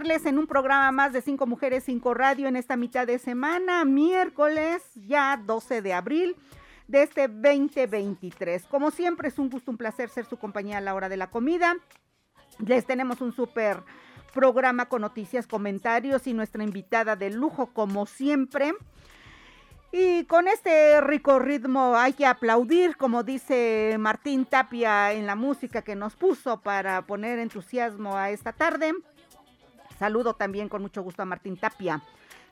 En 0.00 0.38
un 0.38 0.46
programa 0.46 0.90
más 0.92 1.12
de 1.12 1.20
Cinco 1.20 1.46
Mujeres, 1.46 1.84
Cinco 1.84 2.14
Radio 2.14 2.48
en 2.48 2.56
esta 2.56 2.74
mitad 2.74 3.06
de 3.06 3.18
semana, 3.18 3.84
miércoles 3.84 4.82
ya 4.94 5.36
12 5.36 5.82
de 5.82 5.92
abril 5.92 6.36
de 6.88 7.02
este 7.02 7.28
2023. 7.28 8.64
Como 8.64 8.90
siempre, 8.92 9.28
es 9.28 9.38
un 9.38 9.50
gusto, 9.50 9.70
un 9.70 9.76
placer 9.76 10.08
ser 10.08 10.24
su 10.24 10.38
compañía 10.38 10.78
a 10.78 10.80
la 10.80 10.94
hora 10.94 11.10
de 11.10 11.18
la 11.18 11.28
comida. 11.28 11.76
Les 12.66 12.86
tenemos 12.86 13.20
un 13.20 13.32
súper 13.32 13.82
programa 14.32 14.86
con 14.86 15.02
noticias, 15.02 15.46
comentarios 15.46 16.26
y 16.26 16.32
nuestra 16.32 16.64
invitada 16.64 17.14
de 17.14 17.28
lujo, 17.28 17.66
como 17.66 18.06
siempre. 18.06 18.72
Y 19.92 20.24
con 20.24 20.48
este 20.48 20.98
rico 21.02 21.38
ritmo 21.40 21.94
hay 21.94 22.14
que 22.14 22.24
aplaudir, 22.24 22.96
como 22.96 23.22
dice 23.22 23.96
Martín 23.98 24.46
Tapia 24.46 25.12
en 25.12 25.26
la 25.26 25.34
música 25.34 25.82
que 25.82 25.94
nos 25.94 26.16
puso 26.16 26.62
para 26.62 27.02
poner 27.02 27.38
entusiasmo 27.38 28.16
a 28.16 28.30
esta 28.30 28.54
tarde. 28.54 28.94
Saludo 30.00 30.32
también 30.32 30.70
con 30.70 30.80
mucho 30.80 31.02
gusto 31.02 31.20
a 31.20 31.26
Martín 31.26 31.58
Tapia 31.58 32.00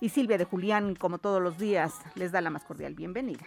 y 0.02 0.10
Silvia 0.10 0.36
de 0.36 0.44
Julián, 0.44 0.94
como 0.94 1.16
todos 1.16 1.40
los 1.40 1.56
días, 1.56 1.94
les 2.14 2.30
da 2.30 2.42
la 2.42 2.50
más 2.50 2.62
cordial 2.62 2.94
bienvenida. 2.94 3.40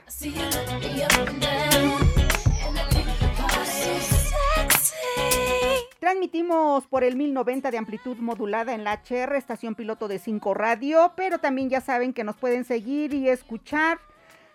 Transmitimos 6.00 6.88
por 6.88 7.04
el 7.04 7.16
1090 7.16 7.70
de 7.70 7.78
amplitud 7.78 8.18
modulada 8.18 8.74
en 8.74 8.84
la 8.84 9.04
HR, 9.08 9.36
estación 9.36 9.76
piloto 9.76 10.08
de 10.08 10.18
5 10.18 10.52
radio, 10.56 11.14
pero 11.16 11.38
también 11.38 11.70
ya 11.70 11.80
saben 11.80 12.12
que 12.12 12.24
nos 12.24 12.38
pueden 12.38 12.66
seguir 12.66 13.14
y 13.14 13.30
escuchar. 13.30 14.00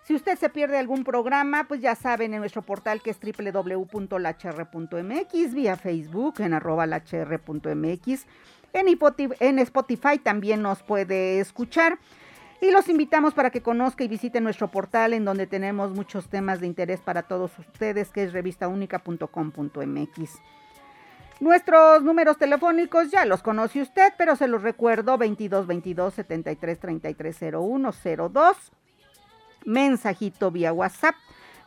Si 0.06 0.14
usted 0.14 0.38
se 0.38 0.48
pierde 0.48 0.78
algún 0.78 1.02
programa, 1.02 1.66
pues 1.66 1.80
ya 1.80 1.94
saben 1.96 2.32
en 2.32 2.38
nuestro 2.38 2.62
portal 2.62 3.00
que 3.02 3.10
es 3.10 3.18
www.lhr.mx, 3.20 3.94
vía 5.54 5.76
Facebook 5.76 6.34
en 6.38 6.54
arroba 6.54 6.86
lhr.mx. 6.86 8.26
En, 8.76 9.58
Spotify 9.58 10.18
también 10.18 10.62
nos 10.62 10.82
puede 10.82 11.40
escuchar. 11.40 11.98
Y 12.60 12.70
los 12.70 12.88
invitamos 12.88 13.34
para 13.34 13.50
que 13.50 13.62
conozca 13.62 14.04
y 14.04 14.08
visite 14.08 14.40
nuestro 14.40 14.70
portal 14.70 15.12
en 15.12 15.24
donde 15.24 15.46
tenemos 15.46 15.92
muchos 15.92 16.28
temas 16.28 16.60
de 16.60 16.66
interés 16.66 17.00
para 17.00 17.22
todos 17.22 17.58
ustedes, 17.58 18.10
que 18.10 18.24
es 18.24 18.32
revistaunica.com.mx. 18.32 20.40
Nuestros 21.38 22.02
números 22.02 22.38
telefónicos 22.38 23.10
ya 23.10 23.26
los 23.26 23.42
conoce 23.42 23.82
usted, 23.82 24.14
pero 24.16 24.36
se 24.36 24.48
los 24.48 24.62
recuerdo 24.62 25.18
22 25.18 25.66
22 25.66 26.14
73 26.14 26.78
33 26.78 27.36
01 27.52 27.90
02. 28.32 28.56
Mensajito 29.66 30.50
vía 30.50 30.72
WhatsApp 30.72 31.14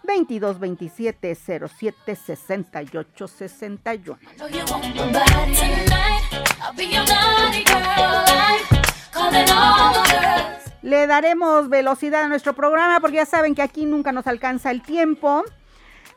22 0.04 0.60
27 0.60 1.36
07 1.36 2.16
68 2.16 3.28
61. 3.28 4.20
Know 4.38 4.48
you 4.48 4.66
want 4.66 4.96
my 4.96 5.12
body 5.12 5.56
tonight. 5.56 6.24
I'll 6.62 6.74
be 6.76 6.86
your 6.86 7.06
naughty 7.06 7.64
girl. 7.64 8.26
I'm 8.28 8.60
calling 9.12 9.50
all 9.50 9.94
the 9.94 10.10
girls. 10.10 10.74
Le 10.82 11.08
daremos 11.08 11.70
velocidad 11.70 12.24
a 12.24 12.28
nuestro 12.28 12.54
programa 12.54 13.00
porque 13.02 13.18
ya 13.18 13.26
saben 13.26 13.54
que 13.54 13.62
aquí 13.62 13.86
nunca 13.86 14.12
nos 14.12 14.28
alcanza 14.28 14.72
el 14.72 14.82
tiempo. 14.82 15.44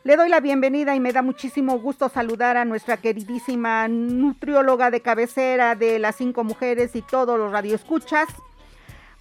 Le 0.04 0.16
doy 0.16 0.28
la 0.28 0.40
bienvenida 0.40 0.96
y 0.96 1.00
me 1.00 1.12
da 1.12 1.22
muchísimo 1.22 1.78
gusto 1.78 2.08
saludar 2.08 2.56
a 2.56 2.64
nuestra 2.64 2.96
queridísima 2.96 3.86
nutrióloga 3.88 4.90
de 4.90 5.00
cabecera 5.00 5.76
de 5.76 6.00
las 6.00 6.16
cinco 6.16 6.42
mujeres 6.42 6.96
y 6.96 7.02
todos 7.02 7.38
los 7.38 7.52
radioescuchas, 7.52 8.26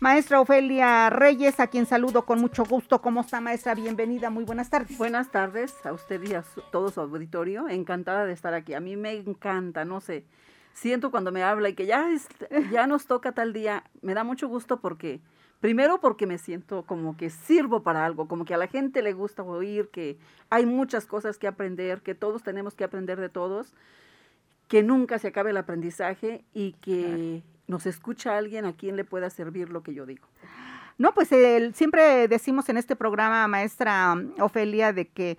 maestra 0.01 0.41
Ofelia 0.41 1.11
Reyes, 1.11 1.59
a 1.59 1.67
quien 1.67 1.85
saludo 1.85 2.25
con 2.25 2.41
mucho 2.41 2.65
gusto. 2.65 3.01
¿Cómo 3.03 3.21
está, 3.21 3.39
maestra? 3.39 3.75
Bienvenida, 3.75 4.31
muy 4.31 4.43
buenas 4.43 4.67
tardes. 4.71 4.97
Buenas 4.97 5.29
tardes 5.29 5.73
a 5.85 5.93
usted 5.93 6.21
y 6.23 6.33
a 6.33 6.41
su- 6.41 6.61
todo 6.71 6.89
su 6.89 6.99
auditorio. 7.01 7.69
Encantada 7.69 8.25
de 8.25 8.33
estar 8.33 8.55
aquí. 8.55 8.73
A 8.73 8.79
mí 8.79 8.97
me 8.97 9.13
encanta, 9.13 9.85
no 9.85 10.01
sé. 10.01 10.25
Siento 10.73 11.11
cuando 11.11 11.31
me 11.31 11.43
habla 11.43 11.69
y 11.69 11.75
que 11.75 11.85
ya, 11.85 12.09
es- 12.11 12.27
ya 12.71 12.87
nos 12.87 13.05
toca 13.05 13.33
tal 13.33 13.53
día. 13.53 13.83
Me 14.01 14.15
da 14.15 14.23
mucho 14.23 14.47
gusto 14.47 14.79
porque, 14.81 15.21
primero 15.59 15.99
porque 16.01 16.25
me 16.25 16.39
siento 16.39 16.81
como 16.83 17.15
que 17.15 17.29
sirvo 17.29 17.83
para 17.83 18.03
algo, 18.03 18.27
como 18.27 18.43
que 18.43 18.55
a 18.55 18.57
la 18.57 18.65
gente 18.67 19.03
le 19.03 19.13
gusta 19.13 19.43
oír, 19.43 19.89
que 19.89 20.17
hay 20.49 20.65
muchas 20.65 21.05
cosas 21.05 21.37
que 21.37 21.45
aprender, 21.45 22.01
que 22.01 22.15
todos 22.15 22.41
tenemos 22.41 22.73
que 22.73 22.83
aprender 22.85 23.19
de 23.19 23.29
todos, 23.29 23.75
que 24.67 24.81
nunca 24.81 25.19
se 25.19 25.27
acabe 25.27 25.51
el 25.51 25.57
aprendizaje 25.57 26.43
y 26.55 26.71
que 26.81 27.43
nos 27.71 27.85
escucha 27.87 28.37
alguien 28.37 28.65
a 28.65 28.73
quien 28.73 28.95
le 28.95 29.03
pueda 29.03 29.29
servir 29.31 29.69
lo 29.69 29.81
que 29.81 29.93
yo 29.95 30.05
digo. 30.05 30.27
No, 30.99 31.13
pues 31.13 31.31
el- 31.31 31.73
siempre 31.73 32.27
decimos 32.27 32.69
en 32.69 32.77
este 32.77 32.95
programa, 32.95 33.47
maestra 33.47 34.15
Ofelia, 34.39 34.93
de 34.93 35.07
que 35.07 35.37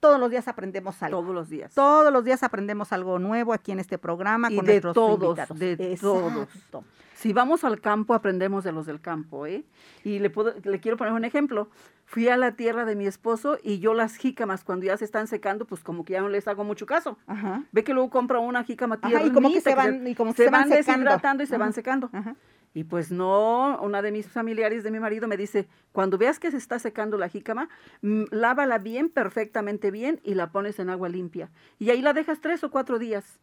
todos 0.00 0.18
los 0.18 0.30
días 0.30 0.48
aprendemos 0.48 1.00
algo. 1.02 1.20
Todos 1.20 1.34
los 1.34 1.48
días. 1.48 1.72
Todos 1.74 2.12
los 2.12 2.24
días 2.24 2.42
aprendemos 2.42 2.92
algo 2.92 3.18
nuevo 3.18 3.52
aquí 3.52 3.70
en 3.72 3.78
este 3.78 3.96
programa 3.98 4.50
Y 4.50 4.56
con 4.56 4.64
de 4.66 4.72
nuestros 4.72 4.94
todos, 4.94 5.38
invitados. 5.38 5.58
de 5.58 5.72
Exacto. 5.92 6.48
todos. 6.72 6.84
Si 7.24 7.32
vamos 7.32 7.64
al 7.64 7.80
campo, 7.80 8.12
aprendemos 8.12 8.64
de 8.64 8.72
los 8.72 8.84
del 8.84 9.00
campo, 9.00 9.46
¿eh? 9.46 9.64
Y 10.04 10.18
le, 10.18 10.28
puedo, 10.28 10.52
le 10.62 10.78
quiero 10.78 10.98
poner 10.98 11.14
un 11.14 11.24
ejemplo. 11.24 11.70
Fui 12.04 12.28
a 12.28 12.36
la 12.36 12.52
tierra 12.54 12.84
de 12.84 12.96
mi 12.96 13.06
esposo 13.06 13.56
y 13.62 13.78
yo 13.78 13.94
las 13.94 14.16
jícamas, 14.16 14.62
cuando 14.62 14.84
ya 14.84 14.98
se 14.98 15.06
están 15.06 15.26
secando, 15.26 15.64
pues 15.64 15.82
como 15.82 16.04
que 16.04 16.12
ya 16.12 16.20
no 16.20 16.28
les 16.28 16.46
hago 16.48 16.64
mucho 16.64 16.84
caso. 16.84 17.16
Ajá. 17.26 17.62
Ve 17.72 17.82
que 17.82 17.94
luego 17.94 18.10
compra 18.10 18.40
una 18.40 18.62
jícama 18.62 18.96
Ajá, 18.96 19.08
tierra 19.08 19.24
y 19.24 19.30
como 19.30 19.50
que 19.50 19.62
se 19.62 19.74
van- 19.74 20.06
y 20.06 20.14
como 20.14 20.34
que 20.34 20.44
se 20.44 20.50
van 20.50 20.68
secando. 20.68 20.76
deshidratando 20.76 21.42
y 21.42 21.46
se 21.46 21.56
van 21.56 21.72
secando. 21.72 22.10
Ajá. 22.12 22.36
Y 22.74 22.84
pues 22.84 23.10
no, 23.10 23.80
una 23.80 24.02
de 24.02 24.12
mis 24.12 24.28
familiares 24.28 24.84
de 24.84 24.90
mi 24.90 25.00
marido 25.00 25.26
me 25.26 25.38
dice, 25.38 25.66
cuando 25.92 26.18
veas 26.18 26.38
que 26.38 26.50
se 26.50 26.58
está 26.58 26.78
secando 26.78 27.16
la 27.16 27.30
jícama, 27.30 27.70
mm, 28.02 28.24
lávala 28.32 28.76
bien, 28.76 29.08
perfectamente 29.08 29.90
bien, 29.90 30.20
y 30.24 30.34
la 30.34 30.52
pones 30.52 30.78
en 30.78 30.90
agua 30.90 31.08
limpia. 31.08 31.48
Y 31.78 31.88
ahí 31.88 32.02
la 32.02 32.12
dejas 32.12 32.42
tres 32.42 32.62
o 32.64 32.70
cuatro 32.70 32.98
días. 32.98 33.40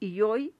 Y 0.00 0.20
hoy 0.20 0.54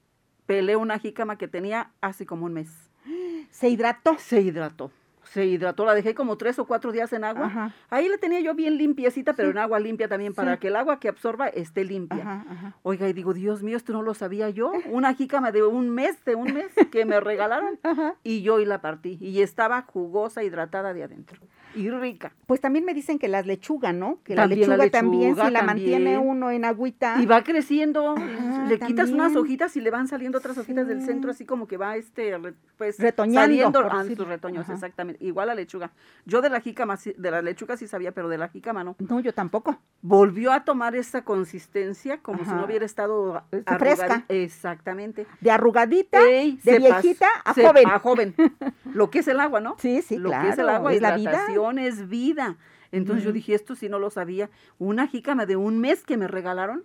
pelé 0.52 0.76
una 0.76 0.98
jícama 0.98 1.38
que 1.38 1.48
tenía 1.48 1.92
hace 2.02 2.26
como 2.26 2.44
un 2.44 2.52
mes. 2.52 2.68
Se 3.50 3.70
hidrató. 3.70 4.18
Se 4.18 4.42
hidrató. 4.42 4.90
Se 5.24 5.46
hidrató, 5.46 5.84
la 5.84 5.94
dejé 5.94 6.14
como 6.14 6.36
tres 6.36 6.58
o 6.58 6.66
cuatro 6.66 6.92
días 6.92 7.12
en 7.12 7.24
agua. 7.24 7.46
Ajá. 7.46 7.74
Ahí 7.90 8.08
la 8.08 8.18
tenía 8.18 8.40
yo 8.40 8.54
bien 8.54 8.76
limpiecita, 8.76 9.32
pero 9.34 9.48
Sí. 9.48 9.52
en 9.52 9.58
agua 9.58 9.78
limpia 9.80 10.08
también, 10.08 10.34
para 10.34 10.54
Sí. 10.54 10.60
que 10.60 10.68
el 10.68 10.76
agua 10.76 10.98
que 11.00 11.08
absorba 11.08 11.48
esté 11.48 11.84
limpia. 11.84 12.20
Ajá, 12.22 12.44
ajá. 12.48 12.76
Oiga, 12.82 13.08
y 13.08 13.12
digo, 13.12 13.32
Dios 13.32 13.62
mío, 13.62 13.76
esto 13.76 13.92
no 13.92 14.02
lo 14.02 14.14
sabía 14.14 14.50
yo. 14.50 14.72
Una 14.90 15.14
jícama 15.14 15.52
de 15.52 15.62
un 15.62 15.90
mes, 15.90 16.22
de 16.24 16.34
un 16.34 16.52
mes, 16.52 16.66
que 16.90 17.04
me 17.04 17.20
regalaron. 17.20 17.78
Y 18.24 18.42
yo 18.42 18.60
y 18.60 18.64
la 18.64 18.80
partí. 18.80 19.18
Y 19.20 19.40
estaba 19.42 19.82
jugosa, 19.82 20.42
hidratada 20.42 20.92
de 20.92 21.04
adentro. 21.04 21.40
Y 21.74 21.88
rica. 21.88 22.32
Pues 22.46 22.60
también 22.60 22.84
me 22.84 22.92
dicen 22.92 23.18
que 23.18 23.28
las 23.28 23.46
lechugas, 23.46 23.94
¿no? 23.94 24.18
Que 24.24 24.34
la 24.34 24.46
la 24.46 24.54
lechuga 24.54 24.90
también, 24.90 25.30
lechuga, 25.30 25.46
si 25.46 25.52
la 25.52 25.62
mantiene 25.62 26.18
uno 26.18 26.50
en 26.50 26.64
agüita. 26.66 27.20
Y 27.20 27.26
va 27.26 27.42
creciendo. 27.42 28.14
Ajá, 28.16 28.66
le 28.68 28.78
quitas 28.78 29.10
unas 29.10 29.34
hojitas 29.36 29.74
y 29.76 29.80
le 29.80 29.90
van 29.90 30.06
saliendo 30.08 30.38
otras 30.38 30.58
hojitas 30.58 30.86
del 30.86 31.02
centro, 31.02 31.30
así 31.30 31.46
como 31.46 31.66
que 31.66 31.76
va 31.78 31.96
este, 31.96 32.34
pues, 32.76 32.98
Retoñando, 32.98 33.40
saliendo 33.40 33.82
por 33.82 33.92
ah, 33.92 34.04
retoños, 34.26 34.68
exactamente. 34.68 35.11
Igual 35.20 35.48
la 35.48 35.54
lechuga. 35.54 35.92
Yo 36.26 36.40
de 36.42 36.50
la 36.50 36.60
jícama, 36.60 36.96
de 37.16 37.30
la 37.30 37.42
lechuga 37.42 37.76
sí 37.76 37.86
sabía, 37.86 38.12
pero 38.12 38.28
de 38.28 38.38
la 38.38 38.48
jícama 38.48 38.84
no. 38.84 38.96
No, 38.98 39.20
yo 39.20 39.32
tampoco. 39.34 39.78
Volvió 40.02 40.52
a 40.52 40.64
tomar 40.64 40.94
esa 40.96 41.22
consistencia 41.24 42.18
como 42.20 42.44
si 42.44 42.50
no 42.50 42.64
hubiera 42.64 42.84
estado 42.84 43.36
a- 43.36 43.44
Está 43.50 43.76
arrugadi- 43.78 43.78
fresca. 43.96 44.24
Exactamente. 44.28 45.26
De 45.40 45.50
arrugadita, 45.50 46.20
Ey, 46.28 46.58
de 46.62 46.78
viejita 46.78 47.26
a 47.44 47.54
se- 47.54 47.66
joven. 47.66 47.88
A 47.88 47.98
joven. 47.98 48.34
Lo 48.94 49.10
que 49.10 49.20
es 49.20 49.28
el 49.28 49.40
agua, 49.40 49.60
¿no? 49.60 49.76
Sí, 49.78 50.02
sí, 50.02 50.18
Lo 50.18 50.28
claro. 50.30 50.44
que 50.44 50.50
es 50.52 50.58
el 50.58 50.68
agua, 50.68 50.92
es 50.94 51.00
la 51.02 51.16
vida. 51.16 51.46
es 51.86 52.08
vida. 52.08 52.56
Entonces 52.90 53.24
yo 53.24 53.32
dije, 53.32 53.54
esto 53.54 53.74
sí 53.74 53.88
no 53.88 53.98
lo 53.98 54.10
sabía. 54.10 54.50
Una 54.78 55.06
jícama 55.06 55.46
de 55.46 55.56
un 55.56 55.78
mes 55.80 56.04
que 56.04 56.16
me 56.18 56.28
regalaron, 56.28 56.84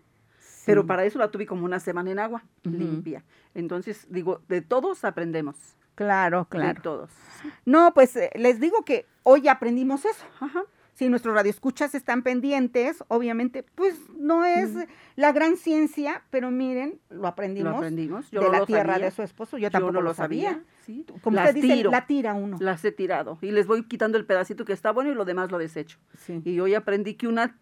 pero 0.65 0.85
para 0.85 1.03
eso 1.05 1.19
la 1.19 1.31
tuve 1.31 1.45
como 1.45 1.65
una 1.65 1.79
semana 1.79 2.11
en 2.11 2.19
agua, 2.19 2.43
limpia. 2.63 3.23
Entonces, 3.53 4.05
digo, 4.09 4.41
de 4.47 4.61
todos 4.61 5.03
aprendemos. 5.05 5.55
Claro, 5.97 6.43
de 6.43 6.57
claro. 6.57 6.81
todos. 6.81 7.09
No, 7.65 7.93
pues 7.93 8.15
eh, 8.15 8.29
les 8.35 8.59
digo 8.59 8.85
que 8.85 9.05
hoy 9.23 9.47
aprendimos 9.47 10.05
eso. 10.05 10.23
Ajá. 10.39 10.63
Si 10.93 11.09
nuestros 11.09 11.35
radioescuchas 11.35 11.93
están 11.95 12.21
pendientes, 12.23 13.03
obviamente, 13.07 13.63
pues 13.75 13.99
no 14.17 14.45
es 14.45 14.71
la 15.15 15.31
gran 15.31 15.57
ciencia, 15.57 16.23
pero 16.31 16.49
miren, 16.49 16.99
lo 17.09 17.27
aprendimos, 17.27 17.71
Lo 17.71 17.77
aprendimos. 17.77 18.31
Yo 18.31 18.39
de 18.41 18.45
no 18.47 18.51
la 18.51 18.59
lo 18.59 18.65
tierra 18.65 18.93
sabía. 18.93 19.05
de 19.05 19.11
su 19.11 19.21
esposo. 19.23 19.57
Yo 19.57 19.63
Yo 19.63 19.71
tampoco 19.71 19.93
no 19.93 20.01
lo 20.01 20.13
sabía. 20.13 20.63
Sí. 20.85 21.05
Como 21.21 21.35
las 21.35 21.49
usted 21.49 21.61
dice, 21.61 21.73
tiro. 21.75 21.91
la 21.91 22.05
tira 22.07 22.33
uno. 22.35 22.57
Las 22.59 22.83
he 22.85 22.91
tirado. 22.91 23.37
Y 23.41 23.51
les 23.51 23.67
voy 23.67 23.83
quitando 23.87 24.17
el 24.17 24.25
pedacito 24.25 24.65
que 24.65 24.73
está 24.73 24.91
bueno 24.91 25.11
y 25.11 25.15
lo 25.15 25.25
demás 25.25 25.51
lo 25.51 25.57
desecho. 25.59 25.99
Sí. 26.17 26.41
Y 26.45 26.59
hoy 26.59 26.73
aprendí 26.75 27.13
que 27.15 27.27
una 27.27 27.57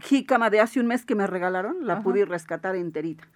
jícama 0.00 0.48
de 0.50 0.60
hace 0.60 0.80
un 0.80 0.86
mes 0.86 1.04
que 1.04 1.14
me 1.14 1.26
regalaron, 1.26 1.86
la 1.86 1.94
Ajá. 1.94 2.02
pude 2.02 2.24
rescatar 2.24 2.76
enterita. 2.76 3.28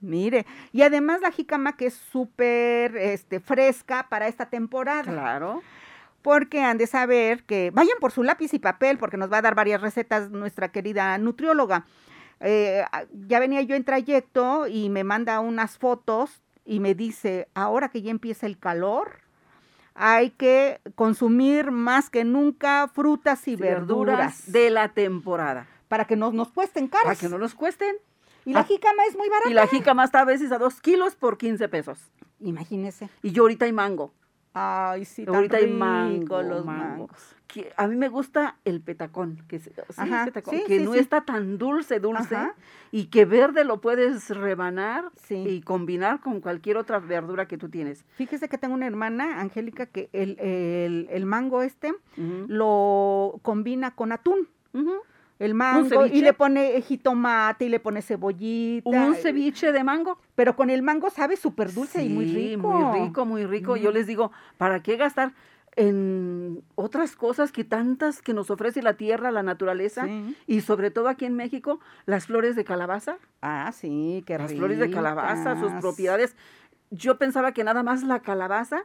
Mire, 0.00 0.46
y 0.72 0.82
además 0.82 1.20
la 1.20 1.30
jícama 1.32 1.76
que 1.76 1.86
es 1.86 1.94
súper 1.94 2.96
este, 2.96 3.40
fresca 3.40 4.06
para 4.08 4.28
esta 4.28 4.46
temporada. 4.46 5.02
Claro. 5.12 5.62
porque 6.22 6.62
han 6.62 6.78
de 6.78 6.86
saber 6.86 7.44
que 7.44 7.70
vayan 7.72 7.96
por 8.00 8.10
su 8.12 8.22
lápiz 8.22 8.52
y 8.52 8.58
papel, 8.58 8.98
porque 8.98 9.16
nos 9.16 9.32
va 9.32 9.38
a 9.38 9.42
dar 9.42 9.54
varias 9.54 9.80
recetas 9.80 10.30
nuestra 10.30 10.68
querida 10.70 11.16
nutrióloga. 11.16 11.86
Eh, 12.40 12.84
a- 12.92 13.04
ya 13.26 13.38
venía 13.40 13.62
yo 13.62 13.74
en 13.76 13.84
trayecto 13.84 14.66
y 14.66 14.90
me 14.90 15.04
manda 15.04 15.40
unas 15.40 15.78
fotos 15.78 16.42
y 16.66 16.80
me 16.80 16.94
dice, 16.94 17.48
ahora 17.54 17.88
que 17.88 18.02
ya 18.02 18.10
empieza 18.10 18.46
el 18.46 18.58
calor, 18.58 19.20
hay 19.94 20.30
que 20.30 20.80
consumir 20.96 21.70
más 21.70 22.10
que 22.10 22.24
nunca 22.24 22.88
frutas 22.92 23.46
y 23.48 23.56
verduras, 23.56 24.50
de 24.52 24.70
la 24.70 24.88
temporada. 24.90 25.66
para 25.88 26.04
que 26.04 26.16
no 26.16 26.30
nos 26.32 26.50
cuesten 26.52 26.88
caras. 26.88 27.04
Para 27.06 27.16
que 27.16 27.28
no 27.28 27.38
nos 27.38 27.54
cuesten. 27.54 27.96
Y 28.48 28.54
la 28.54 28.60
Ah, 28.60 28.64
jícama 28.64 29.02
es 29.06 29.14
muy 29.16 29.28
barata. 29.28 29.50
Y 29.50 29.52
la 29.54 29.66
jícama 29.66 30.04
está 30.04 30.20
a 30.22 30.24
veces 30.24 30.50
a 30.52 30.58
dos 30.58 30.80
kilos 30.80 31.14
por 31.16 31.36
15 31.36 31.68
pesos. 31.68 31.98
Imagínese. 32.40 33.10
Y 33.22 33.32
yo 33.32 33.42
ahorita 33.42 33.66
hay 33.66 33.72
mango. 33.72 34.14
Ay, 34.54 35.04
sí, 35.04 35.26
tan 35.26 35.34
ahorita 35.34 35.58
hay 35.58 35.70
mango, 35.70 36.40
los 36.42 36.64
mango. 36.64 36.82
mangos. 37.06 37.36
Que 37.46 37.70
a 37.76 37.86
mí 37.86 37.94
me 37.96 38.08
gusta 38.08 38.56
el 38.64 38.80
petacón, 38.80 39.44
que, 39.48 39.58
sí, 39.58 39.70
Ajá, 39.98 40.24
petacón, 40.24 40.54
sí, 40.56 40.64
que 40.66 40.78
sí, 40.78 40.84
no 40.84 40.94
está 40.94 41.20
tan 41.26 41.58
dulce, 41.58 42.00
dulce, 42.00 42.34
Ajá. 42.36 42.54
y 42.90 43.06
que 43.06 43.26
verde 43.26 43.64
lo 43.64 43.80
puedes 43.82 44.30
rebanar 44.30 45.10
y 45.30 45.60
combinar 45.60 46.20
con 46.20 46.40
cualquier 46.40 46.78
otra 46.78 46.98
verdura 47.00 47.46
que 47.46 47.58
tú 47.58 47.68
tienes. 47.68 48.04
Fíjese 48.14 48.48
que 48.48 48.56
tengo 48.56 48.74
una 48.74 48.86
hermana, 48.86 49.40
Angélica, 49.40 49.84
que 49.86 50.08
el, 50.14 50.38
el, 50.40 51.06
el 51.10 51.26
mango 51.26 51.62
este 51.62 51.94
lo 52.48 53.38
combina 53.42 53.94
con 53.94 54.12
atún. 54.12 54.48
Ujú. 54.72 54.92
El 55.38 55.54
mango 55.54 56.06
y 56.06 56.20
le 56.20 56.32
pone 56.32 56.80
jitomate 56.82 57.66
y 57.66 57.68
le 57.68 57.80
pone 57.80 58.02
cebollita. 58.02 58.88
Un 58.88 59.14
ceviche 59.14 59.72
de 59.72 59.84
mango. 59.84 60.18
Pero 60.34 60.56
con 60.56 60.70
el 60.70 60.82
mango 60.82 61.10
sabe 61.10 61.36
súper 61.36 61.72
dulce 61.72 62.04
y 62.04 62.08
muy 62.08 62.26
rico. 62.26 62.70
Muy 62.70 63.00
rico, 63.00 63.24
muy 63.24 63.46
rico. 63.46 63.76
Yo 63.76 63.92
les 63.92 64.06
digo, 64.06 64.32
¿para 64.56 64.82
qué 64.82 64.96
gastar 64.96 65.32
en 65.76 66.64
otras 66.74 67.14
cosas 67.14 67.52
que 67.52 67.62
tantas 67.62 68.20
que 68.20 68.34
nos 68.34 68.50
ofrece 68.50 68.82
la 68.82 68.94
tierra, 68.94 69.30
la 69.30 69.44
naturaleza? 69.44 70.06
Sí. 70.06 70.36
Y 70.48 70.60
sobre 70.62 70.90
todo 70.90 71.08
aquí 71.08 71.24
en 71.24 71.34
México, 71.34 71.78
las 72.04 72.26
flores 72.26 72.56
de 72.56 72.64
calabaza. 72.64 73.18
Ah, 73.40 73.70
sí, 73.72 74.24
qué 74.26 74.38
Las 74.38 74.54
flores 74.54 74.78
de 74.78 74.90
calabaza, 74.90 75.58
sus 75.60 75.72
propiedades. 75.74 76.34
Yo 76.90 77.18
pensaba 77.18 77.52
que 77.52 77.64
nada 77.64 77.82
más 77.82 78.02
la 78.02 78.20
calabaza 78.20 78.84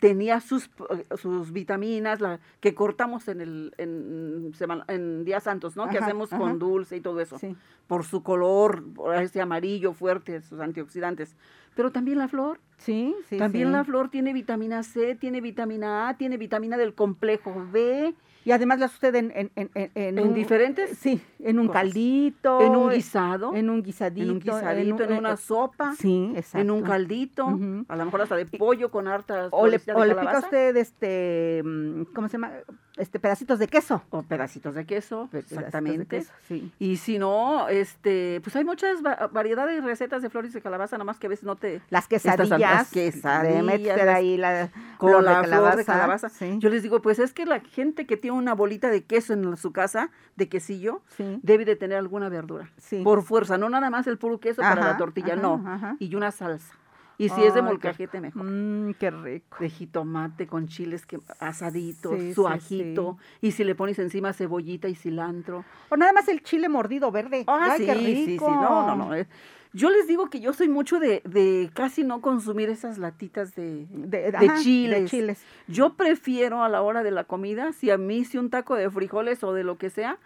tenía 0.00 0.40
sus, 0.40 0.70
eh, 0.90 1.06
sus 1.16 1.52
vitaminas, 1.52 2.20
la, 2.20 2.40
que 2.60 2.74
cortamos 2.74 3.28
en, 3.28 3.40
el, 3.40 3.74
en, 3.78 4.52
semana- 4.54 4.84
en 4.88 5.24
días 5.24 5.44
santos, 5.44 5.76
¿no? 5.76 5.88
que 5.88 5.98
hacemos 5.98 6.32
ajá. 6.32 6.42
con 6.42 6.58
dulce 6.58 6.96
y 6.96 7.00
todo 7.00 7.20
eso. 7.20 7.38
Sí. 7.38 7.56
Por 7.86 8.04
su 8.04 8.22
color, 8.22 8.82
por 8.92 9.14
ese 9.14 9.40
amarillo 9.40 9.92
fuerte, 9.92 10.42
sus 10.42 10.58
antioxidantes. 10.60 11.36
Pero 11.76 11.92
también 11.92 12.18
la 12.18 12.26
flor. 12.26 12.58
Sí, 12.76 13.14
sí. 13.28 13.38
también 13.38 13.68
sí. 13.68 13.72
la 13.72 13.84
flor 13.84 14.10
tiene 14.10 14.32
vitamina 14.32 14.82
C, 14.82 15.14
tiene 15.14 15.40
vitamina 15.40 16.08
A, 16.08 16.16
tiene 16.16 16.36
vitamina 16.38 16.76
del 16.76 16.94
complejo 16.94 17.64
B, 17.72 18.14
Y 18.48 18.52
además 18.52 18.78
las 18.80 18.94
usted 18.94 19.14
en, 19.14 19.30
en, 19.34 19.50
en, 19.56 19.70
en, 19.74 19.90
en 19.94 20.18
un- 20.20 20.32
diferentes 20.32 20.96
Sí, 20.96 21.20
en 21.38 21.58
un 21.58 21.66
cosas. 21.66 21.82
caldito. 21.82 22.60
en 22.62 22.76
un 22.76 22.88
guisado, 22.88 23.54
En 23.54 23.68
un 23.68 23.82
guisadito. 23.82 24.22
en 24.24 24.30
un 24.30 24.38
guisadito, 24.40 25.02
en, 25.04 25.12
un- 25.12 25.18
una 25.18 25.32
eh, 25.34 25.36
sopa, 25.36 25.94
Sí, 25.96 26.32
exacto. 26.34 26.58
en 26.58 26.70
un 26.70 26.80
caldito, 26.82 27.46
a 27.88 27.96
lo 27.96 28.04
mejor 28.06 28.22
hasta 28.22 28.36
de 28.36 28.46
pollo 28.46 28.90
con 28.90 29.06
hartas 29.06 29.50
O 29.52 29.66
le, 29.66 29.78
o 29.94 30.02
le 30.02 30.14
pica 30.14 30.38
usted 30.38 30.74
este, 30.78 31.60
mm, 31.62 32.04
¿cómo 32.14 32.28
se 32.28 32.32
llama? 32.38 32.52
Este, 32.98 33.18
pedacitos 33.20 33.58
de 33.58 33.68
queso. 33.68 34.02
O 34.10 34.22
pedacitos 34.22 34.74
de 34.74 34.84
queso, 34.84 35.28
de 35.32 35.38
exactamente. 35.38 36.06
queso, 36.18 36.32
sí. 36.48 36.72
Y 36.78 36.96
si 36.96 37.18
no, 37.18 37.68
este, 37.68 38.40
pues 38.42 38.54
hay 38.56 38.64
muchas 38.64 39.02
va- 39.06 39.28
variedades 39.28 39.76
de 39.82 39.88
recetas 39.88 40.20
de 40.20 40.30
flores 40.30 40.52
de 40.52 40.60
calabaza, 40.60 40.96
nada 40.96 41.04
más 41.04 41.18
que 41.18 41.26
a 41.26 41.30
veces 41.30 41.44
no 41.44 41.56
te... 41.56 41.80
Las 41.90 42.04
Estas 42.10 42.36
quesadillas. 42.36 42.60
las 42.60 42.90
quesadillas, 42.90 43.96
las- 43.96 44.08
ahí 44.16 44.36
la 44.36 44.70
Con 44.98 45.10
flor 45.10 45.22
la 45.22 45.40
de 45.42 45.46
flor 45.48 45.76
de 45.76 45.84
calabaza. 45.84 46.28
Sí, 46.28 46.56
Yo 46.58 46.68
les 46.70 46.82
digo, 46.82 47.00
pues 47.00 47.18
es 47.18 47.32
que 47.32 47.46
la 47.46 47.60
gente 47.60 48.06
que 48.06 48.16
tiene 48.16 48.36
una 48.36 48.54
bolita 48.54 48.90
de 48.90 49.04
queso 49.04 49.32
en 49.32 49.56
su 49.56 49.72
casa, 49.72 50.10
de 50.36 50.48
quesillo, 50.48 51.02
sí, 51.16 51.38
debe 51.42 51.64
de 51.64 51.76
tener 51.76 51.98
alguna 51.98 52.28
verdura. 52.28 52.68
sí. 52.78 53.02
Por 53.04 53.22
fuerza, 53.22 53.58
no 53.58 53.68
nada 53.70 53.90
más 53.90 54.06
el 54.06 54.18
puro 54.18 54.38
queso 54.40 54.60
para 54.62 54.82
la 54.82 54.96
tortilla, 54.96 55.34
ajá, 55.34 55.42
no. 55.42 55.62
ajá. 55.66 55.96
Y 55.98 56.14
una 56.14 56.30
salsa. 56.32 56.74
Y 57.20 57.28
si 57.30 57.42
es 57.42 57.52
de 57.52 57.62
molcajete, 57.62 58.20
mejor. 58.20 58.44
Mm, 58.44 58.94
qué 58.94 59.10
rico. 59.10 59.56
De 59.58 59.68
jitomate 59.68 60.46
con 60.46 60.68
chiles 60.68 61.04
que, 61.04 61.18
asaditos, 61.40 62.16
Sí, 62.18 62.32
su 62.32 62.42
sí, 62.46 62.52
ajito. 62.52 63.18
Y 63.40 63.50
si 63.50 63.64
le 63.64 63.74
pones 63.74 63.98
encima 63.98 64.32
cebollita 64.32 64.88
y 64.88 64.94
cilantro. 64.94 65.64
O 65.88 65.96
nada 65.96 66.12
más 66.12 66.28
el 66.28 66.42
chile 66.42 66.68
mordido 66.68 67.10
verde. 67.10 67.42
Ah, 67.48 67.70
Ay, 67.72 67.78
sí, 67.80 67.86
qué 67.86 67.94
sí, 67.94 68.14
sí. 68.14 68.26
rico. 68.26 68.48
No, 68.50 68.86
no, 68.86 68.94
no. 68.94 69.14
eh. 69.16 69.26
Yo 69.72 69.90
les 69.90 70.06
digo 70.06 70.30
que 70.30 70.40
yo 70.40 70.52
soy 70.52 70.68
mucho 70.68 70.98
de, 71.00 71.20
de 71.24 71.70
casi 71.74 72.02
no 72.04 72.20
consumir 72.22 72.70
esas 72.70 72.96
latitas 72.98 73.54
de, 73.54 73.86
De, 73.90 74.30
de 74.30 74.36
ajá, 74.36 74.58
chiles. 74.62 75.02
De 75.02 75.08
chiles. 75.08 75.42
Yo 75.66 75.94
prefiero 75.94 76.62
a 76.62 76.68
la 76.68 76.82
hora 76.82 77.02
de 77.02 77.10
la 77.10 77.24
comida, 77.24 77.72
si 77.72 77.90
a 77.90 77.98
mí 77.98 78.24
si 78.24 78.38
un 78.38 78.48
taco 78.48 78.76
de 78.76 78.88
frijoles 78.90 79.42
o 79.44 79.52
de 79.52 79.64
lo 79.64 79.76
que 79.76 79.90
sea, 79.90 80.18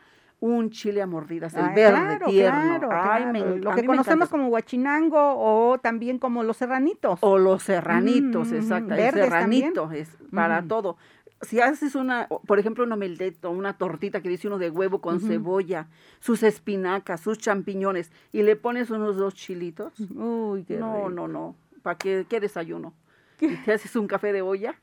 un 0.45 0.71
chile 0.71 1.01
a 1.01 1.07
mordidas, 1.07 1.55
el 1.55 1.65
Ay, 1.67 1.75
verde, 1.77 1.99
claro, 2.19 2.27
tierno. 2.27 2.79
claro, 2.81 2.89
Ay, 2.91 3.27
me 3.27 3.39
claro. 3.43 3.57
Lo 3.59 3.75
que 3.77 3.85
conocemos 3.85 4.29
como 4.29 4.49
guachinango 4.49 5.17
o 5.37 5.79
también 5.79 6.19
como 6.19 6.43
los 6.43 6.57
serranitos. 6.57 7.19
O 7.23 7.39
los 7.39 7.63
serranitos, 7.63 8.51
Mm, 8.51 8.55
exacto. 8.57 8.95
El 8.95 9.13
serranito 9.13 9.91
es 9.93 10.09
para 10.35 10.59
Ujú. 10.59 10.67
todo. 10.69 10.97
Si 11.43 11.61
haces 11.61 11.95
una, 11.95 12.27
por 12.47 12.59
ejemplo, 12.59 12.83
un 12.83 12.91
omelette 12.93 13.45
o 13.45 13.51
una 13.51 13.79
tortita 13.79 14.21
que 14.21 14.29
dice 14.29 14.49
uno 14.49 14.59
de 14.59 14.71
huevo 14.71 15.01
con 15.01 15.21
cebolla, 15.21 15.87
sus 16.19 16.43
espinacas, 16.43 17.21
sus 17.21 17.39
champiñones, 17.39 18.11
y 18.33 18.43
le 18.43 18.57
pones 18.57 18.91
unos 18.91 19.17
dos 19.17 19.35
chilitos. 19.35 19.93
Uy, 20.15 20.65
qué 20.65 20.77
No, 20.77 20.97
rico. 20.97 21.11
no, 21.11 21.29
no. 21.29 21.55
¿Para 21.83 21.99
qué, 21.99 22.27
qué 22.29 22.41
desayuno? 22.41 22.93
Y 23.41 23.55
te 23.65 23.73
haces 23.75 23.95
un 23.97 24.09
café 24.09 24.33
de 24.33 24.43
olla. 24.43 24.75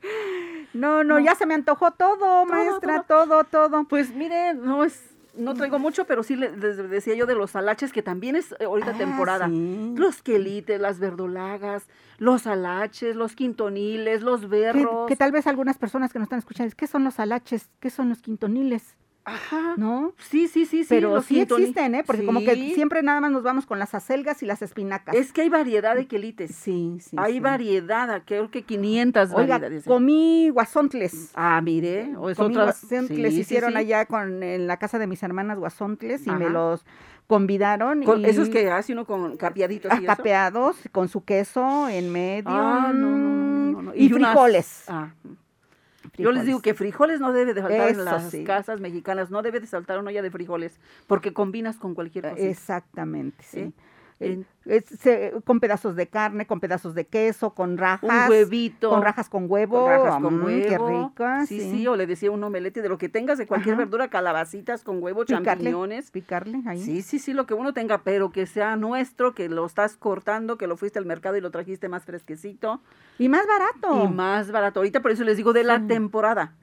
No, 0.74 1.04
no, 1.04 1.16
No. 1.16 1.20
ya 1.26 1.36
se 1.36 1.46
me 1.46 1.54
antojó 1.54 1.92
todo, 1.92 2.46
maestra, 2.46 3.04
todo, 3.08 3.44
todo. 3.46 3.86
Pues 3.86 4.14
mire, 4.14 4.54
no 4.54 4.84
es, 4.84 5.02
no 5.36 5.54
traigo 5.54 5.80
mucho, 5.80 6.06
pero 6.06 6.24
sí 6.24 6.36
le- 6.36 6.56
les 6.58 6.78
decía 6.90 7.16
yo 7.16 7.26
de 7.26 7.36
los 7.36 7.56
alaches, 7.56 7.92
que 7.94 8.02
también 8.02 8.36
es 8.36 8.52
eh, 8.60 8.66
ahorita 8.66 8.92
Ah, 8.92 8.98
temporada. 8.98 9.48
sí. 9.48 9.94
Los 9.96 10.22
quelites, 10.22 10.80
las 10.82 11.00
verdolagas, 11.00 11.88
los 12.18 12.48
alaches, 12.48 13.16
los 13.16 13.36
quintoniles, 13.36 14.22
los 14.22 14.42
Que, 14.42 14.48
berros. 14.48 15.08
que 15.08 15.16
tal 15.16 15.32
vez 15.32 15.48
algunas 15.48 15.78
personas 15.78 16.12
que 16.14 16.20
nos 16.20 16.26
están 16.28 16.40
escuchando, 16.40 16.74
¿qué 16.76 16.88
son 16.88 17.04
los 17.04 17.20
alaches? 17.20 17.70
¿Qué 17.80 17.90
son 17.90 18.10
los 18.10 18.22
quintoniles? 18.22 18.96
Ajá. 19.30 19.76
¿No? 19.78 20.14
Sí, 20.18 20.48
sí, 20.48 20.66
sí, 20.66 20.84
sí. 20.84 20.90
Pero 20.90 21.22
sí 21.22 21.40
existen, 21.40 21.96
¿eh? 21.96 22.04
Porque 22.06 22.26
como 22.26 22.40
que 22.40 22.74
siempre 22.74 23.04
nada 23.04 23.22
más 23.22 23.32
nos 23.32 23.44
vamos 23.44 23.66
con 23.66 23.80
las 23.80 23.94
acelgas 23.94 24.42
y 24.42 24.46
las 24.46 24.62
espinacas. 24.62 25.16
Es 25.16 25.32
que 25.32 25.42
hay 25.42 25.50
variedad 25.50 25.96
de 25.96 26.08
quelites. 26.08 26.56
Sí, 26.56 26.98
sí. 27.00 27.16
hay 27.20 27.34
sí. 27.34 27.40
variedad, 27.40 28.24
creo 28.26 28.50
que 28.50 28.64
500 28.64 29.30
Oiga, 29.34 29.58
variedades. 29.58 29.86
comí 29.86 30.50
guasontles. 30.50 31.32
Ah, 31.36 31.62
mire, 31.62 32.16
o 32.18 32.30
es 32.30 32.38
comí 32.38 32.56
otra. 32.56 32.64
guasontles, 32.66 33.34
sí, 33.34 33.42
hicieron 33.42 33.78
allá 33.78 34.06
con, 34.06 34.42
en 34.44 34.68
la 34.68 34.78
casa 34.78 35.00
de 35.00 35.08
mis 35.08 35.22
hermanas 35.24 35.60
guasontles 35.60 36.26
y 36.26 36.32
me 36.32 36.50
los 36.50 36.84
convidaron. 37.28 38.04
Con 38.04 38.22
y, 38.22 38.26
esos 38.26 38.50
que 38.50 38.70
hace 38.72 38.94
uno 38.94 39.06
con 39.06 39.38
capeaditos 39.38 39.92
ah, 39.92 39.96
y 40.02 40.06
eso. 40.06 40.08
capeados, 40.08 40.76
con 40.92 41.08
su 41.08 41.24
queso 41.24 41.88
en 41.88 42.12
medio. 42.12 42.50
Ah, 42.50 42.92
no, 42.94 43.08
no, 43.08 43.18
no, 43.18 43.72
no, 43.72 43.82
no. 43.84 43.96
Y, 43.96 44.12
unas- 44.12 44.32
frijoles. 44.34 44.84
Ah. 44.88 45.10
Yo 46.24 46.32
les 46.32 46.46
digo 46.46 46.62
que 46.62 46.74
frijoles 46.74 47.20
no 47.20 47.32
debe 47.34 47.54
de 47.54 47.62
faltar 47.62 47.90
Eso 47.90 48.00
en 48.00 48.06
las 48.06 48.30
sí. 48.30 48.44
casas 48.44 48.80
mexicanas, 48.80 49.32
no 49.32 49.42
debe 49.42 49.60
de 49.60 49.68
saltar 49.68 50.00
una 50.00 50.10
olla 50.10 50.22
de 50.22 50.32
frijoles, 50.32 50.80
porque 51.08 51.34
combinas 51.34 51.78
con 51.78 51.96
cualquier 51.96 52.30
cosa. 52.30 52.42
Exactamente, 52.42 53.44
sí. 53.44 53.66
¿Sí? 53.66 53.74
Eh, 54.22 54.34
En- 54.34 54.46
es- 54.66 54.84
se- 54.86 55.34
con 55.46 55.62
pedazos 55.62 55.96
de 55.96 56.08
carne, 56.08 56.46
con 56.46 56.60
pedazos 56.60 56.94
de 56.94 57.08
queso, 57.08 57.54
con 57.54 57.78
rajas. 57.78 58.04
un 58.26 58.30
huevito. 58.30 58.90
Con 58.90 59.02
rajas 59.02 59.30
con 59.30 59.46
huevo. 59.50 59.80
con 59.86 59.90
rajas 59.90 60.22
con 60.22 60.40
mm, 60.40 60.44
huevo. 60.44 60.68
Qué 60.68 60.78
rica. 60.78 61.46
Sí, 61.46 61.62
sí, 61.62 61.88
o 61.88 61.96
le 61.96 62.06
decía 62.06 62.30
un 62.30 62.44
omelete 62.44 62.82
de 62.82 62.90
lo 62.90 62.98
que 62.98 63.08
tengas, 63.08 63.38
de 63.38 63.48
cualquier 63.48 63.76
Ajá. 63.76 63.84
verdura, 63.86 64.10
calabacitas 64.10 64.84
con 64.84 65.02
huevo, 65.02 65.22
Picarle, 65.26 65.46
champiñones. 65.46 66.12
Picarle 66.12 66.62
ahí. 66.68 66.82
Sí, 66.82 67.02
sí, 67.02 67.18
sí, 67.18 67.32
lo 67.34 67.46
que 67.46 67.54
uno 67.54 67.74
tenga, 67.74 68.00
pero 68.04 68.32
que 68.32 68.46
sea 68.46 68.76
nuestro, 68.76 69.34
que 69.34 69.48
lo 69.48 69.66
estás 69.66 69.96
cortando, 69.96 70.58
que 70.58 70.68
lo 70.68 70.76
fuiste 70.76 71.00
al 71.00 71.06
mercado 71.06 71.38
y 71.38 71.42
lo 71.42 71.50
trajiste 71.52 71.88
más 71.88 72.04
fresquecito 72.04 72.82
Y 73.20 73.30
más 73.30 73.46
barato. 73.48 74.04
y 74.04 74.08
más 74.14 74.52
barato. 74.52 74.82
Ahorita 74.82 75.02
por 75.02 75.12
eso 75.12 75.24
les 75.24 75.38
digo 75.38 75.54
de 75.54 75.64
la 75.64 75.78
Sí. 75.80 75.88
temporada. 75.88 76.54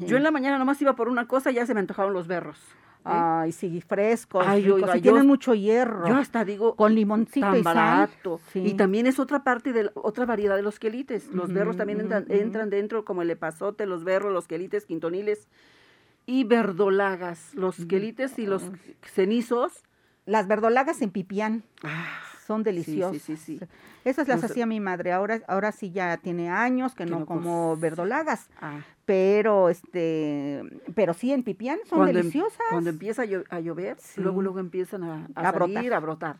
Yo 0.00 0.16
en 0.16 0.22
la 0.22 0.30
mañana 0.30 0.58
nomás 0.58 0.80
iba 0.82 0.94
por 0.96 1.08
una 1.08 1.26
cosa 1.28 1.50
y 1.50 1.54
ya 1.54 1.66
se 1.66 1.74
me 1.74 1.80
antojaron 1.80 2.12
los 2.12 2.26
berros. 2.28 2.60
Ay, 3.04 3.52
sí, 3.52 3.80
frescos, 3.80 4.44
Ay, 4.46 4.62
ricos, 4.64 4.82
oiga, 4.82 4.96
y 4.96 5.00
yo- 5.00 5.02
tienen 5.12 5.26
mucho 5.26 5.54
hierro. 5.54 6.08
Yo 6.08 6.16
hasta 6.16 6.44
digo, 6.44 6.74
con 6.76 6.94
limoncito 6.94 7.46
tan 7.46 7.56
y 7.58 7.62
sal. 7.62 7.74
barato. 7.74 8.40
Sí. 8.52 8.60
Y 8.60 8.74
también 8.74 9.06
es 9.06 9.18
otra 9.20 9.44
parte 9.44 9.72
de 9.72 9.84
la- 9.84 9.92
otra 9.94 10.26
variedad 10.26 10.56
de 10.56 10.62
los 10.62 10.78
quelites. 10.78 11.28
Los 11.32 11.52
berros 11.52 11.74
Ujú, 11.74 11.78
también 11.78 12.00
entran, 12.00 12.26
entran 12.28 12.70
dentro, 12.70 13.04
como 13.04 13.22
el 13.22 13.30
epazote, 13.30 13.86
los 13.86 14.02
berros, 14.04 14.32
los 14.32 14.48
quelites, 14.48 14.86
quintoniles 14.86 15.46
y 16.26 16.44
verdolagas. 16.44 17.54
Los 17.54 17.84
quelites 17.86 18.38
y 18.38 18.46
los 18.46 18.62
cenizos. 19.02 19.84
Las 20.24 20.48
verdolagas 20.48 21.02
en 21.02 21.10
pipián 21.10 21.62
Ah, 21.84 22.08
son 22.46 22.62
deliciosas. 22.62 23.20
sí, 23.22 23.36
sí, 23.36 23.58
sí. 23.58 23.66
Esas 24.04 24.28
las 24.28 24.40
Nos- 24.42 24.50
hacía 24.50 24.66
mi 24.66 24.78
madre. 24.80 25.12
Ahora, 25.12 25.40
ahora 25.48 25.72
sí 25.72 25.90
ya 25.90 26.16
tiene 26.18 26.48
años 26.48 26.94
que, 26.94 27.04
Que 27.04 27.10
no 27.10 27.20
no 27.20 27.26
como 27.26 27.74
cos- 27.76 27.80
verdolagas. 27.80 28.48
Ah, 28.60 28.78
Pero 29.04 29.68
este, 29.68 30.62
pero 30.94 31.14
sí 31.14 31.32
en 31.32 31.42
pipián 31.42 31.78
son 31.86 31.98
cuando, 31.98 32.10
em- 32.18 32.24
deliciosas. 32.26 32.58
cuando 32.70 32.90
empieza 32.90 33.22
a, 33.22 33.24
llo- 33.26 33.44
a 33.50 33.60
llover, 33.60 33.96
luego 34.16 34.42
luego 34.42 34.58
empiezan 34.60 35.04
a, 35.04 35.28
a 35.34 35.48
A 35.48 35.52
brotar. 35.52 35.74
salir, 35.74 35.94
a 35.94 36.00
brotar. 36.00 36.36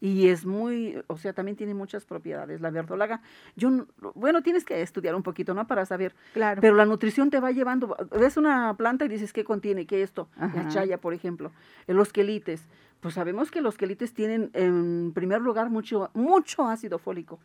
Y 0.00 0.28
es 0.28 0.46
muy, 0.46 0.96
o 1.08 1.16
sea, 1.16 1.32
también 1.32 1.56
tiene 1.56 1.74
muchas 1.74 2.04
propiedades. 2.04 2.60
La 2.60 2.70
verdolaga, 2.70 3.20
yo, 3.56 3.68
no- 3.70 3.86
bueno, 4.14 4.42
tienes 4.44 4.64
que 4.64 4.80
estudiar 4.80 5.16
un 5.16 5.24
poquito, 5.24 5.54
¿no? 5.54 5.66
Para 5.66 5.84
saber. 5.86 6.14
claro. 6.34 6.60
Pero 6.60 6.76
la 6.76 6.86
nutrición 6.86 7.30
te 7.30 7.40
va 7.40 7.50
llevando, 7.50 7.96
ves 8.16 8.36
una 8.36 8.74
planta 8.76 9.04
y 9.06 9.08
dices, 9.08 9.32
¿qué 9.32 9.42
contiene? 9.42 9.86
¿Qué 9.86 10.02
esto? 10.02 10.28
Ajá. 10.36 10.62
La 10.62 10.68
chaya, 10.68 10.98
por 10.98 11.14
ejemplo. 11.14 11.50
Los 11.88 12.12
quelites. 12.12 12.62
Pues 13.00 13.14
sabemos 13.14 13.50
que 13.52 13.60
los 13.60 13.76
quelites 13.76 14.12
tienen, 14.12 14.50
en 14.54 15.12
primer 15.14 15.40
lugar, 15.40 15.70
mucho, 15.70 16.10
mucho 16.14 16.66
ácido 16.66 16.98
fólico. 16.98 17.38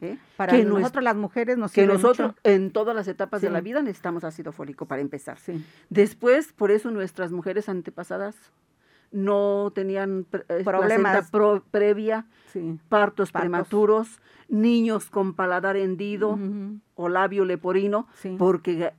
¿eh? 0.00 0.18
Para 0.36 0.52
que 0.52 0.64
nosotros 0.64 1.02
las 1.02 1.16
mujeres 1.16 1.58
nos 1.58 1.72
que 1.72 1.84
nosotros 1.86 2.28
mucho. 2.28 2.40
en 2.44 2.70
todas 2.70 2.94
las 2.94 3.08
etapas 3.08 3.42
de 3.42 3.50
la 3.50 3.60
vida 3.60 3.82
necesitamos 3.82 4.22
ácido 4.22 4.52
fólico 4.52 4.86
para 4.86 5.02
empezar. 5.02 5.38
Sí. 5.40 5.64
Después, 5.90 6.52
por 6.52 6.70
eso 6.70 6.90
nuestras 6.92 7.32
mujeres 7.32 7.68
antepasadas 7.68 8.36
no 9.10 9.72
tenían 9.74 10.26
eh, 10.48 10.62
Problemas. 10.64 11.30
pro- 11.30 11.64
previa, 11.70 12.26
Sí. 12.52 12.78
partos, 12.88 13.30
Partos. 13.32 13.40
prematuros, 13.42 14.20
niños 14.48 15.10
con 15.10 15.34
paladar 15.34 15.76
hendido 15.76 16.38
o 16.94 17.08
labio 17.08 17.44
leporino, 17.44 18.06
porque 18.38 18.92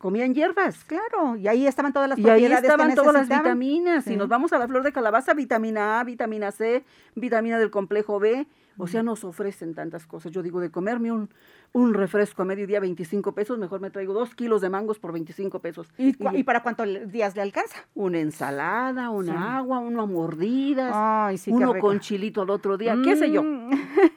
comían 0.00 0.34
hierbas. 0.34 0.82
Claro, 0.84 1.36
y 1.36 1.46
ahí 1.46 1.66
estaban 1.66 1.92
todas 1.92 2.08
las 2.08 2.18
Y 2.18 2.28
ahí 2.28 2.48
que 2.48 2.54
estaban 2.54 2.94
todas 2.94 3.12
las 3.12 3.28
vitaminas. 3.28 4.02
Sí. 4.04 4.10
Si 4.10 4.16
nos 4.16 4.28
vamos 4.28 4.52
a 4.52 4.58
la 4.58 4.66
flor 4.66 4.82
de 4.82 4.92
calabaza, 4.92 5.34
vitamina 5.34 6.00
A, 6.00 6.04
vitamina 6.04 6.50
C, 6.50 6.84
vitamina 7.14 7.58
del 7.58 7.70
complejo 7.70 8.18
B. 8.18 8.46
O 8.78 8.86
sea, 8.86 9.02
nos 9.02 9.24
ofrecen 9.24 9.74
tantas 9.74 10.06
cosas. 10.06 10.32
Yo 10.32 10.42
digo, 10.42 10.58
de 10.58 10.70
comerme 10.70 11.12
un, 11.12 11.28
un 11.72 11.94
refresco 11.94 12.42
a 12.42 12.44
mediodía 12.44 12.80
25 12.80 13.32
pesos, 13.32 13.58
mejor 13.58 13.80
me 13.80 13.90
traigo 13.90 14.12
dos 14.12 14.34
kilos 14.34 14.60
de 14.60 14.70
mangos 14.70 14.98
por 14.98 15.12
25 15.12 15.60
pesos. 15.60 15.88
¿Y, 15.98 16.12
para 16.42 16.62
cuántos 16.62 16.86
días 17.12 17.36
le 17.36 17.42
alcanza? 17.42 17.78
Una 17.94 18.18
ensalada, 18.18 19.10
una 19.10 19.32
Sí. 19.32 19.38
agua, 19.40 19.78
uno 19.78 20.02
a 20.02 20.06
mordidas, 20.06 20.92
Ay, 20.94 21.38
sí, 21.38 21.52
uno 21.52 21.74
con 21.78 22.00
chilito 22.00 22.42
al 22.42 22.50
otro 22.50 22.76
día, 22.76 22.96
qué 23.04 23.14
sé 23.16 23.30
yo. 23.30 23.42
Mm. 23.42 23.70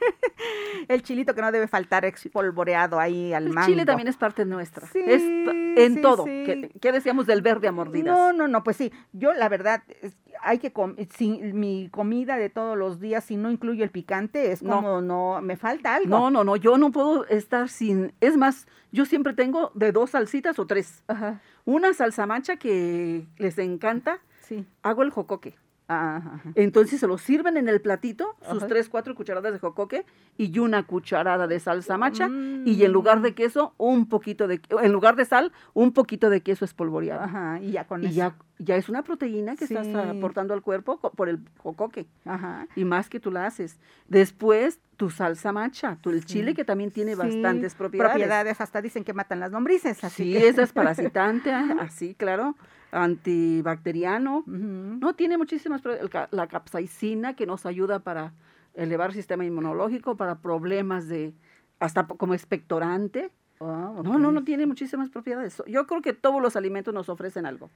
El 0.88 1.02
chilito 1.02 1.34
que 1.34 1.40
no 1.40 1.50
debe 1.50 1.66
faltar 1.66 2.04
espolvoreado 2.04 2.98
ahí 3.00 3.32
al 3.32 3.46
El 3.46 3.52
mango. 3.52 3.68
chile 3.68 3.86
también 3.86 4.08
es 4.08 4.16
parte 4.16 4.44
nuestra. 4.44 4.86
Sí, 4.88 5.00
es 5.06 5.22
en 5.22 5.94
sí, 5.94 6.00
todo. 6.02 6.24
sí. 6.24 6.42
¿Qué, 6.44 6.70
qué 6.80 6.92
decíamos 6.92 7.26
del 7.26 7.40
verde 7.40 7.68
a 7.68 7.72
mordidas? 7.72 8.14
No, 8.14 8.32
no, 8.32 8.48
no, 8.48 8.62
pues 8.62 8.76
sí. 8.76 8.92
Yo 9.12 9.32
la 9.32 9.48
verdad 9.48 9.82
es- 10.02 10.16
hay 10.42 10.58
que 10.58 10.72
si 11.16 11.30
mi 11.54 11.88
comida 11.90 12.36
de 12.36 12.50
todos 12.50 12.76
los 12.76 13.00
días 13.00 13.24
si 13.24 13.36
no 13.36 13.50
incluye 13.50 13.82
el 13.82 13.90
picante 13.90 14.52
es 14.52 14.60
como 14.62 15.00
no 15.00 15.40
me 15.40 15.56
falta 15.56 15.94
algo. 15.94 16.08
No, 16.10 16.30
no, 16.30 16.44
no, 16.44 16.56
yo 16.56 16.76
no 16.76 16.90
puedo 16.90 17.26
estar 17.44 17.68
sin. 17.68 18.12
Es 18.20 18.36
más, 18.36 18.66
yo 18.90 19.04
siempre 19.04 19.34
tengo 19.34 19.70
de 19.74 19.92
dos 19.92 20.10
salsitas 20.10 20.58
o 20.58 20.66
tres. 20.66 21.04
Ajá. 21.06 21.40
Una 21.64 21.92
salsa 21.94 22.26
mancha 22.26 22.56
que 22.56 23.26
les 23.38 23.58
encanta, 23.58 24.18
Sí. 24.40 24.66
hago 24.82 25.02
el 25.02 25.10
jocoque. 25.10 25.56
Ajá, 25.86 26.16
ajá. 26.16 26.50
Entonces 26.54 26.98
se 26.98 27.06
lo 27.06 27.18
sirven 27.18 27.56
en 27.58 27.68
el 27.68 27.80
platito, 27.80 28.36
sus 28.50 28.66
tres, 28.66 28.88
cuatro 28.88 29.14
cucharadas 29.14 29.52
de 29.52 29.58
jocoque 29.58 30.06
y 30.38 30.58
una 30.58 30.84
cucharada 30.84 31.46
de 31.46 31.60
salsa 31.60 31.98
macha. 31.98 32.28
Mm. 32.28 32.66
Y 32.66 32.82
en 32.84 32.92
lugar 32.92 33.20
de 33.20 33.34
queso, 33.34 33.74
un 33.76 34.08
poquito 34.08 34.48
de, 34.48 34.60
en 34.82 34.92
lugar 34.92 35.14
de 35.16 35.26
sal, 35.26 35.52
un 35.74 35.92
poquito 35.92 36.30
de 36.30 36.40
queso 36.40 36.64
espolvoreado. 36.64 37.22
Ajá, 37.22 37.60
y 37.60 37.72
ya 37.72 37.86
con 37.86 38.02
Y 38.02 38.06
eso. 38.06 38.14
ya, 38.14 38.34
ya 38.58 38.76
es 38.76 38.88
una 38.88 39.02
proteína 39.02 39.56
que 39.56 39.64
estás 39.64 39.86
aportando 39.94 40.54
al 40.54 40.62
cuerpo 40.62 40.98
por 40.98 41.28
el 41.28 41.40
jocoque. 41.58 42.06
Ajá. 42.24 42.66
Y 42.76 42.84
más 42.86 43.10
que 43.10 43.20
tú 43.20 43.30
la 43.30 43.44
haces. 43.46 43.78
Después, 44.08 44.80
tu 44.96 45.10
salsa 45.10 45.52
macha, 45.52 45.98
tu, 46.00 46.10
el 46.10 46.20
Sí. 46.20 46.26
chile 46.38 46.54
que 46.54 46.64
también 46.64 46.92
tiene 46.92 47.12
Sí, 47.12 47.18
bastantes 47.18 47.74
propiedades. 47.74 48.12
Propiedades, 48.12 48.60
hasta 48.60 48.80
dicen 48.80 49.04
que 49.04 49.12
matan 49.12 49.40
las 49.40 49.50
lombrices. 49.50 50.02
Así 50.04 50.22
Sí, 50.24 50.32
que- 50.32 50.48
esa 50.48 50.62
es 50.62 50.72
parasitante, 50.72 51.52
ah, 51.52 51.76
así, 51.80 52.14
claro, 52.14 52.54
antibacteriano. 52.94 54.44
No, 54.46 55.14
tiene 55.14 55.36
muchísimas, 55.36 55.82
la 56.30 56.46
capsaicina 56.46 57.34
que 57.34 57.46
nos 57.46 57.66
ayuda 57.66 57.98
para 57.98 58.32
elevar 58.74 59.10
el 59.10 59.16
sistema 59.16 59.44
inmunológico, 59.44 60.16
para 60.16 60.36
problemas 60.36 61.08
de, 61.08 61.34
hasta 61.80 62.06
como 62.06 62.34
expectorante. 62.34 63.30
Oh, 63.58 64.02
No, 64.02 64.18
no, 64.18 64.32
no 64.32 64.44
tiene 64.44 64.66
muchísimas 64.66 65.10
propiedades. 65.10 65.62
Yo 65.66 65.86
creo 65.86 66.02
que 66.02 66.12
todos 66.12 66.40
los 66.40 66.56
alimentos 66.56 66.94
nos 66.94 67.08
ofrecen 67.08 67.46
algo. 67.46 67.70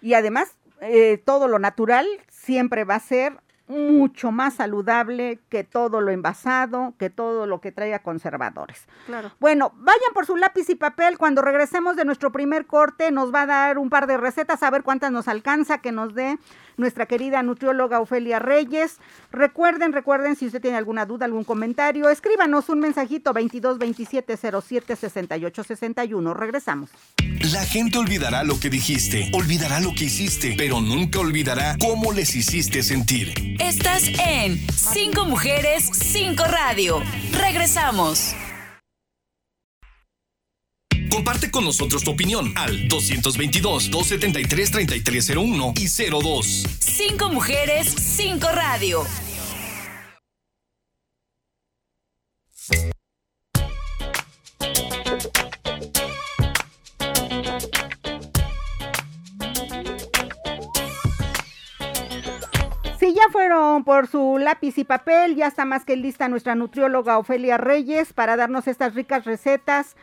Y 0.00 0.14
además, 0.14 0.56
eh, 0.80 1.18
todo 1.24 1.48
lo 1.48 1.58
natural 1.58 2.06
siempre 2.28 2.84
va 2.84 2.96
a 2.96 3.00
ser 3.00 3.40
mucho 3.66 4.30
más 4.30 4.54
saludable 4.54 5.40
que 5.48 5.64
todo 5.64 6.00
lo 6.00 6.10
envasado, 6.10 6.94
que 6.98 7.10
todo 7.10 7.46
lo 7.46 7.60
que 7.60 7.72
traiga 7.72 8.00
conservadores. 8.00 8.86
Claro. 9.06 9.32
Bueno, 9.40 9.72
vayan 9.76 10.12
por 10.12 10.26
su 10.26 10.36
lápiz 10.36 10.68
y 10.68 10.74
papel. 10.74 11.16
Cuando 11.16 11.42
regresemos 11.42 11.96
de 11.96 12.04
nuestro 12.04 12.30
primer 12.30 12.66
corte, 12.66 13.10
nos 13.10 13.32
va 13.32 13.42
a 13.42 13.46
dar 13.46 13.78
un 13.78 13.90
par 13.90 14.06
de 14.06 14.16
recetas, 14.16 14.62
a 14.62 14.70
ver 14.70 14.82
cuántas 14.82 15.10
nos 15.12 15.28
alcanza 15.28 15.78
que 15.78 15.92
nos 15.92 16.14
dé 16.14 16.38
nuestra 16.76 17.06
querida 17.06 17.42
nutrióloga 17.42 18.00
Ofelia 18.00 18.38
Reyes. 18.38 18.98
Recuerden, 19.30 19.92
recuerden, 19.92 20.36
si 20.36 20.46
usted 20.46 20.60
tiene 20.60 20.76
alguna 20.76 21.06
duda, 21.06 21.24
algún 21.24 21.44
comentario, 21.44 22.08
escríbanos 22.08 22.68
un 22.68 22.80
mensajito 22.80 23.32
22 23.32 23.78
27 23.78 24.36
07 24.36 24.96
68 24.96 25.64
61. 25.64 26.34
Regresamos. 26.34 26.90
La 27.52 27.64
gente 27.64 27.98
olvidará 27.98 28.42
lo 28.44 28.58
que 28.58 28.70
dijiste, 28.70 29.30
olvidará 29.32 29.80
lo 29.80 29.94
que 29.94 30.04
hiciste, 30.04 30.54
pero 30.56 30.80
nunca 30.80 31.20
olvidará 31.20 31.76
cómo 31.78 32.12
les 32.12 32.34
hiciste 32.34 32.82
sentir. 32.82 33.53
Estás 33.58 34.04
en 34.26 34.58
Cinco 34.72 35.26
Mujeres, 35.26 35.90
Cinco 35.92 36.44
Radio. 36.44 37.02
Regresamos. 37.32 38.34
Comparte 41.10 41.50
con 41.50 41.64
nosotros 41.64 42.02
tu 42.02 42.10
opinión 42.10 42.52
al 42.56 42.88
222-273-3301 42.88 45.78
y 45.78 45.88
02. 46.10 46.64
Cinco 46.80 47.28
Mujeres, 47.30 47.86
Cinco 47.86 48.48
Radio. 48.52 49.06
Ya 63.24 63.32
fueron 63.32 63.84
por 63.84 64.06
su 64.06 64.38
lápiz 64.38 64.78
y 64.78 64.84
papel, 64.84 65.36
ya 65.36 65.46
está 65.46 65.64
más 65.64 65.84
que 65.84 65.96
lista 65.96 66.28
nuestra 66.28 66.54
nutrióloga 66.54 67.18
Ofelia 67.18 67.56
Reyes 67.56 68.12
para 68.12 68.36
darnos 68.36 68.66
estas 68.68 68.94
ricas 68.94 69.24
recetas 69.24 69.96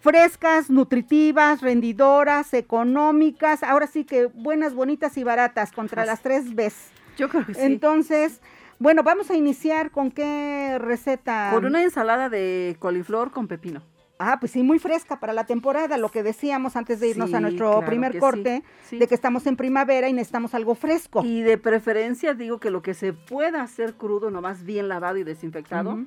frescas, 0.00 0.70
nutritivas, 0.70 1.60
rendidoras, 1.60 2.54
económicas, 2.54 3.64
ahora 3.64 3.88
sí 3.88 4.04
que 4.04 4.26
buenas, 4.26 4.74
bonitas 4.74 5.18
y 5.18 5.24
baratas 5.24 5.72
contra 5.72 6.06
las 6.06 6.22
tres 6.22 6.54
Bs. 6.54 6.90
Yo 7.16 7.28
creo 7.28 7.44
que 7.44 7.54
sí. 7.54 7.60
Entonces, 7.62 8.40
bueno, 8.78 9.02
vamos 9.02 9.28
a 9.30 9.34
iniciar 9.34 9.90
con 9.90 10.12
qué 10.12 10.78
receta. 10.78 11.50
Con 11.52 11.64
una 11.64 11.82
ensalada 11.82 12.28
de 12.28 12.76
coliflor 12.78 13.32
con 13.32 13.48
pepino. 13.48 13.82
Ah, 14.18 14.38
pues 14.40 14.52
sí, 14.52 14.62
muy 14.64 14.78
fresca 14.80 15.20
para 15.20 15.32
la 15.32 15.44
temporada, 15.46 15.96
lo 15.96 16.08
que 16.10 16.22
decíamos 16.24 16.74
antes 16.74 16.98
de 16.98 17.08
irnos 17.08 17.32
a 17.34 17.40
nuestro 17.40 17.70
claro 17.70 17.86
primer 17.86 18.12
sí, 18.14 18.18
corte, 18.18 18.62
sí. 18.84 18.98
de 18.98 19.06
que 19.06 19.14
estamos 19.14 19.46
en 19.46 19.56
primavera 19.56 20.08
y 20.08 20.12
necesitamos 20.12 20.54
algo 20.54 20.74
fresco. 20.74 21.22
Y 21.24 21.42
de 21.42 21.56
preferencia 21.56 22.34
digo 22.34 22.58
que 22.58 22.70
lo 22.70 22.82
que 22.82 22.94
se 22.94 23.12
pueda 23.12 23.62
hacer 23.62 23.94
crudo, 23.94 24.30
nomás 24.30 24.64
bien 24.64 24.88
lavado 24.88 25.18
y 25.18 25.24
desinfectado, 25.24 26.00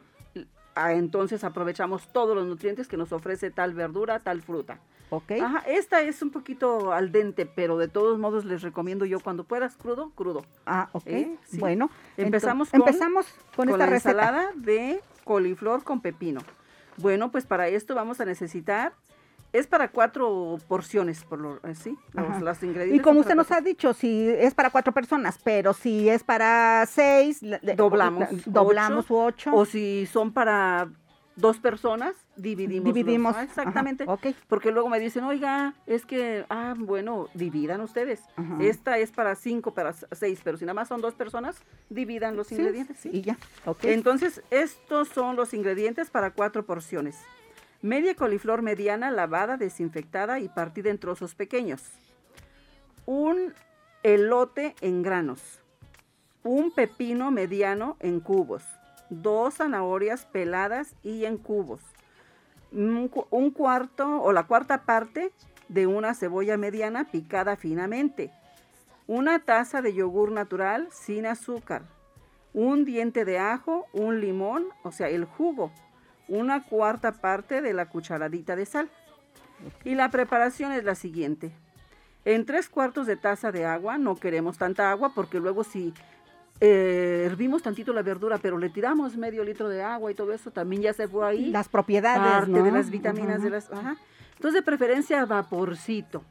ah, 0.75 0.93
entonces 0.93 1.43
aprovechamos 1.45 2.11
todos 2.11 2.35
los 2.35 2.45
nutrientes 2.47 2.87
que 2.89 2.97
nos 2.97 3.13
ofrece 3.13 3.49
tal 3.49 3.73
verdura, 3.73 4.19
tal 4.19 4.41
fruta. 4.41 4.79
¿Ok? 5.09 5.31
Ajá, 5.41 5.59
esta 5.67 6.01
es 6.01 6.21
un 6.21 6.31
poquito 6.31 6.93
al 6.93 7.11
dente, 7.11 7.45
pero 7.45 7.77
de 7.77 7.89
todos 7.89 8.17
modos 8.17 8.45
les 8.45 8.61
recomiendo 8.61 9.03
yo 9.05 9.19
cuando 9.19 9.43
puedas 9.43 9.75
crudo, 9.75 10.11
crudo. 10.15 10.45
Ah, 10.65 10.89
ok. 10.93 11.03
¿Eh? 11.07 11.35
Bueno, 11.53 11.89
Empezamos 12.15 12.69
con- 12.69 12.79
empezamos 12.81 13.25
con, 13.55 13.67
Con 13.67 13.69
esta 13.69 13.77
la 13.77 13.85
receta. 13.87 14.11
ensalada 14.11 14.51
de 14.55 15.01
coliflor 15.25 15.83
con 15.83 15.99
pepino. 16.01 16.41
Bueno, 17.01 17.31
pues 17.31 17.46
para 17.46 17.67
esto 17.67 17.96
vamos 17.96 18.20
a 18.22 18.25
necesitar, 18.25 18.93
es 19.53 19.67
para 19.67 19.89
cuatro 19.89 20.58
porciones, 20.67 21.24
por 21.25 21.39
lo 21.39 21.60
así, 21.63 21.98
los, 22.13 22.29
Ajá. 22.29 22.39
los 22.39 22.63
ingredientes. 22.63 23.00
Y 23.00 23.03
como 23.03 23.20
usted 23.20 23.36
nos 23.36 23.48
cuatro. 23.48 23.63
ha 23.63 23.67
dicho, 23.67 23.93
si 23.93 24.29
es 24.29 24.53
para 24.53 24.70
cuatro 24.70 24.93
personas, 24.93 25.39
pero 25.43 25.74
si 25.74 26.10
es 26.10 26.24
para 26.24 26.86
seis, 26.86 27.41
Doblamos 27.75 28.29
doblamos 28.46 29.05
ocho, 29.05 29.13
u 29.13 29.17
ocho. 29.20 29.55
O 29.55 29.65
si 29.65 30.05
son 30.05 30.31
para 30.31 30.89
dos 31.41 31.57
personas, 31.60 32.15
dividimos. 32.38 32.86
los- 32.86 32.93
Dividimos. 32.95 33.36
Ah, 33.36 33.43
exactamente. 33.43 34.05
Ajá. 34.05 34.17
Porque 34.48 34.71
luego 34.71 34.88
me 34.88 35.00
dicen, 35.00 35.24
oiga, 35.25 35.74
es 35.88 36.05
que, 36.05 36.45
ah, 36.50 36.75
bueno, 36.77 37.27
dividan 37.33 37.81
ustedes. 37.81 38.21
Ajá. 38.38 38.57
Esta 38.62 38.98
es 39.00 39.12
para 39.12 39.36
cinco, 39.36 39.74
para 39.74 39.93
seis, 39.93 40.39
pero 40.43 40.57
si 40.57 40.65
nada 40.65 40.75
más 40.75 40.88
son 40.88 41.01
dos 41.01 41.15
personas, 41.15 41.57
dividan 41.89 42.36
los 42.38 42.48
Sí, 42.48 42.55
ingredientes. 42.55 42.98
¿sí? 43.00 43.10
Y 43.12 43.21
ya. 43.21 43.38
Ok. 43.65 43.83
Entonces, 43.86 44.41
estos 44.51 45.10
son 45.10 45.36
los 45.36 45.53
ingredientes 45.53 46.10
para 46.10 46.31
cuatro 46.31 46.65
porciones. 46.65 47.19
Media 47.81 48.15
coliflor 48.15 48.62
mediana, 48.62 49.10
lavada, 49.10 49.57
desinfectada 49.57 50.39
y 50.39 50.48
partida 50.50 50.91
en 50.91 51.00
trozos 51.00 51.33
pequeños. 51.33 51.81
Un 53.05 53.53
elote 54.03 54.75
en 54.81 55.01
granos. 55.01 55.41
Un 56.43 56.71
pepino 56.71 57.31
mediano 57.31 57.98
en 58.00 58.19
cubos. 58.19 58.63
Dos 59.11 59.57
zanahorias 59.57 60.25
peladas 60.25 60.95
y 61.03 61.25
en 61.25 61.37
cubos. 61.37 61.81
Un, 62.71 63.07
cu- 63.09 63.27
un 63.29 63.51
cuarto 63.51 64.21
o 64.21 64.31
la 64.31 64.43
cuarta 64.47 64.83
parte 64.83 65.31
de 65.67 65.85
una 65.85 66.15
cebolla 66.15 66.57
mediana 66.57 67.03
picada 67.11 67.55
finamente. 67.55 68.31
Una 69.05 69.37
taza 69.39 69.83
de 69.83 69.93
yogur 69.93 70.31
natural 70.31 70.87
sin 70.91 71.27
azúcar 71.27 71.83
un 72.53 72.83
diente 72.83 73.23
de 73.23 73.39
ajo, 73.39 73.85
un 73.93 74.19
limón, 74.19 74.65
o 74.83 74.91
sea, 74.91 75.07
el 75.07 75.23
jugo, 75.23 75.71
una 76.27 76.63
cuarta 76.65 77.13
parte 77.13 77.61
de 77.61 77.73
la 77.73 77.85
cucharadita 77.87 78.57
de 78.57 78.65
sal. 78.65 78.89
Y 79.85 79.95
la 79.95 80.09
preparación 80.09 80.73
es 80.73 80.83
la 80.83 80.95
siguiente. 80.95 81.53
En 82.25 82.45
tres 82.45 82.67
cuartos 82.67 83.07
de 83.07 83.15
taza 83.15 83.53
de 83.53 83.65
agua, 83.65 83.97
no 83.97 84.17
queremos 84.17 84.57
tanta 84.57 84.91
agua 84.91 85.13
porque 85.15 85.39
luego 85.39 85.63
si 85.63 85.93
eh, 86.61 87.23
hervimos 87.25 87.63
tantito 87.63 87.91
la 87.91 88.03
verdura, 88.03 88.37
pero 88.37 88.57
le 88.57 88.69
tiramos 88.69 89.17
medio 89.17 89.43
litro 89.43 89.67
de 89.67 89.81
agua 89.81 90.11
y 90.11 90.15
todo 90.15 90.31
eso, 90.31 90.51
también 90.51 90.83
ya 90.83 90.93
se 90.93 91.07
fue 91.07 91.27
ahí. 91.27 91.49
Las 91.49 91.67
propiedades, 91.67 92.21
parte 92.21 92.51
¿no? 92.51 92.63
de 92.63 92.71
las 92.71 92.91
vitaminas 92.91 93.37
Ajá. 93.37 93.43
de 93.43 93.49
las 93.49 93.71
ajá. 93.71 93.97
entonces 94.35 94.53
de 94.53 94.61
preferencia 94.61 95.25
vaporcito. 95.25 96.23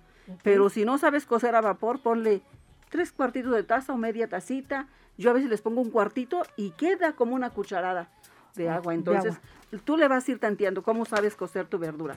Pero 0.44 0.70
si 0.70 0.84
no 0.84 0.96
sabes 0.96 1.26
cocer 1.26 1.56
a 1.56 1.60
vapor 1.60 2.00
ponle 2.00 2.42
tres 2.90 3.12
cuartitos 3.12 3.52
de 3.52 3.62
taza 3.62 3.92
o 3.92 3.96
media 3.96 4.28
tacita. 4.28 4.86
Yo 5.16 5.30
a 5.30 5.32
veces 5.32 5.50
les 5.50 5.62
pongo 5.62 5.80
un 5.80 5.90
cuartito 5.90 6.42
y 6.56 6.70
queda 6.70 7.12
como 7.14 7.34
una 7.34 7.50
cucharada 7.50 8.08
de 8.54 8.68
agua. 8.68 8.92
de 8.92 8.98
entonces 8.98 9.36
tú 9.84 9.96
le 9.96 10.08
vas 10.08 10.28
a 10.28 10.32
ir 10.32 10.38
tanteando 10.38 10.82
cómo 10.82 11.04
sabes 11.04 11.36
cocer 11.36 11.66
tu 11.66 11.78
verdura. 11.78 12.16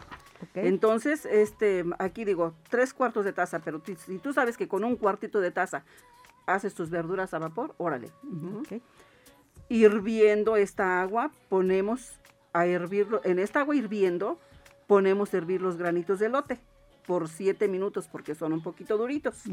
Entonces 0.55 1.25
este 1.25 1.85
aquí 1.99 2.25
digo 2.25 2.53
tres 2.69 2.93
cuartos 2.93 3.23
de 3.23 3.33
taza 3.33 3.59
pero 3.59 3.81
si 4.05 4.17
tú 4.19 4.33
sabes 4.33 4.57
que 4.57 4.67
con 4.67 4.83
un 4.83 4.95
cuartito 4.95 5.39
de 5.39 5.51
taza 5.51 5.83
haces 6.45 6.73
tus 6.73 6.89
verduras 6.89 7.33
a 7.33 7.39
vapor 7.39 7.75
órale 7.77 8.11
hirviendo 9.69 10.57
esta 10.57 11.01
agua, 11.01 11.31
ponemos 11.49 12.19
a 12.53 12.65
hervirlo, 12.65 13.21
en 13.23 13.39
esta 13.39 13.61
agua 13.61 13.75
hirviendo, 13.75 14.39
ponemos 14.87 15.33
a 15.33 15.37
hervir 15.37 15.61
los 15.61 15.77
granitos 15.77 16.19
de 16.19 16.29
lote 16.29 16.59
por 17.07 17.27
siete 17.27 17.67
minutos 17.67 18.07
porque 18.07 18.35
son 18.35 18.53
un 18.53 18.61
poquito 18.61 18.97
duritos. 18.97 19.43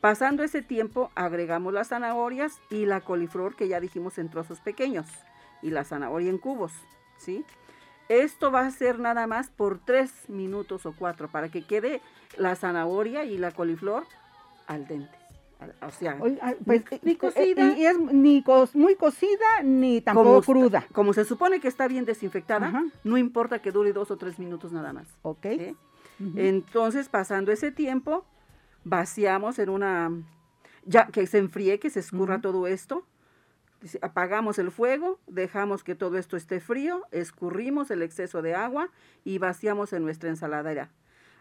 Pasando 0.00 0.42
ese 0.42 0.62
tiempo, 0.62 1.10
agregamos 1.14 1.72
las 1.72 1.88
zanahorias 1.88 2.60
y 2.70 2.86
la 2.86 3.00
coliflor 3.00 3.56
que 3.56 3.68
ya 3.68 3.80
dijimos 3.80 4.18
en 4.18 4.30
trozos 4.30 4.60
pequeños 4.60 5.06
y 5.62 5.70
la 5.70 5.84
zanahoria 5.84 6.30
en 6.30 6.38
cubos, 6.38 6.72
¿sí? 7.18 7.44
Esto 8.08 8.50
va 8.50 8.60
a 8.60 8.70
ser 8.70 8.98
nada 8.98 9.26
más 9.26 9.50
por 9.50 9.78
tres 9.78 10.12
minutos 10.28 10.86
o 10.86 10.94
cuatro 10.96 11.28
para 11.28 11.48
que 11.48 11.62
quede 11.62 12.00
la 12.36 12.54
zanahoria 12.56 13.24
y 13.24 13.38
la 13.38 13.50
coliflor 13.50 14.04
al 14.66 14.86
dente. 14.86 15.17
O 15.82 15.90
sea, 15.90 16.16
pues, 16.64 16.84
ni, 16.90 16.98
ni 17.02 17.12
eh, 17.12 17.18
cocida, 17.18 17.72
eh, 17.72 17.78
y 17.78 17.86
es 17.86 17.98
ni 17.98 18.44
muy 18.74 18.94
cocida 18.94 19.62
ni 19.64 20.00
tampoco 20.00 20.42
cruda. 20.42 20.86
Como 20.92 21.12
se 21.12 21.24
supone 21.24 21.60
que 21.60 21.66
está 21.66 21.88
bien 21.88 22.04
desinfectada, 22.04 22.68
Ajá. 22.68 22.84
no 23.02 23.18
importa 23.18 23.60
que 23.60 23.72
dure 23.72 23.92
dos 23.92 24.10
o 24.12 24.16
tres 24.16 24.38
minutos 24.38 24.72
nada 24.72 24.92
más. 24.92 25.08
Ok. 25.22 25.46
Entonces, 26.36 27.08
pasando 27.08 27.52
ese 27.52 27.70
tiempo, 27.72 28.24
vaciamos 28.84 29.58
en 29.58 29.68
una, 29.68 30.10
ya 30.84 31.06
que 31.06 31.26
se 31.26 31.38
enfríe, 31.38 31.78
que 31.78 31.90
se 31.90 32.00
escurra 32.00 32.40
todo 32.40 32.66
esto. 32.66 33.04
Apagamos 34.02 34.58
el 34.58 34.72
fuego, 34.72 35.20
dejamos 35.28 35.84
que 35.84 35.94
todo 35.94 36.18
esto 36.18 36.36
esté 36.36 36.58
frío, 36.58 37.02
escurrimos 37.12 37.90
el 37.92 38.02
exceso 38.02 38.42
de 38.42 38.54
agua 38.54 38.90
y 39.24 39.38
vaciamos 39.38 39.92
en 39.92 40.02
nuestra 40.02 40.28
ensaladera. 40.28 40.90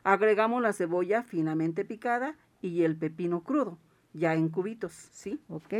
Agregamos 0.03 0.61
la 0.61 0.73
cebolla 0.73 1.23
finamente 1.23 1.83
picada 1.83 2.35
y 2.61 2.83
el 2.83 2.95
pepino 2.95 3.41
crudo, 3.41 3.79
ya 4.17 4.33
en 4.33 4.49
cubitos, 4.49 4.93
¿sí? 5.11 5.39
Ok. 5.49 5.73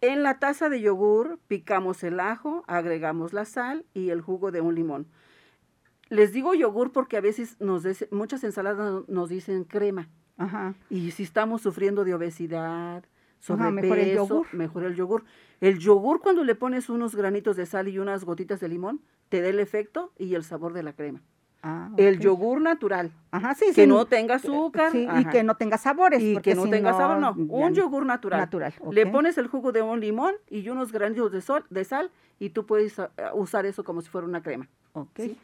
En 0.00 0.22
la 0.22 0.38
taza 0.38 0.68
de 0.70 0.80
yogur 0.80 1.38
picamos 1.46 2.02
el 2.04 2.20
ajo, 2.20 2.64
agregamos 2.66 3.32
la 3.32 3.44
sal 3.44 3.84
y 3.92 4.08
el 4.10 4.22
jugo 4.22 4.50
de 4.50 4.60
un 4.62 4.74
limón. 4.74 5.06
Les 6.08 6.32
digo 6.32 6.54
yogur 6.54 6.90
porque 6.90 7.16
a 7.18 7.20
veces 7.20 7.60
nos 7.60 7.82
des- 7.82 8.08
muchas 8.10 8.42
ensaladas 8.42 9.06
nos 9.08 9.28
dicen 9.28 9.64
crema. 9.64 10.08
Ajá. 10.38 10.74
Y 10.88 11.10
si 11.10 11.22
estamos 11.22 11.60
sufriendo 11.60 12.04
de 12.04 12.14
obesidad, 12.14 13.04
Ajá, 13.04 13.40
sobrepeso, 13.40 13.72
mejor 13.82 13.98
el 13.98 14.14
yogur. 14.14 14.46
mejor 14.54 14.84
el 14.84 14.94
yogur. 14.96 15.24
El 15.60 15.78
yogur 15.78 16.20
cuando 16.20 16.44
le 16.44 16.54
pones 16.54 16.88
unos 16.88 17.14
granitos 17.14 17.56
de 17.56 17.66
sal 17.66 17.88
y 17.88 17.98
unas 17.98 18.24
gotitas 18.24 18.58
de 18.60 18.68
limón, 18.68 19.02
te 19.28 19.42
da 19.42 19.48
el 19.48 19.60
efecto 19.60 20.12
y 20.18 20.34
el 20.34 20.44
sabor 20.44 20.72
de 20.72 20.82
la 20.82 20.94
crema. 20.94 21.20
Ah, 21.62 21.90
El 21.98 22.18
yogur 22.20 22.60
natural, 22.62 23.12
Ajá, 23.30 23.54
sí, 23.54 23.66
que 23.74 23.82
sí. 23.82 23.86
no 23.86 24.06
tenga 24.06 24.36
azúcar. 24.36 24.92
Sí, 24.92 25.06
y 25.18 25.24
que 25.26 25.42
no 25.42 25.56
tenga 25.56 25.76
sabores. 25.76 26.22
Y 26.22 26.38
que 26.38 26.54
no 26.54 26.64
si 26.64 26.70
tenga 26.70 26.94
sabor, 26.94 27.18
no. 27.18 27.32
Un 27.32 27.74
yogur 27.74 28.06
natural. 28.06 28.40
Natural, 28.40 28.72
Le 28.90 29.06
pones 29.06 29.36
el 29.36 29.46
jugo 29.46 29.70
de 29.70 29.82
un 29.82 30.00
limón 30.00 30.34
y 30.48 30.66
unos 30.70 30.90
granitos 30.90 31.30
de, 31.30 31.42
sol, 31.42 31.64
de 31.68 31.84
sal 31.84 32.10
y 32.38 32.50
tú 32.50 32.64
puedes 32.64 32.98
ah, 32.98 33.10
usar 33.34 33.66
eso 33.66 33.84
como 33.84 34.00
si 34.00 34.08
fuera 34.08 34.26
una 34.26 34.42
crema. 34.42 34.68
Ok. 34.94 35.10
¿sí? 35.16 35.36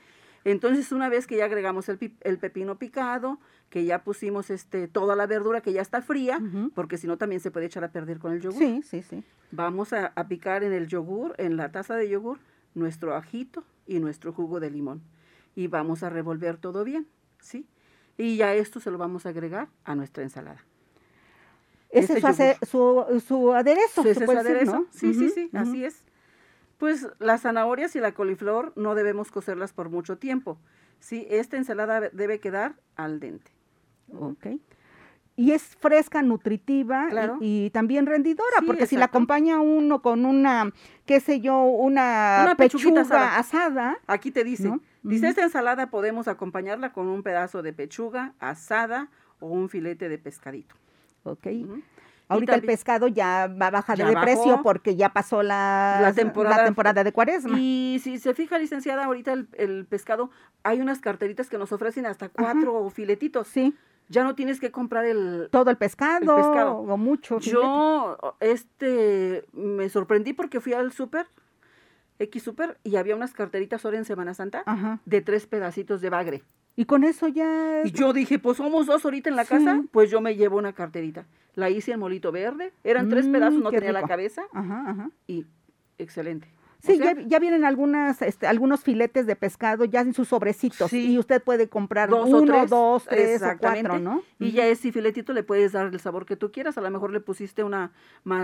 Entonces, 0.45 0.93
una 0.93 1.09
vez 1.09 1.27
que 1.27 1.37
ya 1.37 1.45
agregamos 1.47 1.89
el, 1.89 1.99
el 2.21 2.39
pepino 2.39 2.77
picado, 2.79 3.39
que 3.69 3.85
ya 3.85 4.05
pusimos 4.05 4.49
este, 4.49 4.87
toda 4.87 5.17
la 5.17 5.27
verdura 5.27 5.61
que 5.61 5.73
ya 5.73 5.83
está 5.83 6.03
fría, 6.03 6.41
porque 6.73 6.99
si 6.99 7.09
no 7.09 7.19
también 7.19 7.41
se 7.41 7.51
puede 7.51 7.67
echar 7.67 7.83
a 7.83 7.89
perder 7.89 8.21
con 8.21 8.33
el 8.33 8.41
yogur. 8.41 8.59
Sí, 8.59 8.81
sí, 8.85 9.03
sí. 9.03 9.25
Vamos 9.51 9.93
a, 9.93 10.13
a 10.15 10.29
picar 10.29 10.63
en 10.63 10.73
el 10.73 10.87
yogur, 10.87 11.35
en 11.39 11.57
la 11.57 11.73
taza 11.73 11.97
de 11.97 12.09
yogur, 12.09 12.39
nuestro 12.75 13.17
ajito 13.17 13.65
y 13.89 13.99
nuestro 13.99 14.33
jugo 14.33 14.61
de 14.61 14.71
limón. 14.71 15.03
Y 15.57 15.67
vamos 15.67 16.05
a 16.05 16.11
revolver 16.11 16.59
todo 16.59 16.85
bien, 16.85 17.09
¿sí? 17.41 17.67
Y 18.17 18.37
ya 18.37 18.55
esto 18.55 18.79
se 18.79 18.91
lo 18.93 18.99
vamos 18.99 19.27
a 19.27 19.31
agregar 19.31 19.69
a 19.85 19.95
nuestra 19.97 20.23
ensalada. 20.23 20.65
Ese 21.91 22.15
Este 22.15 22.15
es 22.15 22.21
su, 22.21 22.27
ace- 22.29 22.59
su, 22.67 23.23
su 23.27 23.53
aderezo. 23.55 24.03
Ese 24.03 24.23
es 24.25 24.31
aderezo. 24.31 24.73
¿no? 24.81 24.87
Sí, 24.91 25.15
sí, 25.15 25.31
sí, 25.31 25.51
así 25.55 25.85
es. 25.85 26.05
Pues 26.79 27.09
las 27.19 27.41
zanahorias 27.43 27.97
y 27.97 28.01
la 28.01 28.13
coliflor 28.13 28.73
no 28.77 28.95
debemos 28.95 29.31
cocerlas 29.33 29.73
por 29.73 29.89
mucho 29.89 30.19
tiempo. 30.19 30.59
Sí, 31.01 31.27
esta 31.31 31.57
ensalada 31.57 32.01
debe 32.13 32.39
quedar 32.39 32.75
al 32.97 33.19
dente. 33.21 33.51
Ok. 34.19 34.47
Y 35.39 35.53
es 35.53 35.63
fresca, 35.63 36.23
nutritiva 36.23 37.07
y- 37.09 37.11
Claro. 37.11 37.37
y, 37.41 37.71
también 37.71 38.07
rendidora, 38.07 38.57
Sí, 38.61 38.67
porque 38.67 38.87
si 38.87 38.97
la 38.97 39.07
acompaña 39.07 39.61
uno 39.61 40.01
con 40.01 40.25
una, 40.25 40.73
qué 41.05 41.21
sé 41.21 41.41
yo, 41.41 41.63
una, 41.63 42.55
pechuga 42.57 43.03
asada. 43.03 43.39
asada, 43.39 43.99
Aquí 44.07 44.31
te 44.31 44.45
dice, 44.45 44.69
¿No? 44.69 44.81
Dice 45.09 45.29
esta 45.29 45.43
ensalada 45.43 45.91
podemos 45.91 46.29
acompañarla 46.29 46.93
con 46.93 47.07
un 47.09 47.23
pedazo 47.23 47.63
de 47.63 47.73
pechuga 47.73 48.35
asada 48.39 49.09
o 49.41 49.47
un 49.49 49.69
filete 49.69 50.09
de 50.09 50.19
pescadito. 50.19 50.75
ok. 51.25 51.47
Ahorita 52.29 52.57
el 52.57 52.63
pescado 52.63 53.07
ya 53.07 53.47
va 53.47 53.69
a 53.69 53.71
bajar 53.71 53.97
de 53.99 54.17
precio 54.21 54.61
porque 54.65 54.97
ya 54.97 55.13
pasó 55.13 55.45
la, 55.45 55.99
La 56.03 56.13
temporada- 56.13 56.57
la 56.57 56.65
temporada 56.65 57.05
de 57.05 57.13
cuaresma. 57.13 57.57
Y 57.57 58.01
si 58.03 58.19
se 58.19 58.35
fija, 58.35 58.59
licenciada, 58.59 59.05
ahorita 59.05 59.33
el, 59.33 59.47
el 59.53 59.87
pescado, 59.87 60.31
hay 60.65 60.81
unas 60.81 60.99
carteritas 60.99 61.49
que 61.49 61.57
nos 61.57 61.71
ofrecen 61.71 62.05
hasta 62.05 62.29
cuatro 62.29 62.91
filetitos. 62.91 63.47
Sí, 63.47 63.77
Ya 64.09 64.25
no 64.25 64.35
tienes 64.35 64.59
que 64.59 64.73
comprar 64.73 65.05
el, 65.05 65.47
todo 65.53 65.71
el 65.71 65.77
pescado, 65.77 66.37
El 66.37 66.43
pescado. 66.43 66.79
o 66.79 66.97
mucho. 66.97 67.39
Yo, 67.39 68.19
este, 68.41 69.45
me 69.53 69.89
sorprendí 69.89 70.33
porque 70.33 70.61
fui 70.61 70.73
al 70.73 70.91
súper, 70.93 71.27
X 72.19 72.43
súper, 72.43 72.79
y 72.85 72.97
había 72.97 73.17
unas 73.17 73.33
carteritas 73.35 73.85
ahora 73.85 73.99
en 73.99 74.05
Semana 74.05 74.35
Santa 74.35 74.63
Ajá. 74.67 75.01
de 75.05 75.21
tres 75.21 75.47
pedacitos 75.47 76.01
de 76.01 76.11
bagre. 76.11 76.43
Y 76.77 76.85
con 76.85 77.05
eso 77.05 77.29
ya... 77.29 77.83
Y 77.85 77.91
yo 77.93 78.13
dije, 78.13 78.39
pues 78.39 78.59
somos 78.59 78.87
dos 78.87 79.05
ahorita 79.05 79.31
en 79.31 79.37
la 79.37 79.45
Sí. 79.45 79.51
casa, 79.51 79.83
pues 79.93 80.11
yo 80.11 80.21
me 80.21 80.37
llevo 80.37 80.59
una 80.59 80.73
carterita. 80.75 81.27
La 81.55 81.71
hice 81.71 81.93
en 81.93 82.01
molito 82.01 82.33
verde, 82.33 82.73
eran 82.85 83.09
tres 83.09 83.27
Mm, 83.27 83.33
pedazos, 83.33 83.61
no 83.63 83.71
qué 83.71 83.79
tenía 83.79 83.93
la 83.93 84.07
cabeza, 84.07 84.43
Ajá, 84.53 84.85
ajá. 84.91 85.11
y 85.27 85.47
excelente. 85.99 86.49
O 86.87 86.93
Sí, 86.93 86.99
sea, 86.99 87.15
ya, 87.15 87.23
ya 87.27 87.39
vienen 87.39 87.65
algunas, 87.65 88.23
este, 88.23 88.47
algunos 88.47 88.83
filetes 88.85 89.27
de 89.27 89.35
pescado 89.37 89.85
ya 89.85 90.01
en 90.01 90.15
sus 90.15 90.29
sobrecitos 90.29 90.91
Sí. 90.91 91.13
y 91.13 91.19
usted 91.19 91.43
puede 91.43 91.69
comprar 91.69 92.09
Dos 92.09 92.29
uno, 92.29 92.53
tres, 92.53 92.71
dos, 92.71 93.05
tres 93.05 93.43
o 93.43 93.57
cuatro, 93.59 93.99
¿no? 93.99 94.23
Y 94.39 94.53
ya 94.53 94.67
ese 94.67 94.93
filetito 94.93 95.33
le 95.33 95.43
puedes 95.43 95.73
dar 95.73 95.87
el 95.87 96.01
sabor 96.01 96.27
que 96.27 96.37
tú 96.37 96.53
quieras. 96.53 96.79
A 96.79 96.81
lo 96.81 96.91
mejor 96.91 97.13
le 97.13 97.21
pusiste 97.21 97.65
una, 97.65 97.93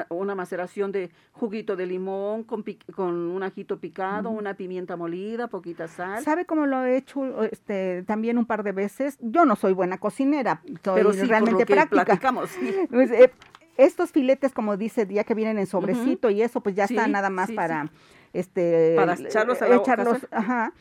una 0.09 0.35
maceración 0.35 0.93
de 0.93 1.11
juguito 1.33 1.77
de 1.77 1.87
limón 1.87 2.45
con, 2.45 2.65
con 2.95 3.15
un 3.15 3.43
ajito 3.43 3.79
picado, 3.79 4.31
una 4.31 4.55
pimienta 4.55 4.97
molida, 4.97 5.49
poquita 5.49 5.89
sal. 5.89 6.23
¿Sabe 6.23 6.45
cómo 6.45 6.67
lo 6.67 6.85
he 6.85 6.97
hecho 6.97 7.45
este, 7.45 8.03
también 8.07 8.39
un 8.39 8.47
par 8.47 8.63
de 8.63 8.73
veces? 8.73 9.19
Yo 9.21 9.45
no 9.45 9.57
soy 9.57 9.73
buena 9.73 9.99
cocinera, 9.99 10.61
soy 10.85 10.95
Pero 10.95 11.13
sí, 11.13 11.19
por 11.19 11.27
lo 11.27 11.31
realmente 11.31 11.65
que 11.67 11.75
práctica. 11.75 12.05
platicamos. 12.05 12.51
Pues, 12.91 13.11
eh, 13.11 13.31
estos 13.79 14.13
filetes, 14.13 14.53
como 14.53 14.77
dice, 14.77 15.07
ya 15.09 15.25
que 15.25 15.35
vienen 15.35 15.59
en 15.59 15.67
sobrecito 15.67 16.29
y 16.31 16.43
eso, 16.43 16.61
pues 16.61 16.75
ya 16.75 16.87
Sí, 16.87 16.95
está 16.95 17.09
nada 17.09 17.31
más 17.31 17.51
para 17.53 17.91
este 18.33 18.95
Para 18.97 19.15
echarlos 19.15 19.61
a 19.63 19.69
la 19.69 19.77
echarlos, 19.77 20.27
ajá, 20.31 20.73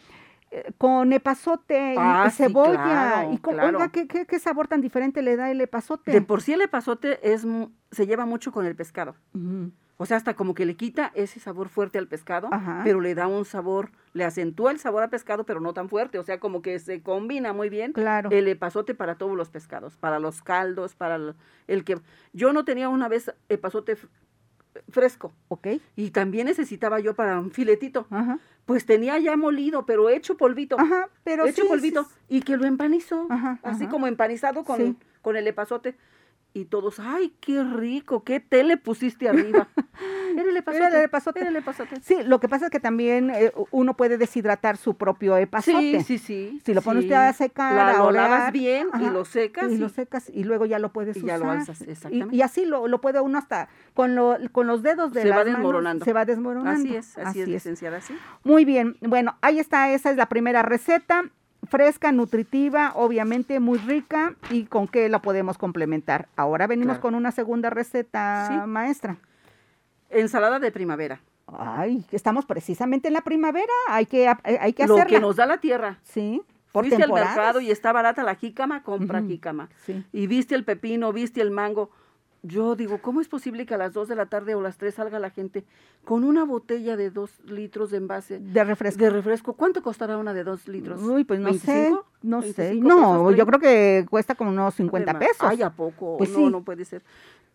eh, 0.51 0.71
con 0.77 1.13
epazote 1.13 1.93
y- 1.93 1.97
Ah, 1.97 2.25
y, 2.27 2.31
sí, 2.31 2.37
cebolla 2.43 2.73
claro, 2.83 3.33
y 3.33 3.37
con, 3.37 3.53
claro. 3.55 3.77
oiga 3.77 3.89
¿qué, 3.89 4.07
qué, 4.07 4.25
qué 4.25 4.39
sabor 4.39 4.67
tan 4.67 4.81
diferente 4.81 5.21
le 5.21 5.35
da 5.35 5.49
el 5.51 5.61
epazote. 5.61 6.11
De 6.11 6.21
por 6.21 6.41
sí 6.41 6.53
el 6.53 6.61
epazote 6.61 7.19
es, 7.33 7.45
se 7.91 8.05
lleva 8.07 8.25
mucho 8.25 8.51
con 8.51 8.65
el 8.65 8.75
pescado. 8.75 9.15
O 9.97 10.05
sea, 10.07 10.17
hasta 10.17 10.33
como 10.33 10.55
que 10.55 10.65
le 10.65 10.75
quita 10.75 11.11
ese 11.13 11.39
sabor 11.39 11.69
fuerte 11.69 11.99
al 11.99 12.07
pescado, 12.07 12.49
Ajá. 12.51 12.81
pero 12.83 13.01
le 13.01 13.13
da 13.13 13.27
un 13.27 13.45
sabor, 13.45 13.91
le 14.13 14.23
acentúa 14.25 14.71
el 14.71 14.79
sabor 14.79 15.03
al 15.03 15.11
pescado, 15.11 15.45
pero 15.45 15.59
no 15.59 15.75
tan 15.75 15.89
fuerte. 15.89 16.17
O 16.17 16.23
sea, 16.23 16.39
como 16.39 16.63
que 16.63 16.79
se 16.79 17.03
combina 17.03 17.53
muy 17.53 17.69
bien 17.69 17.93
Claro. 17.93 18.31
el 18.31 18.47
epazote 18.47 18.95
para 18.95 19.13
todos 19.15 19.37
los 19.37 19.51
pescados, 19.51 19.97
para 19.97 20.17
los 20.17 20.41
caldos, 20.41 20.95
para 20.95 21.17
el, 21.17 21.35
el 21.67 21.83
que... 21.83 21.99
Yo 22.33 22.51
no 22.51 22.65
tenía 22.65 22.89
una 22.89 23.07
vez 23.09 23.31
epazote 23.47 23.95
fresco 24.89 25.34
Ok. 25.49 25.67
y 25.95 26.12
también 26.12 26.47
necesitaba 26.47 26.99
yo 26.99 27.13
para 27.15 27.39
un 27.39 27.51
filetito. 27.51 28.07
Ajá. 28.10 28.39
Pues 28.65 28.86
tenía 28.86 29.17
ya 29.19 29.36
molido, 29.36 29.86
pero 29.86 30.10
hecho 30.10 30.38
polvito. 30.38 30.79
Ajá, 30.79 31.10
pero 31.23 31.45
hecho 31.45 31.63
sí, 31.63 31.67
polvito. 31.67 32.03
sí, 32.03 32.10
Y 32.29 32.41
que 32.41 32.57
lo 32.57 32.65
empanizó, 32.65 33.27
Ajá, 33.29 33.60
así 33.63 33.84
ajá. 33.84 33.91
como 33.91 34.07
empanizado 34.07 34.63
con, 34.63 34.97
con 35.21 35.36
el 35.36 35.47
epazote. 35.47 35.95
Y 36.53 36.65
todos, 36.65 36.99
ay, 36.99 37.33
qué 37.39 37.63
rico, 37.63 38.25
qué 38.25 38.41
té 38.41 38.65
le 38.65 38.75
pusiste 38.75 39.29
arriba. 39.29 39.69
Era 40.37 40.49
el 40.49 40.57
epazote. 40.57 40.85
Era 40.85 40.97
el 40.99 41.05
epazote. 41.05 41.39
Era 41.39 41.49
el 41.49 41.55
epazote. 41.55 41.95
Sí, 42.01 42.17
lo 42.25 42.39
que 42.41 42.49
pasa 42.49 42.65
es 42.65 42.71
que 42.71 42.79
también 42.81 43.29
eh, 43.29 43.53
uno 43.71 43.95
puede 43.95 44.17
deshidratar 44.17 44.75
su 44.75 44.95
propio 44.97 45.37
epazote. 45.37 46.01
Sí, 46.03 46.03
sí, 46.03 46.17
sí. 46.17 46.61
Si 46.65 46.73
lo 46.73 46.81
pone 46.81 46.99
sí. 47.01 47.05
usted 47.05 47.15
a 47.15 47.31
secar, 47.33 47.73
La- 47.75 47.89
a 47.91 47.97
lo 47.99 48.11
lavas 48.11 48.51
bien 48.51 48.87
y 48.99 49.09
lo 49.09 49.23
secas. 49.23 49.71
y 49.71 49.75
y- 49.75 49.77
lo 49.77 49.87
secas 49.89 50.29
y 50.33 50.43
luego 50.43 50.65
ya 50.65 50.77
lo 50.79 50.91
puedes 50.91 51.15
y 51.17 51.21
ya 51.25 51.37
lo 51.37 51.45
usar. 51.45 51.57
alzas, 51.59 51.81
Y- 51.87 51.91
exactamente. 51.91 52.35
Y, 52.35 52.41
así 52.41 52.65
lo, 52.65 52.87
lo 52.89 52.99
puede 52.99 53.21
uno 53.21 53.37
hasta 53.37 53.69
con, 53.93 54.15
lo, 54.15 54.37
con 54.51 54.67
los 54.67 54.83
dedos 54.83 55.13
de 55.13 55.21
Se 55.21 55.29
va 55.29 55.37
las 55.37 55.45
manos, 55.45 55.59
desmoronando. 55.59 56.03
se 56.05 56.11
va 56.13 56.25
desmoronando. 56.25 56.71
Así 56.89 56.95
es, 56.97 57.17
así, 57.17 57.41
es, 57.41 57.47
licenciada, 57.47 57.97
así. 57.97 58.13
Muy 58.43 58.65
bien, 58.65 58.97
bueno, 59.01 59.37
ahí 59.41 59.59
está, 59.59 59.91
esa 59.93 60.11
es 60.11 60.17
la 60.17 60.27
primera 60.27 60.63
receta, 60.63 61.23
fresca, 61.71 62.12
nutritiva, 62.12 62.91
obviamente 62.95 63.60
muy 63.62 63.79
rica 63.79 64.36
y 64.49 64.65
con 64.65 64.89
qué 64.89 65.07
la 65.07 65.19
podemos 65.21 65.57
complementar. 65.57 66.27
Ahora 66.36 66.67
venimos 66.67 66.95
Claro. 66.97 67.01
con 67.01 67.15
una 67.15 67.31
segunda 67.31 67.69
receta, 67.69 68.47
Sí. 68.49 68.67
maestra. 68.67 69.15
Ensalada 70.10 70.60
de 70.60 70.69
primavera. 70.71 71.21
Ay, 71.47 72.05
estamos 72.12 72.45
precisamente 72.45 73.07
en 73.07 73.13
la 73.13 73.21
primavera, 73.21 73.71
hay 73.88 74.05
que, 74.05 74.27
hay 74.43 74.73
que 74.73 74.86
Lo 74.86 74.95
hacerla. 74.95 75.17
que 75.17 75.21
nos 75.21 75.38
da 75.38 75.45
la 75.45 75.57
tierra. 75.60 75.99
Sí, 76.03 76.41
por 76.73 76.84
al 76.84 76.91
temporadas. 76.91 77.36
mercado 77.36 77.62
y 77.62 77.71
está 77.71 77.93
barata 77.93 78.21
la 78.23 78.36
jícama, 78.36 78.84
compra 78.84 79.19
Ujú. 79.19 79.29
jícama. 79.29 79.69
Sí. 79.86 80.05
Y 80.12 80.27
viste 80.27 80.55
el 80.55 80.65
pepino, 80.65 81.12
viste 81.13 81.41
el 81.41 81.51
mango. 81.51 81.89
Yo 82.43 82.75
digo, 82.75 82.99
¿cómo 83.04 83.21
es 83.21 83.27
posible 83.27 83.67
que 83.67 83.75
a 83.75 83.77
las 83.77 83.93
2 83.93 84.08
de 84.08 84.15
la 84.15 84.25
tarde 84.25 84.56
o 84.56 84.62
las 84.62 84.77
3 84.77 84.95
salga 84.95 85.19
la 85.19 85.30
gente 85.30 85.63
con 86.04 86.23
una 86.23 86.43
botella 86.43 86.97
de 86.97 87.12
2 87.12 87.41
litros 87.45 87.91
de 87.91 87.97
envase 87.97 88.39
De 88.39 88.63
refresco. 88.63 88.99
de 89.04 89.10
refresco? 89.12 89.54
¿Cuánto 89.54 89.84
costará 89.84 90.17
una 90.17 90.34
de 90.34 90.43
2 90.43 90.67
litros? 90.67 91.01
Uy, 91.04 91.23
pues 91.23 91.39
no 91.39 91.54
sé, 91.54 91.91
¿25? 91.91 92.04
no 92.23 92.41
sé. 92.41 92.69
25 92.69 92.88
No, 92.89 92.95
pesos, 92.95 93.17
yo 93.38 93.45
30. 93.45 93.45
creo 93.45 93.60
que 93.60 94.06
cuesta 94.10 94.34
como 94.34 94.49
unos 94.49 94.73
50 94.73 95.12
Además, 95.12 95.27
pesos. 95.30 95.47
Ay, 95.47 95.62
¿a 95.62 95.69
poco? 95.69 96.17
Pues 96.17 96.32
no, 96.32 96.38
sí. 96.38 96.45
no 96.49 96.63
puede 96.63 96.84
ser. 96.86 97.04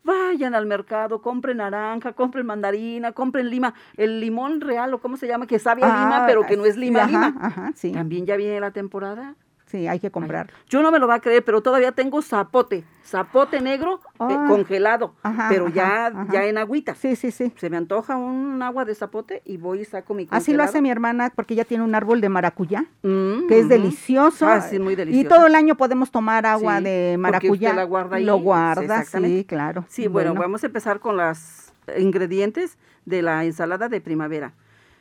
Vayan 0.04 0.54
al 0.54 0.66
mercado, 0.66 1.20
compren 1.20 1.56
naranja, 1.56 2.12
compren 2.12 2.46
mandarina, 2.46 3.10
compren 3.10 3.50
lima. 3.50 3.74
El 3.96 4.20
limón 4.20 4.60
real, 4.60 4.94
o 4.94 5.00
cómo 5.00 5.16
se 5.16 5.26
llama, 5.26 5.48
que 5.48 5.58
sabe 5.58 5.82
a 5.82 5.86
lima, 5.88 6.22
Ah, 6.22 6.24
pero 6.28 6.46
que 6.46 6.56
no 6.56 6.64
es 6.64 6.76
lima, 6.76 7.00
ajá, 7.00 7.08
lima. 7.08 7.34
Ajá, 7.44 7.72
sí. 7.74 7.90
También 7.90 8.24
ya 8.24 8.36
viene 8.36 8.60
la 8.60 8.70
temporada. 8.70 9.34
Sí, 9.66 9.88
hay 9.88 9.98
que 9.98 10.12
comprarlo. 10.12 10.52
Yo 10.68 10.80
no 10.80 10.92
me 10.92 11.00
lo 11.00 11.08
va 11.08 11.14
a 11.16 11.20
creer, 11.20 11.44
pero 11.44 11.60
todavía 11.60 11.90
tengo 11.90 12.22
zapote, 12.22 12.84
zapote 13.04 13.60
negro 13.60 14.00
eh, 14.30 14.36
congelado, 14.46 15.14
Ajá, 15.24 15.46
pero 15.48 15.66
ajá, 15.66 15.74
ya, 15.74 16.06
ajá. 16.06 16.26
ya 16.32 16.44
en 16.46 16.56
agüita. 16.56 16.94
Sí, 16.94 17.16
sí, 17.16 17.32
sí. 17.32 17.52
Se 17.56 17.68
me 17.68 17.76
antoja 17.76 18.16
un 18.16 18.62
agua 18.62 18.84
de 18.84 18.94
zapote 18.94 19.42
y 19.44 19.56
voy 19.56 19.80
y 19.80 19.84
saco 19.84 20.14
mi 20.14 20.22
Así 20.24 20.30
lo 20.30 20.58
congelado. 20.58 20.68
hace 20.68 20.82
mi 20.82 20.90
hermana 20.90 21.32
porque 21.34 21.54
ella 21.54 21.64
tiene 21.64 21.82
un 21.82 21.96
árbol 21.96 22.20
de 22.20 22.28
maracuyá 22.28 22.84
Mm, 23.02 23.48
que 23.48 23.58
es 23.58 23.68
delicioso. 23.68 24.46
Ah, 24.46 24.60
sí, 24.60 24.78
muy 24.78 24.92
Y 24.92 24.96
delicioso. 24.96 25.34
todo 25.34 25.46
el 25.48 25.54
año 25.56 25.76
podemos 25.76 26.12
tomar 26.12 26.46
agua 26.46 26.78
Sí, 26.78 26.84
de 26.84 27.16
maracuyá. 27.18 27.70
usted 27.70 27.76
la 27.76 27.84
guarda 27.84 28.16
ahí, 28.18 28.24
Lo 28.24 28.38
guarda, 28.38 29.04
sí, 29.04 29.44
claro. 29.48 29.84
Sí, 29.88 30.06
bueno, 30.06 30.32
vamos 30.34 30.62
a 30.62 30.66
empezar 30.66 31.00
con 31.00 31.16
los 31.16 31.72
ingredientes 31.98 32.78
de 33.04 33.22
la 33.22 33.44
ensalada 33.44 33.88
de 33.88 34.00
primavera. 34.00 34.52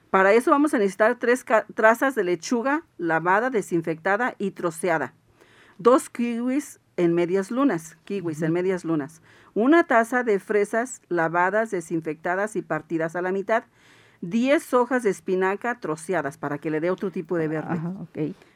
Para 0.09 0.33
eso 0.33 0.51
vamos 0.51 0.73
a 0.73 0.77
necesitar 0.77 1.15
tres 1.15 1.45
trazas 1.73 2.15
de 2.15 2.23
lechuga 2.23 2.83
lavada, 2.97 3.49
desinfectada 3.49 4.35
y 4.37 4.51
troceada. 4.51 5.13
Dos 5.77 6.09
kiwis 6.09 6.79
en 6.97 7.13
medias 7.13 7.51
lunas, 7.51 7.97
kiwis 8.05 8.41
en 8.41 8.53
medias 8.53 8.85
lunas. 8.85 9.21
Una 9.53 9.83
taza 9.85 10.23
de 10.23 10.39
fresas 10.39 11.01
lavadas, 11.09 11.71
desinfectadas 11.71 12.55
y 12.55 12.61
partidas 12.61 13.15
a 13.15 13.21
la 13.21 13.31
mitad. 13.31 13.63
Diez 14.21 14.73
hojas 14.73 15.03
de 15.03 15.09
espinaca 15.09 15.79
troceadas 15.79 16.37
para 16.37 16.57
que 16.57 16.69
le 16.71 16.79
dé 16.79 16.89
otro 16.89 17.11
tipo 17.11 17.37
de 17.37 17.47
verde. 17.49 17.73
Ajá. 17.73 17.93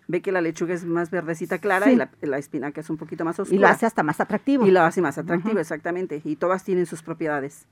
Ve 0.08 0.22
que 0.22 0.32
la 0.32 0.42
lechuga 0.42 0.74
es 0.74 0.86
más 0.86 1.12
verdecita 1.12 1.60
clara 1.60 1.86
Sí. 1.86 1.92
y 1.92 1.96
la, 1.96 2.10
la 2.22 2.38
espinaca 2.40 2.82
es 2.82 2.90
un 2.90 2.98
poquito 2.98 3.24
más 3.26 3.40
oscura. 3.40 3.56
Y 3.56 3.60
lo 3.60 3.68
hace 3.68 3.86
hasta 3.86 4.02
más 4.02 4.20
atractivo. 4.20 4.66
Y 4.66 4.72
lo 4.72 4.82
hace 4.82 5.02
más 5.02 5.18
atractivo, 5.20 5.60
exactamente. 5.60 6.22
Y 6.24 6.36
todas 6.38 6.64
tienen 6.64 6.86
sus 6.86 7.04
propiedades. 7.04 7.66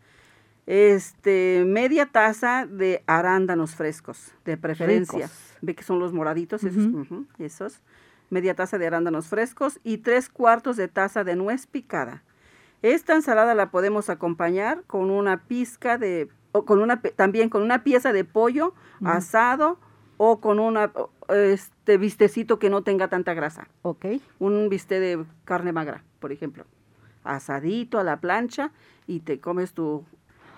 Este, 0.67 1.63
media 1.65 2.07
taza 2.07 2.67
de 2.69 3.01
arándanos 3.07 3.73
frescos, 3.75 4.33
de 4.43 4.57
preferencia. 4.57 5.27
Ricos. 5.27 5.53
Ve 5.61 5.75
que 5.75 5.83
son 5.83 5.97
los 5.99 6.11
moraditos, 6.11 6.63
esos, 6.65 6.85
esos. 7.39 7.81
Media 8.29 8.53
taza 8.53 8.77
de 8.77 8.85
arándanos 8.85 9.27
frescos 9.27 9.79
y 9.85 9.99
tres 9.99 10.27
cuartos 10.27 10.75
de 10.75 10.89
taza 10.89 11.23
de 11.23 11.37
nuez 11.37 11.67
picada. 11.67 12.21
Esta 12.81 13.15
ensalada 13.15 13.55
la 13.55 13.71
podemos 13.71 14.09
acompañar 14.09 14.83
con 14.87 15.09
una 15.09 15.45
pizca 15.45 15.97
de, 15.97 16.29
o 16.51 16.65
con 16.65 16.79
una, 16.81 17.01
también 17.01 17.49
con 17.49 17.63
una 17.63 17.83
pieza 17.85 18.11
de 18.11 18.25
pollo 18.25 18.73
asado 19.05 19.79
o 20.17 20.41
con 20.41 20.59
una, 20.59 20.91
este 21.29 21.97
bistecito 21.97 22.59
que 22.59 22.69
no 22.69 22.83
tenga 22.83 23.07
tanta 23.07 23.33
grasa 23.33 23.67
Ok. 23.83 24.05
un 24.39 24.67
bistec 24.67 24.99
de 24.99 25.25
carne 25.45 25.71
magra, 25.71 26.03
por 26.19 26.31
ejemplo, 26.33 26.65
asadito 27.23 27.99
a 27.99 28.03
la 28.03 28.19
plancha 28.19 28.71
y 29.07 29.21
te 29.21 29.39
comes 29.39 29.71
tu... 29.73 30.03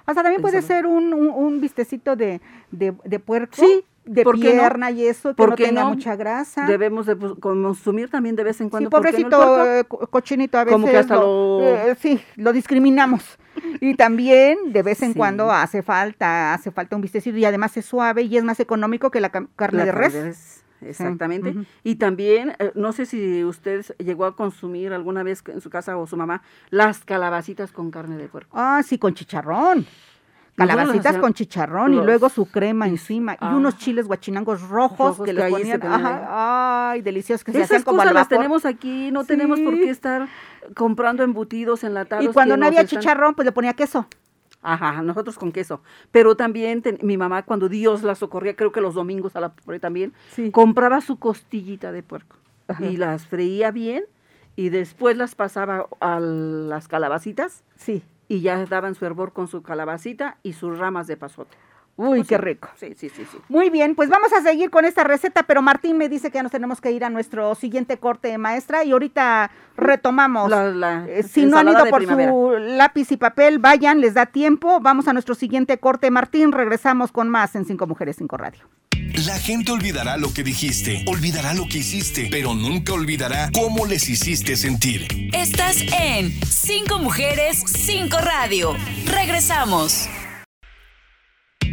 O 0.09 0.13
sea, 0.13 0.23
también 0.23 0.41
puede 0.41 0.61
ser 0.61 0.85
un, 0.85 1.13
un, 1.13 1.29
un 1.29 1.61
vistecito 1.61 2.15
de, 2.15 2.41
de, 2.71 2.93
de 3.03 3.19
puerco, 3.19 3.55
Sí, 3.55 3.83
de 4.05 4.25
pierna 4.25 4.89
y 4.89 5.05
eso, 5.05 5.29
que 5.29 5.35
¿Por 5.35 5.49
no 5.51 5.55
tenga 5.55 5.83
no? 5.83 5.89
mucha 5.89 6.15
grasa. 6.15 6.65
Debemos 6.65 7.05
de 7.05 7.15
pues, 7.15 7.33
consumir 7.39 8.09
también 8.09 8.35
de 8.35 8.43
vez 8.43 8.59
en 8.59 8.67
Sí, 8.67 8.71
cuando. 8.71 8.89
¿por 8.89 9.01
qué 9.05 9.11
no 9.11 9.17
el 9.17 9.23
pobrecito 9.29 9.65
eh, 9.65 9.83
co- 9.87 10.07
cochinito, 10.07 10.57
a 10.57 10.63
veces 10.63 10.73
Como 10.73 10.87
que 10.87 10.97
hasta 10.97 11.15
lo- 11.15 11.61
eh, 11.61 11.95
sí, 11.99 12.19
lo 12.35 12.51
discriminamos. 12.53 13.23
Y 13.81 13.93
también 13.95 14.57
de 14.73 14.81
vez 14.83 15.01
en 15.03 15.13
Sí. 15.13 15.17
cuando 15.17 15.51
hace 15.51 15.83
falta, 15.83 16.53
hace 16.53 16.71
falta 16.71 16.95
un 16.95 17.01
vistecito 17.01 17.37
y 17.37 17.45
además 17.45 17.75
es 17.77 17.85
suave 17.85 18.23
y 18.23 18.35
es 18.37 18.43
más 18.43 18.59
económico 18.59 19.11
que 19.11 19.19
la 19.19 19.29
carne 19.29 19.79
La 19.79 19.85
de 19.85 19.91
res. 19.91 20.63
Exactamente. 20.81 21.55
Y 21.83 21.95
también, 21.95 22.55
eh, 22.59 22.71
no 22.75 22.91
sé 22.93 23.05
si 23.05 23.43
usted 23.43 23.85
llegó 23.97 24.25
a 24.25 24.35
consumir 24.35 24.93
alguna 24.93 25.23
vez 25.23 25.43
en 25.47 25.61
su 25.61 25.69
casa 25.69 25.97
o 25.97 26.07
su 26.07 26.17
mamá, 26.17 26.41
las 26.69 27.03
calabacitas 27.03 27.71
con 27.71 27.91
carne 27.91 28.17
de 28.17 28.27
puerco. 28.27 28.55
Ah, 28.57 28.81
sí, 28.85 28.97
con 28.97 29.13
chicharrón. 29.13 29.85
Calabacitas 30.55 31.17
con 31.17 31.33
chicharrón 31.33 31.93
y 31.93 31.97
luego 31.97 32.27
su 32.27 32.45
crema 32.45 32.87
encima 32.87 33.35
y 33.35 33.37
ah. 33.39 33.55
unos 33.55 33.77
chiles 33.77 34.07
guachinangos 34.07 34.67
rojos, 34.67 35.17
Rojos 35.17 35.25
que 35.25 35.33
se 35.33 35.49
ponían, 35.49 35.81
ajá, 35.85 36.89
ay, 36.91 37.01
deliciosos 37.01 37.45
que 37.45 37.53
se 37.53 37.59
Esas 37.59 37.69
hacían 37.69 37.83
como 37.83 37.97
cosas 37.99 38.09
al 38.09 38.15
las 38.15 38.27
tenemos 38.27 38.65
aquí, 38.65 39.09
no 39.11 39.23
tenemos 39.23 39.59
por 39.61 39.75
qué 39.75 39.89
estar 39.89 40.27
comprando 40.75 41.23
embutidos 41.23 41.85
enlatados. 41.85 42.25
Y 42.25 42.27
cuando 42.27 42.57
no 42.57 42.65
había 42.65 42.81
están- 42.81 42.99
chicharrón, 42.99 43.35
pues 43.35 43.45
le 43.45 43.53
ponía 43.53 43.73
queso. 43.73 44.07
Ajá, 44.61 45.01
nosotros 45.01 45.37
con 45.37 45.51
queso. 45.51 45.81
Pero 46.11 46.35
también 46.35 46.81
ten- 46.81 46.99
mi 47.01 47.17
mamá, 47.17 47.43
cuando 47.43 47.69
Dios 47.69 48.03
la 48.03 48.15
socorría, 48.15 48.55
creo 48.55 48.71
que 48.71 48.81
los 48.81 48.93
domingos 48.93 49.35
a 49.35 49.39
la 49.39 49.49
pobre 49.53 49.79
también, 49.79 50.13
Sí. 50.31 50.51
compraba 50.51 50.99
su 51.01 51.17
costillita 51.17 51.91
de 51.91 52.03
puerco 52.03 52.35
Ajá. 52.67 52.85
y 52.85 52.97
las 52.97 53.25
freía 53.25 53.71
bien 53.71 54.03
y 54.57 54.69
después 54.69 55.15
las 55.15 55.35
pasaba 55.35 55.87
a 56.01 56.19
las 56.19 56.87
calabacitas 56.89 57.63
Sí. 57.77 58.03
y 58.27 58.41
ya 58.41 58.65
daban 58.65 58.95
su 58.95 59.05
hervor 59.05 59.31
con 59.31 59.47
su 59.47 59.61
calabacita 59.61 60.37
y 60.43 60.53
sus 60.53 60.77
ramas 60.77 61.07
de 61.07 61.15
pasote. 61.15 61.55
Uy, 62.01 62.21
O 62.21 62.23
qué 62.23 62.37
rico. 62.37 62.69
Sí, 62.79 62.93
sí, 62.97 63.09
sí, 63.09 63.23
sí. 63.29 63.37
Muy 63.49 63.69
bien, 63.69 63.93
pues 63.93 64.07
vamos 64.09 64.31
a 64.31 64.41
seguir 64.41 64.69
con 64.69 64.85
esta 64.85 65.03
receta, 65.03 65.43
pero 65.43 65.61
Martín 65.61 65.97
me 65.97 66.07
dice 66.07 66.31
que 66.31 66.35
ya 66.35 66.43
nos 66.43 66.51
tenemos 66.53 66.79
que 66.79 66.91
ir 66.93 67.03
a 67.03 67.09
nuestro 67.09 67.53
siguiente 67.55 67.97
corte, 67.97 68.37
maestra, 68.37 68.85
y 68.85 68.91
ahorita 68.93 69.51
retomamos. 69.75 70.49
La- 70.49 70.69
la 70.69 71.05
Eh, 71.09 71.23
si 71.23 71.45
no 71.45 71.57
han 71.57 71.67
ido 71.67 71.85
por 71.89 71.99
primavera. 71.99 72.31
su 72.31 72.51
lápiz 72.57 73.11
y 73.11 73.17
papel, 73.17 73.59
vayan, 73.59 73.99
les 73.99 74.13
da 74.13 74.27
tiempo. 74.27 74.79
Vamos 74.79 75.09
a 75.09 75.13
nuestro 75.13 75.35
siguiente 75.35 75.77
corte, 75.77 76.09
Martín. 76.09 76.53
Regresamos 76.53 77.11
con 77.11 77.27
más 77.27 77.53
en 77.55 77.65
Cinco 77.65 77.85
Mujeres, 77.85 78.15
Cinco 78.17 78.37
Radio. 78.37 78.61
La 79.25 79.37
gente 79.37 79.71
olvidará 79.73 80.15
lo 80.15 80.31
que 80.33 80.43
dijiste, 80.43 81.03
olvidará 81.07 81.53
lo 81.53 81.63
que 81.67 81.79
hiciste, 81.79 82.29
pero 82.31 82.53
nunca 82.53 82.93
olvidará 82.93 83.49
cómo 83.53 83.85
les 83.85 84.07
hiciste 84.07 84.55
sentir. 84.55 85.07
Estás 85.33 85.81
en 85.99 86.31
Cinco 86.45 86.99
Mujeres, 86.99 87.61
Cinco 87.67 88.17
Radio. 88.23 88.73
Regresamos. 89.05 90.07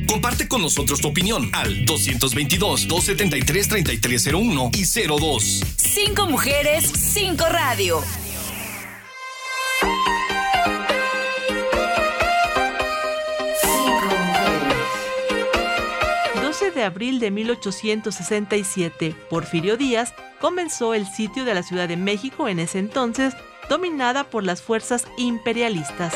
Comparte 0.09 0.49
con 0.49 0.63
nosotros 0.63 1.01
tu 1.01 1.07
opinión 1.09 1.49
al 1.53 1.87
222-273-3301 1.87 4.77
y 4.77 4.85
02. 5.07 5.63
Cinco 5.77 6.27
Mujeres, 6.27 6.85
Cinco 6.85 7.47
Radio. 7.49 8.03
abril 16.87 17.21
de 17.21 17.31
1867. 17.31 19.15
Porfirio 19.29 19.77
Díaz 19.77 20.15
comenzó 20.41 20.95
el 20.95 21.07
sitio 21.07 21.45
de 21.45 21.55
la 21.55 21.63
Ciudad 21.63 21.89
de 21.89 21.97
México 21.97 22.49
en 22.49 22.59
ese 22.59 22.79
entonces, 22.79 23.35
dominada 23.69 24.25
por 24.25 24.45
las 24.45 24.63
fuerzas 24.63 25.07
imperialistas. 25.19 26.15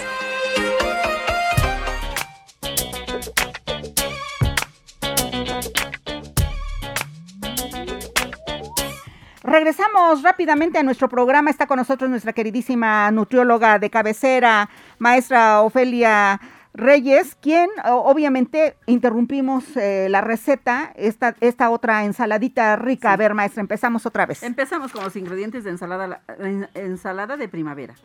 Regresamos 9.51 10.23
rápidamente 10.23 10.79
a 10.79 10.85
nuestro 10.85 11.09
programa. 11.09 11.51
Está 11.51 11.67
con 11.67 11.77
nosotros 11.77 12.09
nuestra 12.09 12.33
queridísima 12.33 13.11
nutrióloga 13.11 13.81
de 13.81 13.91
cabecera, 13.91 14.71
maestra 15.01 15.63
Ofelia 15.63 16.41
Reyes, 16.73 17.35
quien 17.35 17.69
obviamente 17.85 18.77
interrumpimos 18.87 19.77
eh, 19.77 20.07
la 20.09 20.21
receta, 20.21 20.93
esta, 20.95 21.35
esta 21.41 21.71
otra 21.71 22.05
ensaladita 22.05 22.77
rica. 22.77 23.13
A 23.13 23.17
ver, 23.17 23.35
maestra, 23.35 23.61
empezamos 23.61 24.07
otra 24.07 24.25
vez. 24.25 24.45
Empezamos 24.45 24.93
con 24.93 25.03
los 25.03 25.17
ingredientes 25.17 25.65
de 25.65 25.71
ensalada, 25.71 26.07
la- 26.07 26.23
en- 26.39 26.69
ensalada 26.75 27.37
de 27.37 27.49
primavera. 27.49 27.97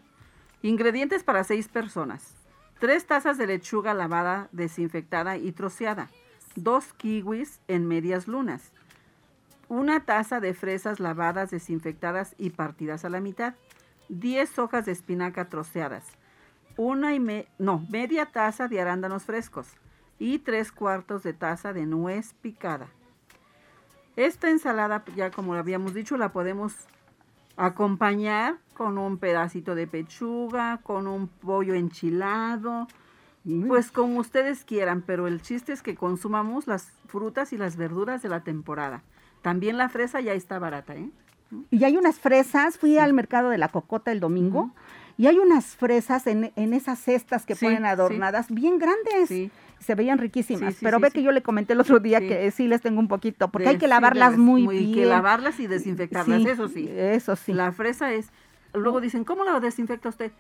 Ingredientes 0.64 1.24
para 1.24 1.44
seis 1.44 1.68
personas. 1.68 2.24
Tres 2.80 3.06
tazas 3.06 3.38
de 3.38 3.46
lechuga 3.46 3.94
lavada, 3.94 4.50
desinfectada 4.52 5.38
y 5.38 5.52
troceada. 5.52 6.10
Dos 6.56 6.92
kiwis 6.98 7.60
en 7.68 7.88
medias 7.88 8.28
lunas. 8.28 8.72
Una 9.68 10.06
taza 10.06 10.40
de 10.40 10.54
fresas 10.54 11.00
lavadas, 11.00 11.50
desinfectadas 11.52 12.36
y 12.38 12.52
partidas 12.52 13.04
a 13.04 13.10
la 13.10 13.20
mitad. 13.20 13.56
Diez 14.10 14.60
hojas 14.60 14.86
de 14.86 14.92
espinaca 14.92 15.46
troceadas. 15.46 16.06
Una 16.78 17.16
y 17.16 17.20
me- 17.20 17.48
no, 17.58 17.86
media 17.90 18.28
taza 18.28 18.68
de 18.68 18.80
arándanos 18.80 19.24
frescos. 19.24 19.68
Y 20.20 20.40
tres 20.40 20.72
cuartos 20.72 21.24
de 21.24 21.34
taza 21.34 21.74
de 21.74 21.86
nuez 21.86 22.34
picada. 22.42 22.88
Esta 24.16 24.50
ensalada, 24.50 25.04
ya 25.16 25.32
como 25.32 25.54
lo 25.54 25.60
habíamos 25.60 25.94
dicho, 25.94 26.16
la 26.16 26.32
podemos 26.32 26.74
acompañar 27.58 28.58
con 28.76 28.98
un 28.98 29.18
pedacito 29.18 29.76
de 29.76 29.88
pechuga, 29.88 30.80
con 30.84 31.08
un 31.08 31.28
pollo 31.28 31.74
enchilado, 31.74 32.88
pues 33.68 33.92
como 33.92 34.20
ustedes 34.20 34.64
quieran, 34.64 35.02
pero 35.02 35.28
el 35.28 35.42
chiste 35.42 35.72
es 35.74 35.82
que 35.82 35.96
consumamos 35.96 36.68
las 36.68 36.92
frutas 37.08 37.54
y 37.54 37.58
las 37.58 37.76
verduras 37.78 38.22
de 38.22 38.30
la 38.30 38.44
temporada. 38.44 39.04
También 39.46 39.78
la 39.78 39.90
fresa 39.90 40.22
ya 40.22 40.34
está 40.34 40.58
barata, 40.58 40.96
¿eh? 40.96 41.08
Y 41.70 41.84
hay 41.84 41.98
unas 41.98 42.18
fresas, 42.18 42.80
fui 42.80 42.98
al 42.98 43.14
mercado 43.14 43.50
de 43.52 43.60
la 43.60 43.68
Cocota 43.68 44.12
el 44.12 44.20
domingo, 44.20 44.72
y 45.20 45.28
hay 45.28 45.38
unas 45.38 45.76
fresas 45.76 46.26
en, 46.26 46.52
en 46.56 46.74
esas 46.74 46.98
cestas 46.98 47.46
que 47.46 47.54
Sí, 47.54 47.64
ponen 47.68 47.86
adornadas, 47.86 48.48
bien 48.50 48.80
grandes. 48.80 49.52
Se 49.78 49.94
veían 49.94 50.18
riquísimas, 50.18 50.78
pero 50.82 51.00
ve 51.00 51.12
que 51.12 51.22
yo 51.22 51.32
le 51.32 51.44
comenté 51.44 51.74
el 51.74 51.80
otro 51.80 52.00
día 52.00 52.20
que 52.22 52.50
sí 52.50 52.68
les 52.68 52.82
tengo 52.82 53.00
un 53.00 53.08
poquito, 53.08 53.50
porque 53.52 53.66
De- 53.66 53.70
hay 53.70 53.78
que 53.78 53.88
lavarlas 53.88 54.36
muy, 54.36 54.64
muy- 54.64 54.80
bien. 54.80 54.94
que 54.96 55.06
lavarlas 55.06 55.60
y 55.60 55.68
desinfectarlas, 55.68 56.44
eso 56.44 56.68
sí. 56.68 56.90
Eso 56.90 57.36
sí. 57.36 57.54
La 57.54 57.72
fresa 57.72 58.12
es, 58.14 58.30
luego 58.74 59.00
dicen, 59.00 59.24
¿cómo 59.26 59.44
la 59.44 59.60
desinfecta 59.60 60.10
usted? 60.10 60.32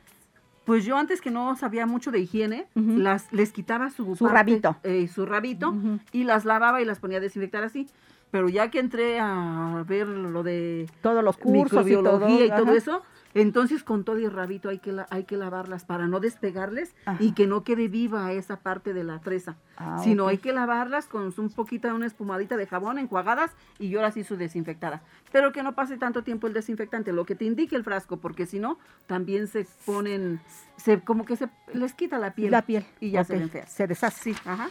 Pues 0.66 0.84
yo 0.84 0.98
antes 0.98 1.22
que 1.22 1.30
no 1.30 1.56
sabía 1.58 1.86
mucho 1.86 2.10
de 2.10 2.22
higiene, 2.22 2.66
las, 2.74 3.32
les 3.32 3.52
quitaba 3.52 3.92
su, 3.92 4.16
Su 4.16 4.26
rabito. 4.28 4.78
eh, 4.82 5.08
su 5.08 5.28
rabito 5.28 5.76
y 6.12 6.24
las 6.24 6.44
lavaba 6.44 6.82
y 6.82 6.86
las 6.86 6.98
ponía 6.98 7.20
a 7.20 7.22
desinfectar 7.22 7.64
así. 7.64 7.86
Pero 8.32 8.50
ya 8.50 8.70
que 8.70 8.80
entré 8.80 9.20
a 9.20 9.84
ver 9.88 10.08
lo 10.08 10.44
de 10.44 10.90
Todos 11.02 11.24
los 11.24 11.38
cursos 11.38 11.88
y 11.88 11.94
todo. 11.94 12.28
y 12.30 12.50
todo, 12.50 12.74
eso, 12.74 13.02
entonces 13.34 13.84
con 13.84 14.04
todo 14.04 14.20
y 14.20 14.28
rabito 14.28 14.68
hay 14.70 14.80
que, 14.80 14.92
la- 14.92 15.08
hay 15.10 15.24
que 15.24 15.38
lavarlas 15.38 15.86
para 15.86 16.08
no 16.08 16.20
despegarles 16.20 16.96
Ajá. 17.06 17.18
y 17.24 17.32
que 17.34 17.48
no 17.48 17.64
quede 17.64 17.88
viva 17.88 18.32
esa 18.34 18.58
parte 18.58 18.94
de 18.94 19.04
la 19.06 19.20
fresa. 19.20 19.58
Ah, 19.78 20.00
sino 20.04 20.28
hay 20.28 20.38
que 20.38 20.52
lavarlas 20.54 21.08
con 21.08 21.34
un 21.38 21.50
poquito 21.50 21.88
de 21.88 21.94
una 21.94 22.08
espumadita 22.08 22.58
de 22.58 22.68
jabón 22.68 22.98
enjuagadas 22.98 23.52
y 23.80 23.90
yo 23.90 24.02
sí 24.12 24.24
su 24.24 24.36
desinfectada. 24.38 25.02
Pero 25.32 25.52
que 25.54 25.64
no 25.64 25.74
pase 25.76 25.98
tanto 25.98 26.24
tiempo 26.24 26.48
el 26.48 26.54
desinfectante, 26.54 27.14
lo 27.14 27.26
que 27.26 27.36
te 27.36 27.46
indique 27.46 27.76
el 27.76 27.84
frasco, 27.84 28.18
porque 28.18 28.46
si 28.46 28.60
no, 28.60 28.80
también 29.06 29.48
se 29.48 29.66
ponen, 29.86 30.42
se 30.78 31.00
como 31.02 31.26
que 31.26 31.36
se 31.38 31.48
les 31.74 31.94
quita 31.94 32.18
la 32.20 32.34
piel. 32.36 32.52
La 32.52 32.64
piel. 32.64 32.86
Y 33.00 33.12
ya 33.12 33.24
se 33.24 33.38
ven 33.38 33.50
feas. 33.50 33.72
Se 33.72 33.88
deshace. 33.88 34.34
Sí, 34.34 34.36
ajá. 34.46 34.70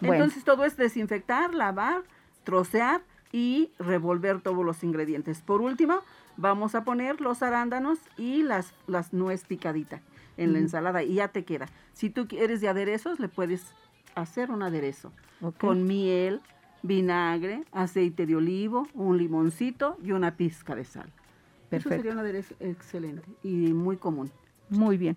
Bueno. 0.00 0.14
Entonces 0.24 0.44
todo 0.44 0.64
es 0.66 0.76
desinfectar, 0.76 1.54
lavar, 1.54 2.02
trocear 2.46 3.02
y 3.32 3.70
revolver 3.78 4.40
todos 4.40 4.64
los 4.64 4.82
ingredientes. 4.84 5.42
Por 5.42 5.60
último, 5.60 5.98
vamos 6.36 6.74
a 6.76 6.84
poner 6.84 7.20
los 7.20 7.42
arándanos 7.42 7.98
y 8.16 8.42
las, 8.44 8.72
las 8.86 9.12
nuez 9.12 9.44
picadita 9.44 10.00
en 10.38 10.52
la 10.52 10.60
ensalada 10.60 11.02
y 11.02 11.14
ya 11.14 11.28
te 11.28 11.44
queda. 11.44 11.66
Si 11.92 12.08
tú 12.08 12.28
eres 12.30 12.60
de 12.60 12.68
aderezos, 12.68 13.18
le 13.20 13.28
puedes 13.28 13.74
hacer 14.14 14.50
un 14.50 14.62
aderezo 14.62 15.12
con 15.58 15.86
miel, 15.86 16.40
vinagre, 16.82 17.64
aceite 17.72 18.26
de 18.26 18.36
olivo, 18.36 18.86
un 18.94 19.18
limoncito 19.18 19.96
y 20.04 20.12
una 20.12 20.36
pizca 20.36 20.74
de 20.76 20.84
sal. 20.84 21.06
Eso 21.08 21.70
Perfecto. 21.70 21.96
sería 21.96 22.12
un 22.12 22.18
aderezo 22.20 22.54
excelente 22.60 23.28
y 23.42 23.48
muy 23.72 23.96
común. 23.96 24.30
Muy 24.70 24.96
bien. 24.98 25.16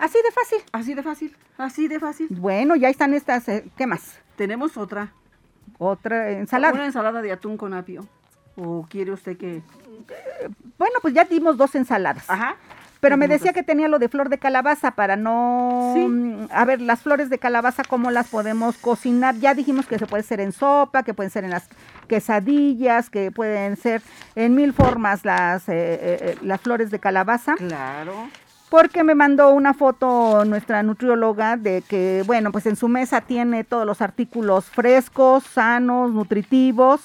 Así 0.00 0.18
de 0.24 0.30
fácil. 0.30 0.58
Así 0.72 0.94
de 0.94 1.02
fácil, 1.02 1.36
así 1.58 1.88
de 1.88 1.98
fácil. 1.98 2.28
Bueno, 2.30 2.76
ya 2.76 2.88
están 2.88 3.12
estas. 3.14 3.48
eh, 3.48 3.64
¿Qué 3.76 3.86
más? 3.86 4.18
Tenemos 4.36 4.76
otra. 4.76 5.12
Otra 5.82 6.30
ensalada. 6.30 6.74
Una 6.74 6.86
ensalada 6.86 7.22
de 7.22 7.32
atún 7.32 7.56
con 7.56 7.74
apio. 7.74 8.06
¿O 8.56 8.86
quiere 8.88 9.10
usted 9.10 9.36
que...? 9.36 9.62
Bueno, 10.78 10.94
pues 11.00 11.12
ya 11.14 11.24
dimos 11.24 11.56
dos 11.56 11.74
ensaladas. 11.74 12.28
Ajá. 12.28 12.56
Pero 13.00 13.16
me 13.16 13.26
decía 13.26 13.52
que 13.52 13.64
tenía 13.64 13.88
lo 13.88 13.98
de 13.98 14.08
flor 14.08 14.28
de 14.28 14.38
calabaza 14.38 14.92
para 14.92 15.16
no... 15.16 15.90
Sí. 15.96 16.06
mm, 16.06 16.48
A 16.52 16.64
ver, 16.64 16.80
las 16.80 17.02
flores 17.02 17.30
de 17.30 17.38
calabaza, 17.38 17.82
¿cómo 17.82 18.12
las 18.12 18.28
podemos 18.28 18.76
cocinar? 18.78 19.34
Ya 19.36 19.54
dijimos 19.54 19.86
que 19.86 19.98
se 19.98 20.06
puede 20.06 20.22
ser 20.22 20.38
en 20.38 20.52
sopa, 20.52 21.02
que 21.02 21.12
pueden 21.12 21.30
ser 21.30 21.42
en 21.42 21.50
las 21.50 21.68
quesadillas, 22.06 23.10
que 23.10 23.32
pueden 23.32 23.76
ser 23.76 24.02
en 24.36 24.54
mil 24.54 24.72
formas 24.72 25.24
las, 25.24 25.68
eh, 25.68 25.72
eh, 25.74 25.98
eh, 26.20 26.38
las 26.42 26.60
flores 26.60 26.92
de 26.92 27.00
calabaza. 27.00 27.56
Claro. 27.56 28.28
Porque 28.72 29.04
me 29.04 29.14
mandó 29.14 29.50
una 29.52 29.74
foto 29.74 30.46
nuestra 30.46 30.82
nutrióloga 30.82 31.58
de 31.58 31.82
que, 31.82 32.22
bueno, 32.26 32.50
pues 32.52 32.64
en 32.64 32.74
su 32.76 32.88
mesa 32.88 33.20
tiene 33.20 33.64
todos 33.64 33.84
los 33.84 34.00
artículos 34.00 34.64
frescos, 34.64 35.44
sanos, 35.44 36.10
nutritivos. 36.10 37.02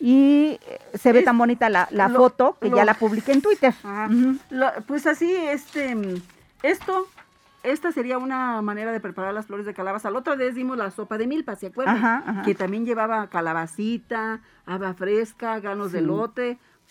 Y 0.00 0.58
eh, 0.66 0.80
se 0.94 1.12
ve 1.12 1.18
Es- 1.18 1.26
tan 1.26 1.36
bonita 1.36 1.68
la, 1.68 1.86
la 1.90 2.08
lo- 2.08 2.18
foto 2.18 2.56
que 2.58 2.70
lo- 2.70 2.76
ya 2.78 2.86
la 2.86 2.94
publiqué 2.94 3.32
en 3.32 3.42
Twitter. 3.42 3.74
Lo- 4.48 4.72
pues 4.86 5.06
así, 5.06 5.30
este, 5.30 5.94
esto, 6.62 7.06
esta 7.62 7.92
sería 7.92 8.16
una 8.16 8.62
manera 8.62 8.90
de 8.90 8.98
preparar 8.98 9.34
las 9.34 9.44
flores 9.44 9.66
de 9.66 9.74
calabaza. 9.74 10.10
La 10.10 10.18
otra 10.20 10.34
vez 10.34 10.54
dimos 10.54 10.78
la 10.78 10.90
sopa 10.90 11.18
de 11.18 11.26
milpa, 11.26 11.56
¿se 11.56 11.66
acuerdan? 11.66 11.96
Ajá, 11.98 12.22
ajá. 12.26 12.42
Que 12.42 12.54
también 12.54 12.86
llevaba 12.86 13.26
calabacita, 13.28 14.40
haba 14.64 14.94
fresca, 14.94 15.60
granos 15.60 15.92
de 15.92 15.98
Sí. 16.00 16.06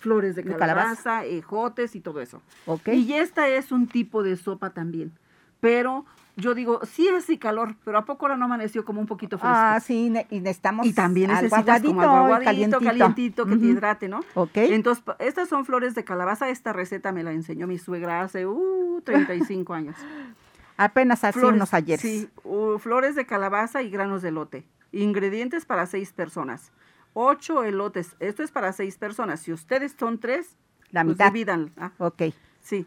Flores 0.02 0.36
de 0.36 0.44
calabaza, 0.44 1.24
ejotes 1.26 1.96
y 1.96 2.02
todo 2.02 2.20
eso. 2.22 2.42
Ok. 2.66 2.90
Y 2.90 3.14
esta 3.14 3.48
es 3.48 3.72
un 3.72 3.88
tipo 3.88 4.22
de 4.24 4.36
sopa 4.36 4.72
también. 4.72 5.14
Pero 5.62 6.06
yo 6.38 6.56
digo, 6.56 6.80
sí 6.86 7.08
es 7.08 7.30
y 7.30 7.38
calor, 7.38 7.76
pero 7.86 8.00
¿a 8.00 8.06
poco 8.06 8.26
ahora 8.26 8.36
no 8.36 8.46
amaneció 8.46 8.84
como 8.84 9.00
un 9.00 9.06
poquito 9.08 9.38
fresco? 9.38 9.56
Ah, 9.56 9.80
sí, 9.80 10.10
ne- 10.10 10.26
y 10.32 10.40
necesitamos 10.40 10.88
Y 10.88 10.94
también 10.94 11.30
necesitas 11.30 11.82
como 11.84 12.02
algo 12.02 12.14
aguadito, 12.16 12.50
aguadito, 12.50 12.80
calientito, 12.80 13.46
que 13.46 13.58
te 13.58 13.66
hidrate, 13.66 14.08
¿no? 14.10 14.22
Ok. 14.34 14.58
Entonces, 14.58 15.04
estas 15.20 15.48
son 15.50 15.66
flores 15.66 15.94
de 15.94 16.04
calabaza. 16.04 16.50
Esta 16.50 16.74
receta 16.74 17.12
me 17.12 17.22
la 17.24 17.32
enseñó 17.32 17.68
mi 17.68 17.78
suegra 17.78 18.22
hace 18.22 18.48
uh, 18.48 19.02
35 19.06 19.74
años. 19.74 19.96
Apenas 20.78 21.24
hace 21.24 21.38
Flores, 21.40 21.58
unos 21.58 21.74
ayeres. 21.76 22.02
Sí, 22.02 22.28
uh, 22.44 22.80
flores 22.80 23.16
de 23.16 23.26
calabaza 23.28 23.84
y 23.84 23.92
granos 23.92 24.24
de 24.24 24.30
elote. 24.30 24.66
Ingredientes 24.92 25.66
para 25.66 25.86
seis 25.86 26.12
personas. 26.12 26.72
Ocho 27.14 27.64
elotes. 27.64 28.16
Esto 28.20 28.44
es 28.44 28.52
para 28.52 28.72
seis 28.74 28.98
personas. 28.98 29.42
Si 29.42 29.52
ustedes 29.52 29.96
son 30.00 30.20
tres, 30.20 30.56
La 30.92 31.04
pues 31.04 31.16
mitad. 31.16 31.26
dividan. 31.32 31.72
Ah, 31.78 31.92
Ok. 31.98 32.24
sí. 32.62 32.86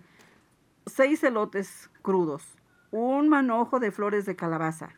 Seis 0.87 1.23
elotes 1.25 1.91
crudos. 2.03 2.57
Un 2.91 3.29
manojo 3.29 3.81
de 3.81 3.91
flores 3.91 4.27
de 4.27 4.37
calabaza. 4.37 4.91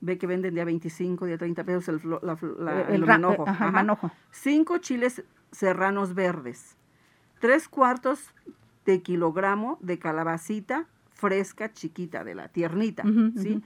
Ve 0.00 0.18
que 0.18 0.26
venden 0.26 0.54
de 0.54 0.60
a 0.60 0.64
25, 0.64 1.26
de 1.26 1.34
a 1.34 1.38
30 1.38 1.64
pesos 1.64 1.88
el, 1.88 2.00
flo- 2.00 2.20
la 2.22 2.36
fl- 2.36 2.56
la- 2.58 2.82
el 2.82 2.96
el 2.96 3.00
ra- 3.06 3.14
manojo. 3.18 3.42
ajá, 3.42 3.52
el 3.52 3.62
Ajá. 3.68 3.70
manojo. 3.72 4.10
Cinco 4.30 4.78
chiles 4.78 5.22
serranos 5.52 6.14
verdes. 6.14 6.76
Tres 7.40 7.68
cuartos 7.68 8.32
de 8.84 9.02
kilogramo 9.02 9.78
de 9.80 9.98
calabacita 9.98 10.86
fresca 11.10 11.72
chiquita, 11.72 12.24
de 12.24 12.34
la 12.34 12.48
tiernita, 12.48 13.02
¿sí? 13.36 13.62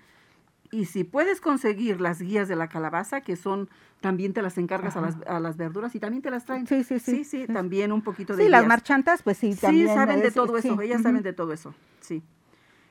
Y 0.72 0.84
si 0.84 1.02
puedes 1.04 1.40
conseguir 1.40 2.00
las 2.00 2.22
guías 2.22 2.46
de 2.46 2.54
la 2.54 2.68
calabaza, 2.68 3.22
que 3.22 3.34
son, 3.36 3.68
también 4.00 4.32
te 4.32 4.40
las 4.40 4.56
encargas 4.56 4.96
a 4.96 5.00
las, 5.00 5.16
a 5.26 5.40
las 5.40 5.56
verduras 5.56 5.94
y 5.96 6.00
también 6.00 6.22
te 6.22 6.30
las 6.30 6.44
traen. 6.44 6.66
Sí, 6.66 6.84
sí, 6.84 7.00
sí, 7.00 7.10
Sí, 7.10 7.24
sí, 7.24 7.46
sí. 7.46 7.52
también 7.52 7.90
un 7.90 8.02
poquito 8.02 8.36
de 8.36 8.44
Sí, 8.44 8.48
las 8.48 8.60
guías. 8.62 8.68
marchantas, 8.68 9.22
pues 9.24 9.36
sí, 9.38 9.52
Sí, 9.54 9.60
también. 9.60 9.88
saben 9.88 10.20
de 10.20 10.30
todo 10.30 10.56
eso, 10.56 10.76
sí, 10.78 10.84
ellas 10.84 11.02
saben 11.02 11.22
de 11.22 11.32
todo 11.32 11.52
eso, 11.52 11.74
sí. 12.00 12.22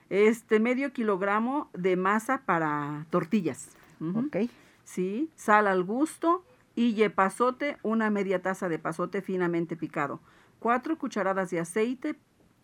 Este, 0.10 0.60
medio 0.60 0.92
kilogramo 0.92 1.70
de 1.74 1.96
masa 1.96 2.42
para 2.46 3.06
tortillas. 3.12 3.70
Ok. 4.16 4.38
Sí, 4.84 5.30
sal 5.36 5.68
al 5.68 5.84
gusto 5.84 6.44
y 6.76 6.94
yepazote, 6.96 7.78
una 7.84 8.10
media 8.10 8.42
taza 8.42 8.68
de 8.70 8.80
pasote 8.80 9.22
finamente 9.22 9.76
picado. 9.78 10.20
Cuatro 10.60 10.98
cucharadas 10.98 11.50
de 11.52 11.60
aceite, 11.60 12.16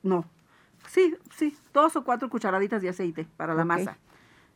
no, 0.03 0.25
sí, 0.87 1.15
sí, 1.35 1.55
dos 1.73 1.95
o 1.95 2.03
cuatro 2.03 2.29
cucharaditas 2.29 2.81
de 2.81 2.89
aceite 2.89 3.27
para 3.37 3.53
la 3.53 3.63
masa. 3.63 3.97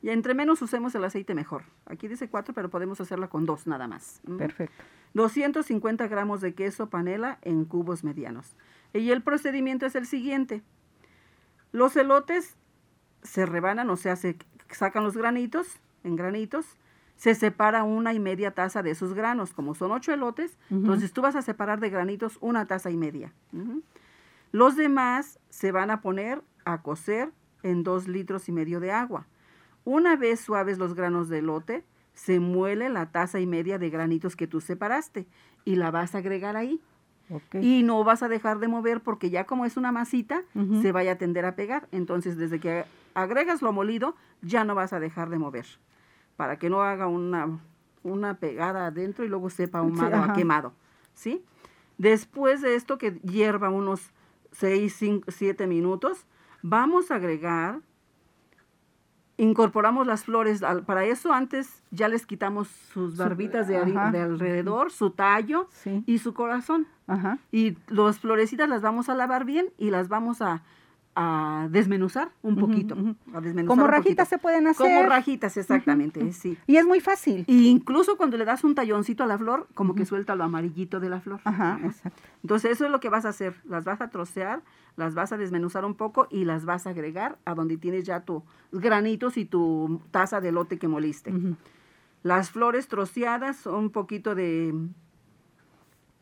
Y 0.02 0.10
entre 0.10 0.34
menos 0.34 0.62
usemos 0.62 0.96
el 0.96 1.04
aceite, 1.04 1.36
mejor. 1.36 1.64
Aquí 1.86 2.08
dice 2.08 2.30
cuatro, 2.30 2.54
pero 2.54 2.70
podemos 2.70 3.02
hacerla 3.02 3.28
con 3.28 3.46
dos 3.46 3.68
nada 3.68 3.88
más. 3.88 4.22
Perfecto. 4.38 4.84
250 5.14 6.08
gramos 6.08 6.42
de 6.42 6.54
queso 6.54 6.90
panela 6.90 7.40
en 7.42 7.66
cubos 7.66 8.04
medianos. 8.04 8.56
Y 8.94 9.12
el 9.12 9.22
procedimiento 9.22 9.86
es 9.86 9.96
el 9.96 10.06
siguiente. 10.06 10.64
Los 11.72 11.96
elotes 11.96 12.56
se 13.24 13.46
rebanan, 13.46 13.90
o 13.90 13.98
sea, 13.98 14.16
se 14.16 14.38
sacan 14.70 15.04
los 15.04 15.18
granitos 15.18 15.80
en 16.04 16.16
granitos, 16.16 16.78
se 17.16 17.36
separa 17.36 17.84
una 17.84 18.14
y 18.14 18.20
media 18.20 18.52
taza 18.52 18.82
de 18.82 18.92
esos 18.92 19.14
granos. 19.14 19.54
Como 19.54 19.76
son 19.76 19.92
ocho 19.92 20.14
elotes, 20.14 20.58
entonces 20.70 21.12
tú 21.12 21.22
vas 21.22 21.36
a 21.36 21.42
separar 21.42 21.80
de 21.80 21.90
granitos 21.90 22.38
una 22.40 22.66
taza 22.66 22.90
y 22.90 22.98
media. 22.98 23.34
Los 24.52 24.76
demás 24.76 25.40
se 25.50 25.72
van 25.72 25.92
a 25.92 26.02
poner 26.02 26.42
a 26.66 26.82
cocer 26.82 27.32
en 27.62 27.84
dos 27.84 28.08
litros 28.08 28.48
y 28.48 28.52
medio 28.52 28.80
de 28.80 28.92
agua. 28.92 29.28
Una 29.90 30.16
vez 30.16 30.40
suaves 30.40 30.78
los 30.78 30.94
granos 30.94 31.30
de 31.30 31.40
elote, 31.40 31.84
se 32.14 32.40
muele 32.40 32.90
la 32.90 33.08
taza 33.08 33.40
y 33.40 33.48
media 33.48 33.80
de 33.80 33.90
granitos 33.90 34.36
que 34.36 34.46
tú 34.46 34.62
separaste 34.62 35.26
y 35.66 35.78
la 35.78 35.90
vas 35.90 36.14
a 36.14 36.20
agregar 36.20 36.56
ahí. 36.58 36.80
Y 37.54 37.82
no 37.82 38.04
vas 38.04 38.22
a 38.22 38.28
dejar 38.28 38.60
de 38.60 38.68
mover 38.68 39.02
porque 39.02 39.32
ya 39.32 39.46
como 39.46 39.66
es 39.66 39.78
una 39.78 39.92
masita, 39.92 40.44
se 40.84 40.92
vaya 40.92 41.14
a 41.14 41.18
tender 41.18 41.44
a 41.44 41.56
pegar. 41.56 41.88
Entonces, 41.92 42.38
desde 42.38 42.60
que 42.60 42.86
agregas 43.16 43.64
lo 43.64 43.74
molido, 43.74 44.16
ya 44.44 44.64
no 44.64 44.76
vas 44.76 44.94
a 44.94 45.00
dejar 45.00 45.32
de 45.32 45.40
mover. 45.40 45.66
Para 46.36 46.60
que 46.60 46.70
no 46.70 46.84
haga 46.84 47.08
una, 47.08 47.60
una 48.04 48.36
pegada 48.36 48.86
adentro 48.86 49.26
y 49.26 49.28
luego 49.28 49.50
sepa 49.50 49.80
ahumado 49.80 50.18
a 50.18 50.34
quemado. 50.34 50.72
¿Sí? 51.16 51.44
Después 51.98 52.62
de 52.62 52.76
esto 52.76 53.00
que 53.00 53.14
hierva 53.24 53.72
unos 53.72 54.12
6, 54.52 54.94
5, 54.96 55.32
7 55.32 55.66
minutos, 55.66 56.28
vamos 56.62 57.10
a 57.10 57.16
agregar, 57.16 57.80
incorporamos 59.44 60.06
las 60.06 60.24
flores. 60.26 60.62
al- 60.64 60.84
Para 60.84 61.04
eso 61.06 61.34
antes 61.34 61.82
ya 61.92 62.08
les 62.08 62.26
quitamos 62.26 62.68
sus 62.94 63.14
Su- 63.14 63.18
barbitas 63.24 63.68
de, 63.68 63.78
alrededor, 63.78 64.92
su 64.92 65.12
tallo 65.12 65.68
Sí. 65.72 66.04
y 66.06 66.20
su 66.20 66.34
corazón. 66.34 66.88
Ajá. 67.08 67.40
Y 67.52 67.78
las 67.88 68.20
florecitas 68.20 68.70
las 68.70 68.82
vamos 68.82 69.10
a 69.10 69.16
lavar 69.16 69.46
bien 69.46 69.70
y 69.78 69.90
las 69.92 70.08
vamos 70.10 70.42
a, 70.42 70.62
a 71.16 71.68
desmenuzar 71.70 72.32
un 72.44 72.56
poquito. 72.56 72.96
a 73.34 73.42
desmenuzar 73.42 73.68
Como 73.68 73.84
un 73.86 73.90
rajitas 73.92 74.28
poquito. 74.28 74.30
se 74.30 74.38
pueden 74.38 74.68
hacer. 74.68 74.86
Como 74.88 75.10
rajitas, 75.10 75.58
exactamente, 75.58 76.32
sí. 76.34 76.58
Y 76.66 76.78
es 76.78 76.86
muy 76.86 77.02
fácil. 77.02 77.44
Y 77.48 77.68
incluso 77.68 78.16
cuando 78.16 78.38
le 78.38 78.46
das 78.46 78.64
un 78.64 78.74
talloncito 78.76 79.24
a 79.24 79.28
la 79.28 79.38
flor, 79.38 79.68
como 79.74 79.96
que 79.96 80.06
suelta 80.06 80.36
lo 80.36 80.44
amarillito 80.46 81.00
de 81.00 81.10
la 81.10 81.20
flor. 81.20 81.42
Ajá, 81.44 81.80
exacto. 81.84 82.22
Entonces 82.44 82.72
eso 82.72 82.86
es 82.86 82.92
lo 82.92 83.00
que 83.00 83.10
vas 83.10 83.26
a 83.26 83.30
hacer. 83.30 83.56
Las 83.66 83.84
vas 83.84 84.00
a 84.02 84.10
trocear, 84.10 84.62
las 84.96 85.14
vas 85.16 85.34
a 85.34 85.38
desmenuzar 85.38 85.84
un 85.84 85.96
poco 85.96 86.28
y 86.32 86.46
las 86.46 86.64
vas 86.66 86.88
a 86.88 86.92
agregar 86.92 87.38
a 87.44 87.54
donde 87.54 87.76
tienes 87.78 88.06
ya 88.06 88.22
tus 88.22 88.44
granitos 88.72 89.36
y 89.38 89.46
tu 89.46 90.02
taza 90.12 90.40
de 90.40 90.52
lote 90.54 90.78
que 90.78 90.88
moliste. 90.88 91.34
Las 92.24 92.50
flores 92.52 92.88
troceadas, 92.88 93.66
un 93.66 93.90
poquito 93.90 94.36
de, 94.36 94.74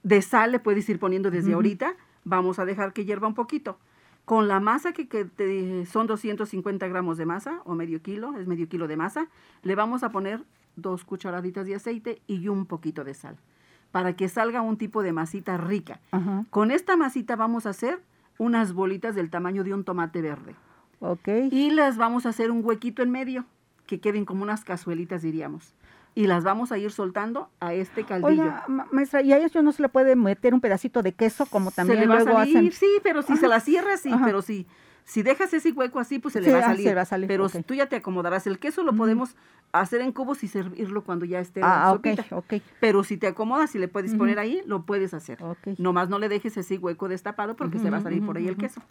de 0.03 0.21
sal 0.21 0.51
le 0.53 0.59
puedes 0.59 0.87
ir 0.89 0.97
poniendo 0.97 1.29
desde 1.29 1.53
ahorita. 1.53 1.95
Vamos 2.23 2.57
a 2.59 2.65
dejar 2.65 2.93
que 2.93 3.05
hierva 3.05 3.27
un 3.27 3.33
poquito. 3.35 3.77
Con 4.27 4.49
la 4.49 4.59
masa 4.59 4.91
que, 4.91 5.07
que 5.07 5.23
te 5.23 5.45
dije, 5.45 5.85
son 5.85 6.05
250 6.05 6.85
gramos 6.89 7.17
de 7.17 7.25
masa 7.25 7.61
o 7.63 7.75
medio 7.75 8.01
kilo, 8.01 8.35
es 8.37 8.45
medio 8.45 8.67
kilo 8.67 8.89
de 8.89 8.97
masa, 8.97 9.29
le 9.63 9.73
vamos 9.73 10.03
a 10.03 10.09
poner 10.09 10.43
dos 10.75 11.05
cucharaditas 11.05 11.65
de 11.65 11.75
aceite 11.75 12.21
y 12.27 12.49
un 12.49 12.65
poquito 12.65 13.05
de 13.05 13.13
sal 13.13 13.37
para 13.93 14.17
que 14.17 14.27
salga 14.27 14.61
un 14.61 14.75
tipo 14.75 15.01
de 15.01 15.13
masita 15.13 15.55
rica. 15.55 16.01
Ajá. 16.11 16.43
Con 16.49 16.71
esta 16.71 16.97
masita 16.97 17.37
vamos 17.37 17.65
a 17.65 17.69
hacer 17.69 18.01
unas 18.37 18.73
bolitas 18.73 19.15
del 19.15 19.29
tamaño 19.29 19.63
de 19.63 19.73
un 19.73 19.85
tomate 19.85 20.21
verde. 20.21 20.55
Ok. 20.99 21.29
Y 21.49 21.69
las 21.69 21.95
vamos 21.95 22.25
a 22.25 22.29
hacer 22.29 22.51
un 22.51 22.65
huequito 22.65 23.03
en 23.03 23.11
medio, 23.11 23.45
que 23.85 24.01
queden 24.01 24.25
como 24.25 24.43
unas 24.43 24.65
cazuelitas, 24.65 25.21
diríamos. 25.21 25.73
Y 26.17 26.25
las 26.25 26.43
vamos 26.43 26.71
a 26.71 26.77
ir 26.79 26.91
soltando 26.91 27.49
a 27.59 27.73
este 27.75 28.03
caldillo. 28.03 28.41
Oiga, 28.43 28.65
maestra, 28.91 29.21
¿y 29.21 29.33
a 29.33 29.37
ellos 29.37 29.51
no 29.63 29.71
se 29.71 29.83
le 29.83 29.89
puede 29.89 30.15
meter 30.15 30.53
un 30.55 30.61
pedacito 30.61 31.03
de 31.03 31.11
queso 31.13 31.45
como 31.45 31.69
también 31.69 31.99
se 31.99 32.05
le 32.05 32.07
va 32.07 32.15
luego 32.23 32.37
a 32.39 32.45
salir, 32.45 32.57
hacen? 32.57 32.71
sí, 32.71 32.87
pero 33.03 33.21
si 33.21 33.37
se 33.37 33.47
la 33.47 33.59
cierras, 33.59 33.99
sí, 34.01 34.11
Ajá. 34.11 34.25
pero 34.25 34.41
si, 34.41 34.65
si 35.03 35.21
dejas 35.21 35.53
ese 35.53 35.71
hueco 35.73 35.99
así, 35.99 36.17
pues 36.17 36.33
se 36.33 36.41
le 36.41 36.47
Sí, 36.47 36.51
va 36.53 36.57
a 36.57 36.61
ah, 36.61 36.65
salir. 36.69 36.87
se 36.87 36.95
va 36.95 37.01
a 37.01 37.05
salir, 37.05 37.27
Pero 37.27 37.45
ok. 37.45 37.51
si 37.51 37.61
tú 37.63 37.75
ya 37.75 37.85
te 37.87 37.95
acomodarás. 37.97 38.47
El 38.47 38.57
queso 38.57 38.81
lo 38.81 38.93
podemos 38.93 39.35
hacer 39.73 40.01
en 40.01 40.11
cubos 40.11 40.43
y 40.43 40.47
servirlo 40.47 41.03
cuando 41.03 41.23
ya 41.25 41.39
esté 41.39 41.59
la 41.59 41.89
Ah, 41.89 41.91
sopita. 41.93 42.25
ok. 42.31 42.53
Pero 42.79 43.03
si 43.03 43.17
te 43.17 43.27
acomodas 43.27 43.75
y 43.75 43.77
le 43.79 43.87
puedes 43.87 44.15
poner 44.15 44.39
ahí, 44.39 44.63
lo 44.65 44.81
puedes 44.87 45.13
hacer. 45.13 45.43
Ok. 45.43 45.77
Nomás 45.77 46.09
no 46.09 46.17
le 46.17 46.29
dejes 46.29 46.57
ese 46.57 46.79
hueco 46.79 47.09
destapado 47.09 47.55
porque 47.55 47.77
se 47.77 47.91
va 47.91 47.97
a 47.97 48.01
salir 48.01 48.25
por 48.25 48.37
ahí 48.37 48.47
el 48.47 48.57
queso. 48.57 48.81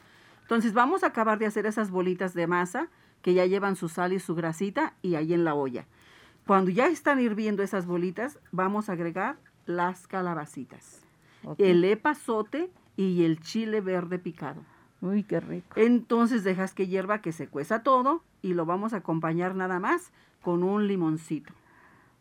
Entonces 0.43 0.75
vamos 0.75 1.03
a 1.03 1.09
acabar 1.09 1.41
de 1.41 1.47
hacer 1.47 1.67
esas 1.67 1.91
bolitas 1.91 2.35
de 2.35 2.47
masa 2.47 2.87
que 3.21 3.35
ya 3.35 3.47
llevan 3.47 3.75
su 3.75 3.89
sal 3.89 4.13
y 4.13 4.21
su 4.21 4.37
grasita 4.37 4.95
y 5.03 5.17
ahí 5.17 5.35
en 5.35 5.43
la 5.45 5.55
olla. 5.55 5.87
Cuando 6.47 6.71
ya 6.71 6.87
están 6.87 7.21
hirviendo 7.21 7.65
esas 7.65 7.87
bolitas, 7.87 8.39
vamos 8.53 8.89
a 8.89 8.93
agregar 8.93 9.37
las 9.67 10.07
calabacitas, 10.07 11.05
el 11.59 11.85
epazote 11.85 12.71
y 12.97 13.25
el 13.25 13.41
chile 13.41 13.81
verde 13.81 14.21
picado. 14.21 14.63
Uy, 15.01 15.25
qué 15.25 15.41
rico. 15.41 15.75
Entonces 15.75 16.45
dejas 16.45 16.73
que 16.73 16.87
hierva, 16.87 17.21
que 17.21 17.33
se 17.33 17.49
cueza 17.49 17.83
todo 17.83 18.23
y 18.43 18.55
lo 18.55 18.65
vamos 18.65 18.93
a 18.93 18.99
acompañar 18.99 19.57
nada 19.57 19.81
más 19.81 20.13
con 20.41 20.63
un 20.63 20.87
limoncito. 20.87 21.53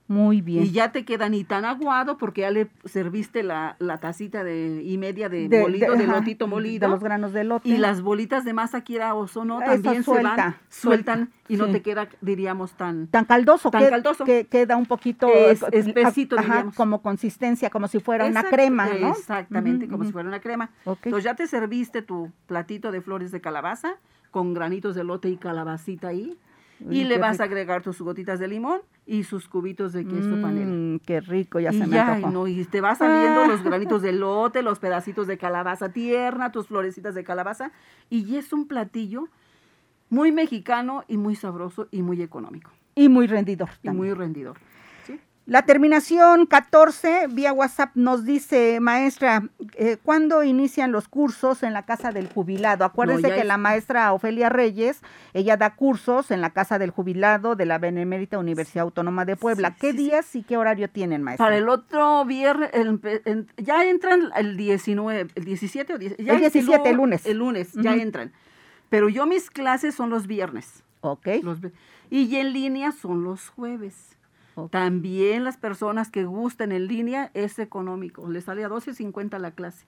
Muy 0.07 0.41
bien. 0.41 0.63
Y 0.65 0.71
ya 0.71 0.91
te 0.91 1.03
queda 1.03 1.29
ni 1.29 1.43
tan 1.43 1.65
aguado 1.65 2.17
porque 2.19 2.41
ya 2.41 2.51
le 2.51 2.67
serviste 2.83 3.41
la, 3.41 3.75
la 3.79 3.97
tacita 3.99 4.43
de, 4.43 4.83
y 4.85 4.99
media 4.99 5.29
de, 5.29 5.47
De- 5.49 5.61
molido, 5.61 5.95
de, 5.95 6.05
lotito 6.05 6.47
molido. 6.47 6.87
De 6.87 6.93
los 6.93 7.03
granos 7.03 7.33
de 7.33 7.43
lote. 7.43 7.67
y 7.67 7.77
las 7.77 8.01
bolitas 8.03 8.45
de 8.45 8.53
masa, 8.53 8.81
quiera 8.81 9.15
o 9.15 9.25
no, 9.43 9.57
también 9.59 9.95
se 9.95 10.03
suelta, 10.03 10.29
van, 10.35 10.55
suelta, 10.69 11.13
sueltan 11.15 11.31
y 11.47 11.57
no 11.57 11.71
te 11.71 11.81
queda, 11.81 12.07
diríamos, 12.21 12.73
tan... 12.73 13.07
tan 13.07 13.25
caldoso, 13.25 13.71
Tan 13.71 13.81
que, 13.83 13.89
caldoso. 13.89 14.25
que 14.25 14.45
queda 14.45 14.77
un 14.77 14.85
poquito 14.85 15.27
Es- 15.27 15.63
eh, 15.63 15.67
espesito, 15.71 16.35
ajá, 16.37 16.45
diríamos. 16.49 16.75
como 16.75 17.01
consistencia, 17.01 17.71
como 17.71 17.87
si 17.87 17.99
fuera 17.99 18.25
una 18.25 18.43
crema, 18.43 18.87
¿no? 18.99 19.09
Exactamente, 19.09 19.87
como 19.87 20.03
si 20.05 20.11
fuera 20.11 20.29
una 20.29 20.39
crema. 20.39 20.69
Entonces 20.85 21.23
ya 21.23 21.35
te 21.35 21.47
serviste 21.47 22.03
tu 22.03 22.31
platito 22.45 22.91
de 22.91 23.01
flores 23.01 23.31
de 23.31 23.41
calabaza 23.41 23.95
con 24.29 24.53
granitos 24.53 24.93
de 24.95 25.03
lote 25.03 25.29
y 25.29 25.37
calabacita 25.37 26.09
ahí. 26.09 26.37
Y 26.89 27.05
le 27.05 27.17
vas 27.17 27.33
rico. 27.33 27.43
a 27.43 27.45
agregar 27.45 27.81
tus 27.81 28.01
gotitas 28.01 28.39
de 28.39 28.47
limón 28.47 28.81
y 29.05 29.23
sus 29.23 29.47
cubitos 29.47 29.93
de 29.93 30.05
queso 30.05 30.41
panela. 30.41 30.65
Mm, 30.65 30.99
qué 30.99 31.21
rico, 31.21 31.59
ya 31.59 31.71
y 31.71 31.77
se 31.79 31.87
me 31.87 31.95
ya, 31.95 32.15
antojó. 32.15 32.33
no, 32.33 32.47
y 32.47 32.63
te 32.65 32.81
va 32.81 32.95
saliendo 32.95 33.41
Ah. 33.43 33.47
los 33.47 33.63
granitos 33.63 34.01
de 34.01 34.11
lote, 34.11 34.61
los 34.61 34.79
pedacitos 34.79 35.25
de 35.27 35.37
calabaza 35.37 35.89
tierna, 35.93 36.51
tus 36.51 36.67
florecitas 36.67 37.15
de 37.15 37.23
calabaza. 37.23 37.71
Y 38.09 38.35
es 38.35 38.51
un 38.51 38.67
platillo 38.67 39.27
muy 40.09 40.31
mexicano 40.31 41.03
y 41.07 41.17
muy 41.17 41.35
sabroso 41.35 41.87
y 41.91 42.01
muy 42.01 42.21
económico. 42.21 42.71
Y 42.95 43.09
muy 43.09 43.27
rendidor 43.27 43.69
Y 43.83 43.89
muy 43.89 44.13
rendidor. 44.13 44.57
La 45.47 45.61
terminación 45.61 46.47
14 46.47 47.27
vía 47.29 47.53
WhatsApp 47.53 47.91
nos 47.93 48.25
dice, 48.25 48.79
maestra, 48.79 49.43
eh, 49.75 49.97
¿cuándo 50.01 50.43
inician 50.43 50.91
los 50.91 51.07
cursos 51.07 51.61
en 51.61 51.71
la 51.73 51.83
Casa 51.83 52.11
del 52.11 52.27
Jubilado? 52.27 52.83
Acuérdese 52.83 53.21
ya 53.29 53.35
que 53.35 53.41
es- 53.41 53.45
la 53.47 53.57
maestra 53.57 54.11
Ofelia 54.11 54.49
Reyes, 54.49 55.01
ella 55.35 55.55
da 55.55 55.75
cursos 55.75 56.31
en 56.31 56.41
la 56.41 56.49
Casa 56.49 56.79
del 56.79 56.89
Jubilado 56.89 57.55
de 57.55 57.67
la 57.67 57.77
Benemérita 57.77 58.39
Universidad 58.39 58.85
Autónoma 58.85 59.23
de 59.23 59.35
Puebla. 59.35 59.69
Sí, 59.69 59.75
¿Qué 59.81 59.91
sí, 59.91 59.97
sí. 59.97 60.03
días 60.05 60.35
y 60.35 60.41
qué 60.41 60.57
horario 60.57 60.89
tienen, 60.89 61.21
maestra? 61.21 61.45
Para 61.45 61.57
el 61.57 61.69
otro 61.69 62.25
viernes, 62.25 62.71
el 62.73 63.45
ya 63.57 63.85
entran 63.85 64.31
el 64.35 64.57
19, 64.57 65.27
el 65.35 65.45
17 65.45 65.93
o 65.93 65.97
10, 65.99 66.17
ya 66.17 66.33
El 66.33 66.39
17, 66.39 66.89
el 66.89 66.95
lunes. 66.95 67.23
El 67.27 67.37
lunes, 67.37 67.71
ya 67.73 67.93
entran. 67.93 68.31
Pero 68.89 69.09
yo 69.09 69.27
mis 69.27 69.51
clases 69.51 69.93
son 69.93 70.09
los 70.09 70.25
viernes. 70.25 70.83
Ok. 71.01 71.27
Los 71.43 71.59
y 72.09 72.35
en 72.35 72.51
línea 72.51 72.91
son 72.91 73.23
los 73.23 73.49
jueves. 73.49 74.14
También 74.71 75.43
las 75.43 75.57
personas 75.57 76.09
que 76.09 76.23
gusten 76.25 76.71
en 76.71 76.87
línea 76.87 77.31
es 77.33 77.59
económico. 77.59 78.29
Les 78.29 78.45
sale 78.45 78.63
a 78.63 78.69
12.50 78.69 79.37
la 79.39 79.51
clase. 79.51 79.85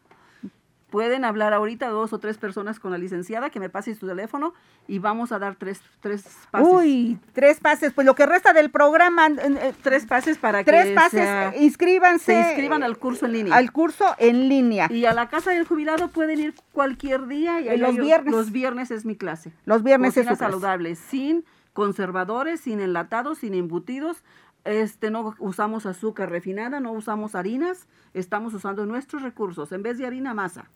Pueden 0.89 1.25
hablar 1.25 1.51
ahorita 1.53 1.89
dos 1.89 2.13
o 2.13 2.19
tres 2.19 2.37
personas 2.37 2.79
con 2.79 2.91
la 2.91 2.97
licenciada 2.97 3.49
que 3.49 3.59
me 3.59 3.69
pase 3.69 3.93
su 3.93 4.07
teléfono 4.07 4.53
y 4.87 4.99
vamos 4.99 5.33
a 5.33 5.39
dar 5.39 5.57
tres, 5.57 5.81
tres 5.99 6.23
pases. 6.49 6.65
Uy, 6.69 7.19
tres 7.33 7.59
pases, 7.59 7.91
pues 7.91 8.05
lo 8.07 8.15
que 8.15 8.25
resta 8.25 8.53
del 8.53 8.69
programa, 8.71 9.27
eh, 9.27 9.33
eh, 9.37 9.73
tres 9.83 10.05
pases 10.05 10.37
para 10.37 10.63
tres 10.63 10.85
que 10.85 10.93
pases, 10.95 11.19
sea- 11.19 11.49
eh, 11.49 11.63
inscríbanse. 11.65 12.25
se 12.33 12.39
inscriban 12.39 12.83
al 12.83 12.97
curso 12.97 13.25
en 13.25 13.33
línea. 13.33 13.53
Al 13.55 13.73
curso 13.73 14.05
en 14.17 14.47
línea. 14.47 14.87
Y 14.89 15.03
a 15.03 15.13
la 15.13 15.27
casa 15.27 15.51
del 15.51 15.65
jubilado 15.67 16.07
pueden 16.07 16.39
ir 16.39 16.53
cualquier 16.71 17.27
día. 17.27 17.59
Y 17.59 17.67
Eh, 17.67 17.77
los 17.77 17.93
yo- 17.97 18.03
viernes. 18.03 18.33
Los 18.33 18.53
viernes 18.53 18.89
es 18.89 19.03
mi 19.03 19.17
clase. 19.17 19.51
Los 19.65 19.83
viernes 19.83 20.15
es 20.15 20.25
su 20.25 20.37
saludable, 20.37 20.95
sin 20.95 21.43
conservadores, 21.73 22.61
sin 22.61 22.79
enlatados, 22.79 23.39
sin 23.39 23.53
embutidos. 23.55 24.23
Este, 24.67 25.09
no 25.09 25.33
usamos 25.39 25.85
azúcar 25.85 26.29
refinada, 26.29 26.81
no 26.81 26.91
usamos 26.91 27.35
harinas, 27.35 27.87
estamos 28.13 28.53
usando 28.53 28.85
nuestros 28.85 29.21
recursos, 29.21 29.71
en 29.71 29.81
vez 29.81 29.97
de 29.97 30.05
harina, 30.05 30.33
masa. 30.33 30.69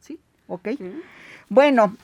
¿Sí? 0.00 0.20
Ok. 0.48 0.70
Bueno, 1.48 1.94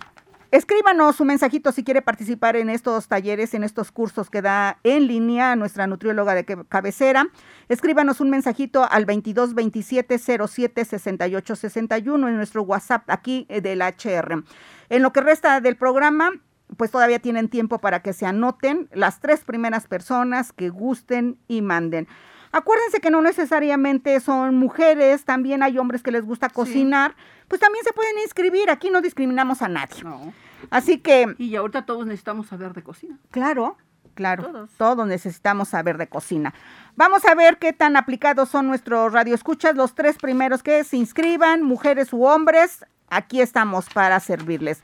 escríbanos 0.52 1.20
un 1.20 1.26
mensajito 1.26 1.72
si 1.72 1.82
quiere 1.82 2.00
participar 2.00 2.54
en 2.54 2.70
estos 2.70 3.08
talleres, 3.08 3.54
en 3.54 3.64
estos 3.64 3.90
cursos 3.90 4.30
que 4.30 4.40
da 4.40 4.78
en 4.84 5.08
línea 5.08 5.56
nuestra 5.56 5.88
nutrióloga 5.88 6.36
de 6.36 6.44
cabecera. 6.68 7.26
Escríbanos 7.68 8.20
un 8.20 8.30
mensajito 8.30 8.86
al 8.88 9.04
22 9.04 9.54
27 9.54 10.16
07 10.16 10.84
68 10.84 11.56
61 11.56 12.28
en 12.28 12.36
nuestro 12.36 12.62
WhatsApp 12.62 13.02
aquí 13.08 13.46
eh, 13.48 13.60
del 13.60 13.82
HR. 13.82 14.44
En 14.90 15.02
lo 15.02 15.12
que 15.12 15.22
resta 15.22 15.60
del 15.60 15.76
programa, 15.76 16.30
pues 16.76 16.90
todavía 16.90 17.18
tienen 17.18 17.48
tiempo 17.48 17.78
para 17.78 18.00
que 18.00 18.12
se 18.12 18.26
anoten 18.26 18.88
las 18.92 19.20
tres 19.20 19.40
primeras 19.44 19.86
personas 19.86 20.52
que 20.52 20.68
gusten 20.68 21.38
y 21.48 21.62
manden. 21.62 22.06
Acuérdense 22.52 23.00
que 23.00 23.10
no 23.10 23.22
necesariamente 23.22 24.18
son 24.18 24.56
mujeres, 24.56 25.24
también 25.24 25.62
hay 25.62 25.78
hombres 25.78 26.02
que 26.02 26.10
les 26.10 26.24
gusta 26.24 26.48
cocinar, 26.48 27.14
pues 27.46 27.60
también 27.60 27.84
se 27.84 27.92
pueden 27.92 28.18
inscribir, 28.24 28.70
aquí 28.70 28.90
no 28.90 29.00
discriminamos 29.00 29.62
a 29.62 29.68
nadie. 29.68 30.02
No. 30.02 30.32
Así 30.70 30.98
que, 30.98 31.34
Y 31.38 31.54
ahorita 31.54 31.86
todos 31.86 32.06
necesitamos 32.06 32.48
saber 32.48 32.74
de 32.74 32.82
cocina. 32.82 33.18
claro, 33.30 33.76
claro, 34.14 34.42
Todos. 34.44 34.70
todos 34.76 35.06
necesitamos 35.06 35.68
saber 35.68 35.96
de 35.96 36.08
cocina. 36.08 36.52
Vamos 36.96 37.24
a 37.24 37.34
ver 37.36 37.58
qué 37.58 37.72
tan 37.72 37.96
aplicados 37.96 38.48
son 38.48 38.66
nuestros 38.66 39.12
radioescuchas, 39.12 39.76
los 39.76 39.94
tres 39.94 40.18
primeros 40.18 40.62
que 40.64 40.82
se 40.82 40.96
inscriban, 40.96 41.62
mujeres 41.62 42.12
u 42.12 42.24
hombres, 42.24 42.84
aquí 43.08 43.40
estamos 43.40 43.88
para 43.90 44.18
servirles. 44.18 44.82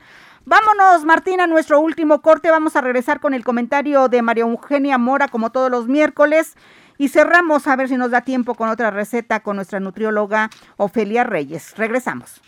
Vámonos, 0.48 1.04
Martina, 1.04 1.44
a 1.44 1.46
nuestro 1.48 1.80
último 1.80 2.22
corte. 2.22 2.52
Vamos 2.52 2.76
a 2.76 2.80
regresar 2.80 3.18
con 3.18 3.34
el 3.34 3.42
comentario 3.42 4.08
de 4.08 4.22
María 4.22 4.44
Eugenia 4.44 4.96
Mora, 4.96 5.26
como 5.26 5.50
todos 5.50 5.72
los 5.72 5.88
miércoles. 5.88 6.54
Y 6.98 7.08
cerramos 7.08 7.66
a 7.66 7.74
ver 7.74 7.88
si 7.88 7.96
nos 7.96 8.12
da 8.12 8.20
tiempo 8.20 8.54
con 8.54 8.68
otra 8.68 8.92
receta 8.92 9.40
con 9.40 9.56
nuestra 9.56 9.80
nutrióloga 9.80 10.48
Ofelia 10.76 11.24
Reyes. 11.24 11.74
Regresamos. 11.76 12.40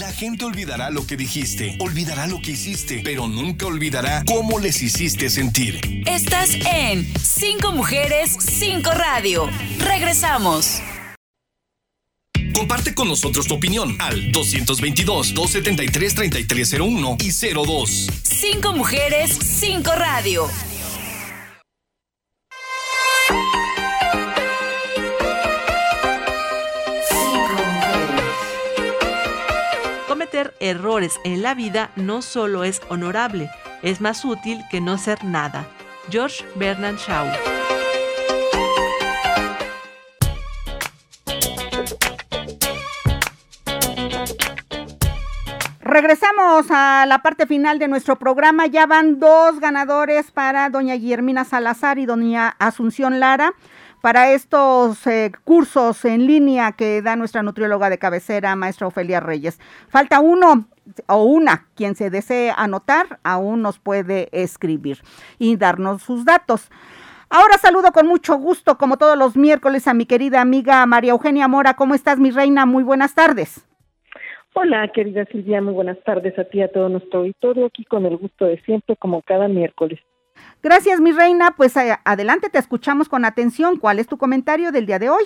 La 0.00 0.10
gente 0.10 0.44
olvidará 0.44 0.90
lo 0.90 1.06
que 1.06 1.16
dijiste, 1.16 1.78
olvidará 1.80 2.26
lo 2.26 2.40
que 2.40 2.50
hiciste, 2.50 3.02
pero 3.04 3.28
nunca 3.28 3.66
olvidará 3.66 4.24
cómo 4.26 4.58
les 4.58 4.82
hiciste 4.82 5.30
sentir. 5.30 5.80
Estás 6.04 6.50
en 6.68 7.06
Cinco 7.16 7.70
Mujeres, 7.70 8.36
Cinco 8.40 8.90
Radio. 8.90 9.48
Regresamos. 9.78 10.82
Comparte 12.56 12.94
con 12.94 13.08
nosotros 13.08 13.46
tu 13.46 13.56
opinión 13.56 13.94
al 13.98 14.32
222-273-3301 14.32 17.22
y 17.22 17.30
02. 17.52 18.06
Cinco 18.22 18.72
Mujeres, 18.72 19.30
Cinco 19.30 19.90
Radio. 19.94 20.48
Cometer 30.08 30.54
errores 30.58 31.20
en 31.24 31.42
la 31.42 31.54
vida 31.54 31.92
no 31.96 32.22
solo 32.22 32.64
es 32.64 32.80
honorable, 32.88 33.50
es 33.82 34.00
más 34.00 34.24
útil 34.24 34.62
que 34.70 34.80
no 34.80 34.96
ser 34.96 35.22
nada. 35.24 35.68
George 36.10 36.42
Bernard 36.54 36.96
Shaw. 36.96 37.26
Regresamos 45.96 46.66
a 46.68 47.06
la 47.06 47.22
parte 47.22 47.46
final 47.46 47.78
de 47.78 47.88
nuestro 47.88 48.16
programa. 48.18 48.66
Ya 48.66 48.84
van 48.84 49.18
dos 49.18 49.58
ganadores 49.60 50.30
para 50.30 50.68
doña 50.68 50.92
Guillermina 50.92 51.46
Salazar 51.46 51.98
y 51.98 52.04
doña 52.04 52.54
Asunción 52.58 53.18
Lara 53.18 53.54
para 54.02 54.30
estos 54.32 55.06
eh, 55.06 55.32
cursos 55.44 56.04
en 56.04 56.26
línea 56.26 56.72
que 56.72 57.00
da 57.00 57.16
nuestra 57.16 57.42
nutrióloga 57.42 57.88
de 57.88 57.96
cabecera, 57.96 58.54
maestra 58.56 58.88
Ofelia 58.88 59.20
Reyes. 59.20 59.58
Falta 59.88 60.20
uno 60.20 60.68
o 61.06 61.24
una, 61.24 61.66
quien 61.74 61.94
se 61.94 62.10
desee 62.10 62.52
anotar, 62.54 63.18
aún 63.22 63.62
nos 63.62 63.78
puede 63.78 64.28
escribir 64.32 65.02
y 65.38 65.56
darnos 65.56 66.02
sus 66.02 66.26
datos. 66.26 66.70
Ahora 67.30 67.56
saludo 67.56 67.92
con 67.92 68.06
mucho 68.06 68.36
gusto, 68.36 68.76
como 68.76 68.98
todos 68.98 69.16
los 69.16 69.34
miércoles, 69.34 69.88
a 69.88 69.94
mi 69.94 70.04
querida 70.04 70.42
amiga 70.42 70.84
María 70.84 71.12
Eugenia 71.12 71.48
Mora. 71.48 71.72
¿Cómo 71.72 71.94
estás, 71.94 72.18
mi 72.18 72.32
reina? 72.32 72.66
Muy 72.66 72.82
buenas 72.82 73.14
tardes. 73.14 73.66
Hola, 74.58 74.88
querida 74.88 75.26
Silvia, 75.26 75.60
muy 75.60 75.74
buenas 75.74 76.02
tardes 76.02 76.38
a 76.38 76.44
ti 76.44 76.60
y 76.60 76.62
a 76.62 76.68
todo 76.72 76.88
nuestro 76.88 77.20
auditorio, 77.20 77.66
aquí 77.66 77.84
con 77.84 78.06
el 78.06 78.16
gusto 78.16 78.46
de 78.46 78.58
siempre, 78.62 78.96
como 78.96 79.20
cada 79.20 79.48
miércoles. 79.48 80.00
Gracias, 80.62 80.98
mi 80.98 81.12
reina. 81.12 81.52
Pues 81.54 81.76
eh, 81.76 81.92
adelante, 82.06 82.48
te 82.48 82.56
escuchamos 82.56 83.10
con 83.10 83.26
atención. 83.26 83.78
¿Cuál 83.78 83.98
es 83.98 84.06
tu 84.06 84.16
comentario 84.16 84.72
del 84.72 84.86
día 84.86 84.98
de 84.98 85.10
hoy? 85.10 85.24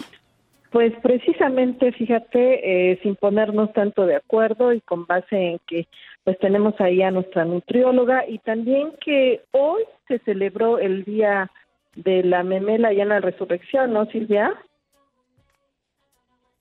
Pues 0.72 0.93
precisamente, 1.01 1.93
fíjate, 1.93 2.91
eh, 2.91 2.99
sin 3.05 3.14
ponernos 3.14 3.72
tanto 3.72 4.05
de 4.05 4.16
acuerdo 4.16 4.72
y 4.72 4.81
con 4.81 5.07
base 5.07 5.37
en 5.37 5.61
que 5.68 5.87
pues 6.24 6.37
tenemos 6.41 6.74
ahí 6.81 7.01
a 7.01 7.12
nuestra 7.12 7.45
nutrióloga 7.45 8.28
y 8.28 8.39
también 8.39 8.91
que 9.01 9.43
hoy 9.53 9.85
se 10.09 10.18
celebró 10.24 10.81
el 10.81 11.05
día 11.05 11.49
de 11.95 12.24
la 12.24 12.43
memela 12.43 12.93
ya 12.93 13.05
en 13.05 13.11
la 13.11 13.20
resurrección, 13.20 13.93
¿no, 13.93 14.07
Silvia? 14.07 14.61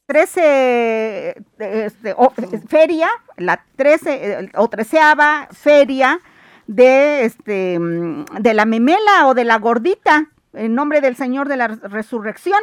13, 0.10 1.36
este, 1.60 2.14
o- 2.18 2.34
feria, 2.68 3.08
la 3.38 3.64
13 3.76 4.10
eh, 4.10 4.50
o 4.56 4.68
treceava 4.68 5.48
feria 5.52 6.18
de, 6.66 7.26
este, 7.26 7.78
de 7.80 8.54
la 8.56 8.66
memela 8.66 9.28
o 9.28 9.36
de 9.36 9.44
la 9.46 9.60
gordita, 9.60 10.26
en 10.54 10.74
nombre 10.74 11.00
del 11.02 11.16
Señor 11.16 11.48
de 11.48 11.58
la 11.58 11.68
resurrección. 11.68 12.60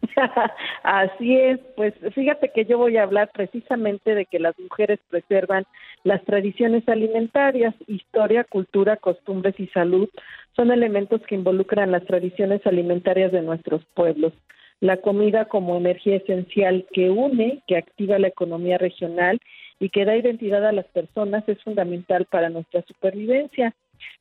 Así 0.82 1.36
es, 1.36 1.60
pues 1.76 1.92
fíjate 2.14 2.52
que 2.54 2.64
yo 2.64 2.78
voy 2.78 2.96
a 2.96 3.02
hablar 3.02 3.30
precisamente 3.34 4.14
de 4.14 4.24
que 4.24 4.38
las 4.38 4.58
mujeres 4.58 4.98
preservan 5.10 5.66
las 6.04 6.24
tradiciones 6.24 6.88
alimentarias, 6.88 7.74
historia, 7.86 8.44
cultura, 8.44 8.96
costumbres 8.96 9.60
y 9.60 9.66
salud 9.68 10.08
son 10.56 10.70
elementos 10.70 11.20
que 11.28 11.34
involucran 11.34 11.92
las 11.92 12.04
tradiciones 12.06 12.66
alimentarias 12.66 13.30
de 13.30 13.42
nuestros 13.42 13.84
pueblos. 13.94 14.32
La 14.80 14.98
comida 14.98 15.46
como 15.46 15.76
energía 15.76 16.16
esencial 16.16 16.86
que 16.92 17.10
une, 17.10 17.62
que 17.66 17.76
activa 17.76 18.18
la 18.18 18.28
economía 18.28 18.78
regional 18.78 19.40
y 19.80 19.90
que 19.90 20.04
da 20.04 20.16
identidad 20.16 20.64
a 20.66 20.72
las 20.72 20.86
personas 20.86 21.48
es 21.48 21.62
fundamental 21.62 22.26
para 22.26 22.48
nuestra 22.48 22.82
supervivencia. 22.82 23.74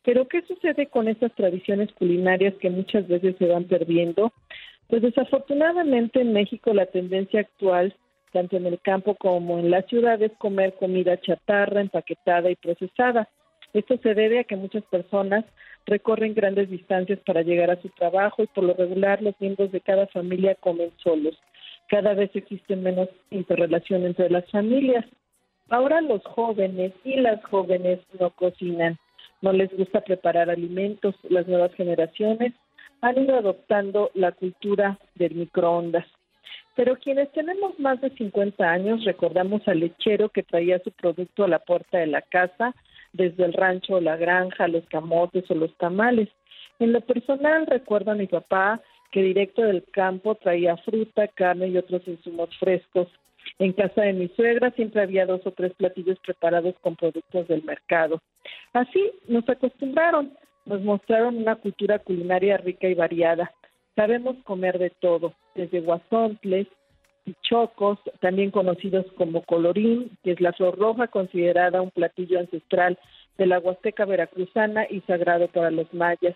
Pero 0.03 0.27
¿qué 0.27 0.41
sucede 0.43 0.87
con 0.87 1.07
estas 1.07 1.33
tradiciones 1.35 1.91
culinarias 1.93 2.55
que 2.55 2.69
muchas 2.69 3.07
veces 3.07 3.35
se 3.37 3.47
van 3.47 3.65
perdiendo? 3.65 4.33
Pues 4.87 5.01
desafortunadamente 5.01 6.21
en 6.21 6.33
México 6.33 6.73
la 6.73 6.85
tendencia 6.87 7.41
actual, 7.41 7.95
tanto 8.31 8.57
en 8.57 8.65
el 8.65 8.79
campo 8.79 9.15
como 9.15 9.59
en 9.59 9.69
la 9.69 9.83
ciudad, 9.83 10.21
es 10.21 10.31
comer 10.37 10.73
comida 10.75 11.19
chatarra, 11.19 11.81
empaquetada 11.81 12.49
y 12.49 12.55
procesada. 12.55 13.29
Esto 13.77 13.95
se 14.01 14.15
debe 14.15 14.39
a 14.39 14.43
que 14.43 14.55
muchas 14.55 14.83
personas 14.85 15.45
recorren 15.85 16.33
grandes 16.33 16.67
distancias 16.67 17.19
para 17.23 17.43
llegar 17.43 17.69
a 17.69 17.79
su 17.79 17.89
trabajo 17.89 18.41
y 18.41 18.47
por 18.47 18.63
lo 18.63 18.73
regular 18.73 19.21
los 19.21 19.39
miembros 19.39 19.71
de 19.71 19.81
cada 19.81 20.07
familia 20.07 20.55
comen 20.55 20.91
solos. 20.97 21.37
Cada 21.87 22.15
vez 22.15 22.31
existe 22.33 22.75
menos 22.75 23.07
interrelación 23.29 24.03
entre 24.03 24.31
las 24.31 24.49
familias. 24.49 25.05
Ahora 25.69 26.01
los 26.01 26.23
jóvenes 26.25 26.91
y 27.03 27.17
las 27.17 27.43
jóvenes 27.45 27.99
no 28.19 28.31
cocinan, 28.31 28.97
no 29.43 29.53
les 29.53 29.71
gusta 29.77 30.01
preparar 30.01 30.49
alimentos. 30.49 31.13
Las 31.29 31.47
nuevas 31.47 31.71
generaciones 31.75 32.53
han 33.01 33.23
ido 33.23 33.37
adoptando 33.37 34.09
la 34.15 34.31
cultura 34.31 34.97
del 35.13 35.35
microondas. 35.35 36.07
Pero 36.75 36.95
quienes 36.95 37.31
tenemos 37.31 37.79
más 37.79 38.01
de 38.01 38.09
50 38.09 38.67
años 38.67 39.03
recordamos 39.03 39.67
al 39.67 39.81
lechero 39.81 40.29
que 40.29 40.41
traía 40.41 40.79
su 40.79 40.91
producto 40.91 41.43
a 41.43 41.47
la 41.47 41.59
puerta 41.59 41.99
de 41.99 42.07
la 42.07 42.23
casa, 42.23 42.73
desde 43.13 43.45
el 43.45 43.53
rancho 43.53 43.95
o 43.95 44.01
la 44.01 44.17
granja, 44.17 44.67
los 44.67 44.85
camotes 44.85 45.49
o 45.49 45.55
los 45.55 45.75
tamales. 45.77 46.29
En 46.79 46.93
lo 46.93 47.01
personal 47.01 47.65
recuerdo 47.65 48.11
a 48.11 48.15
mi 48.15 48.27
papá 48.27 48.81
que 49.11 49.21
directo 49.21 49.61
del 49.63 49.83
campo 49.91 50.35
traía 50.35 50.77
fruta, 50.77 51.27
carne 51.27 51.67
y 51.67 51.77
otros 51.77 52.07
insumos 52.07 52.49
frescos. 52.59 53.07
En 53.59 53.73
casa 53.73 54.01
de 54.01 54.13
mi 54.13 54.27
suegra 54.29 54.71
siempre 54.71 55.01
había 55.01 55.25
dos 55.25 55.41
o 55.45 55.51
tres 55.51 55.73
platillos 55.73 56.19
preparados 56.19 56.75
con 56.81 56.95
productos 56.95 57.47
del 57.47 57.63
mercado. 57.63 58.21
Así 58.73 59.11
nos 59.27 59.47
acostumbraron, 59.49 60.33
nos 60.65 60.81
mostraron 60.81 61.37
una 61.37 61.55
cultura 61.55 61.99
culinaria 61.99 62.57
rica 62.57 62.87
y 62.87 62.93
variada. 62.93 63.51
Sabemos 63.95 64.35
comer 64.43 64.77
de 64.77 64.91
todo, 64.91 65.33
desde 65.55 65.79
guasontles, 65.79 66.67
chocos, 67.41 67.99
también 68.19 68.51
conocidos 68.51 69.05
como 69.17 69.43
colorín, 69.43 70.17
que 70.23 70.31
es 70.31 70.41
la 70.41 70.53
flor 70.53 70.77
roja 70.77 71.07
considerada 71.07 71.81
un 71.81 71.91
platillo 71.91 72.39
ancestral 72.39 72.97
de 73.37 73.45
la 73.45 73.59
Huasteca 73.59 74.05
veracruzana 74.05 74.85
y 74.89 75.01
sagrado 75.01 75.47
para 75.47 75.71
los 75.71 75.91
mayas. 75.93 76.35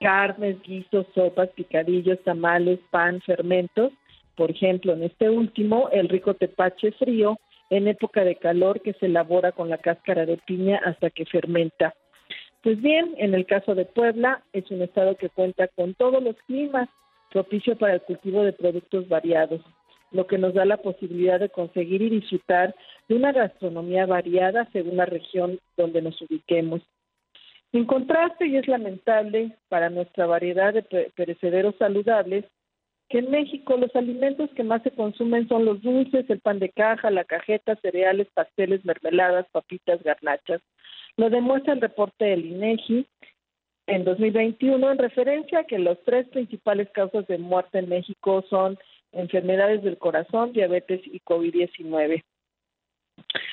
Carnes, 0.00 0.60
guisos, 0.62 1.06
sopas, 1.14 1.48
picadillos, 1.50 2.22
tamales, 2.24 2.80
pan, 2.90 3.20
fermentos. 3.20 3.92
Por 4.36 4.50
ejemplo, 4.50 4.94
en 4.94 5.04
este 5.04 5.30
último, 5.30 5.88
el 5.90 6.08
rico 6.08 6.34
tepache 6.34 6.92
frío 6.92 7.38
en 7.70 7.88
época 7.88 8.24
de 8.24 8.36
calor 8.36 8.80
que 8.80 8.92
se 8.94 9.06
elabora 9.06 9.52
con 9.52 9.68
la 9.68 9.78
cáscara 9.78 10.26
de 10.26 10.38
piña 10.38 10.80
hasta 10.84 11.10
que 11.10 11.24
fermenta. 11.26 11.94
Pues 12.62 12.80
bien, 12.80 13.14
en 13.18 13.34
el 13.34 13.46
caso 13.46 13.74
de 13.74 13.84
Puebla, 13.84 14.42
es 14.52 14.70
un 14.70 14.82
estado 14.82 15.16
que 15.16 15.28
cuenta 15.28 15.68
con 15.68 15.94
todos 15.94 16.22
los 16.22 16.36
climas 16.46 16.88
propicio 17.32 17.76
para 17.76 17.94
el 17.94 18.02
cultivo 18.02 18.44
de 18.44 18.52
productos 18.52 19.08
variados, 19.08 19.62
lo 20.12 20.26
que 20.26 20.38
nos 20.38 20.54
da 20.54 20.64
la 20.64 20.76
posibilidad 20.76 21.40
de 21.40 21.48
conseguir 21.48 22.02
y 22.02 22.10
disfrutar 22.10 22.74
de 23.08 23.14
una 23.16 23.32
gastronomía 23.32 24.06
variada 24.06 24.68
según 24.72 24.96
la 24.96 25.06
región 25.06 25.58
donde 25.76 26.02
nos 26.02 26.20
ubiquemos. 26.22 26.82
En 27.72 27.86
contraste, 27.86 28.46
y 28.46 28.56
es 28.56 28.68
lamentable 28.68 29.56
para 29.68 29.88
nuestra 29.88 30.26
variedad 30.26 30.74
de 30.74 30.82
pe- 30.82 31.10
perecederos 31.16 31.74
saludables, 31.78 32.44
que 33.08 33.18
en 33.18 33.30
México 33.30 33.76
los 33.76 33.94
alimentos 33.96 34.50
que 34.54 34.62
más 34.64 34.82
se 34.82 34.90
consumen 34.90 35.48
son 35.48 35.64
los 35.64 35.80
dulces, 35.82 36.28
el 36.28 36.40
pan 36.40 36.58
de 36.58 36.68
caja, 36.70 37.10
la 37.10 37.24
cajeta, 37.24 37.76
cereales, 37.76 38.28
pasteles, 38.34 38.84
mermeladas, 38.84 39.46
papitas, 39.52 40.02
garnachas. 40.02 40.60
Lo 41.16 41.28
demuestra 41.28 41.74
el 41.74 41.80
reporte 41.80 42.24
del 42.24 42.46
INEGI 42.46 43.06
en 43.86 44.04
2021 44.04 44.92
en 44.92 44.98
referencia 44.98 45.58
a 45.60 45.64
que 45.64 45.78
las 45.78 45.98
tres 46.04 46.28
principales 46.28 46.88
causas 46.90 47.26
de 47.26 47.36
muerte 47.38 47.78
en 47.80 47.88
México 47.88 48.44
son 48.48 48.78
enfermedades 49.12 49.82
del 49.82 49.98
corazón, 49.98 50.52
diabetes 50.52 51.00
y 51.04 51.20
COVID-19. 51.20 52.22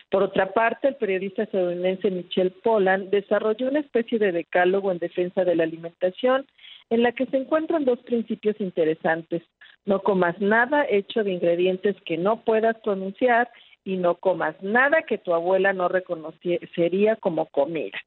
Por 0.09 0.23
otra 0.23 0.53
parte, 0.53 0.87
el 0.87 0.95
periodista 0.95 1.43
estadounidense 1.43 2.09
Michelle 2.09 2.51
Pollan 2.63 3.09
desarrolló 3.09 3.67
una 3.67 3.79
especie 3.79 4.17
de 4.17 4.31
decálogo 4.31 4.91
en 4.91 4.97
defensa 4.97 5.45
de 5.45 5.55
la 5.55 5.63
alimentación 5.63 6.47
en 6.89 7.03
la 7.03 7.11
que 7.11 7.27
se 7.27 7.37
encuentran 7.37 7.85
dos 7.85 7.99
principios 7.99 8.59
interesantes. 8.59 9.43
No 9.85 10.01
comas 10.01 10.39
nada 10.41 10.85
hecho 10.89 11.23
de 11.23 11.33
ingredientes 11.33 11.95
que 12.05 12.17
no 12.17 12.41
puedas 12.43 12.77
pronunciar 12.79 13.49
y 13.83 13.97
no 13.97 14.15
comas 14.15 14.55
nada 14.61 15.03
que 15.03 15.17
tu 15.17 15.33
abuela 15.33 15.73
no 15.73 15.87
reconocería 15.87 17.15
como 17.17 17.45
comida. 17.47 17.97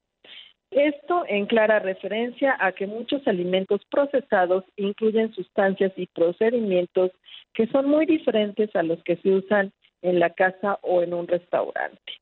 Esto 0.73 1.25
en 1.29 1.45
clara 1.45 1.81
referencia 1.81 2.57
a 2.59 2.73
que 2.73 2.87
muchos 2.87 3.27
alimentos 3.29 3.83
procesados 3.91 4.65
incluyen 4.77 5.33
sustancias 5.35 5.93
y 5.97 6.07
procedimientos 6.07 7.11
que 7.53 7.67
son 7.67 7.91
muy 7.91 8.07
diferentes 8.07 8.75
a 8.75 8.83
los 8.83 9.03
que 9.05 9.17
se 9.17 9.31
usan 9.31 9.71
en 10.01 10.19
la 10.19 10.31
casa 10.31 10.79
o 10.81 11.03
en 11.03 11.13
un 11.13 11.29
restaurante. 11.29 12.13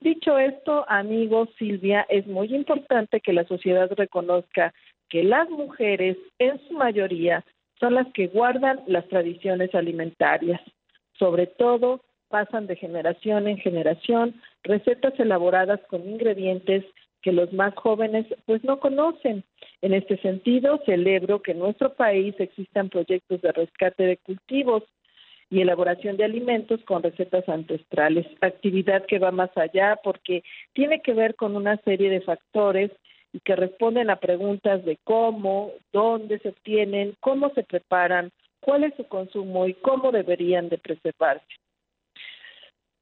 Dicho 0.00 0.38
esto, 0.38 0.86
amigos, 0.88 1.50
Silvia, 1.58 2.06
es 2.08 2.26
muy 2.26 2.54
importante 2.54 3.20
que 3.20 3.34
la 3.34 3.44
sociedad 3.44 3.90
reconozca 3.94 4.72
que 5.10 5.22
las 5.22 5.50
mujeres, 5.50 6.16
en 6.38 6.58
su 6.66 6.74
mayoría, 6.74 7.44
son 7.78 7.94
las 7.96 8.06
que 8.14 8.28
guardan 8.28 8.80
las 8.86 9.06
tradiciones 9.08 9.74
alimentarias. 9.74 10.60
Sobre 11.18 11.46
todo, 11.46 12.00
pasan 12.28 12.66
de 12.66 12.76
generación 12.76 13.46
en 13.46 13.58
generación 13.58 14.40
recetas 14.62 15.18
elaboradas 15.20 15.80
con 15.90 16.08
ingredientes 16.08 16.84
que 17.22 17.32
los 17.32 17.52
más 17.52 17.74
jóvenes 17.74 18.26
pues 18.46 18.62
no 18.64 18.80
conocen. 18.80 19.44
En 19.82 19.94
este 19.94 20.16
sentido, 20.18 20.80
celebro 20.84 21.42
que 21.42 21.52
en 21.52 21.58
nuestro 21.58 21.94
país 21.94 22.34
existan 22.38 22.88
proyectos 22.88 23.40
de 23.40 23.52
rescate 23.52 24.04
de 24.04 24.16
cultivos 24.18 24.82
y 25.50 25.60
elaboración 25.60 26.16
de 26.16 26.24
alimentos 26.24 26.80
con 26.84 27.02
recetas 27.02 27.48
ancestrales, 27.48 28.26
actividad 28.40 29.04
que 29.06 29.18
va 29.18 29.32
más 29.32 29.50
allá 29.56 29.98
porque 30.02 30.42
tiene 30.74 31.02
que 31.02 31.12
ver 31.12 31.34
con 31.34 31.56
una 31.56 31.76
serie 31.78 32.08
de 32.08 32.20
factores 32.20 32.92
y 33.32 33.40
que 33.40 33.56
responden 33.56 34.10
a 34.10 34.16
preguntas 34.16 34.84
de 34.84 34.96
cómo, 35.04 35.72
dónde 35.92 36.38
se 36.38 36.50
obtienen, 36.50 37.14
cómo 37.20 37.50
se 37.54 37.64
preparan, 37.64 38.30
cuál 38.60 38.84
es 38.84 38.94
su 38.96 39.04
consumo 39.04 39.66
y 39.66 39.74
cómo 39.74 40.12
deberían 40.12 40.68
de 40.68 40.78
preservarse. 40.78 41.46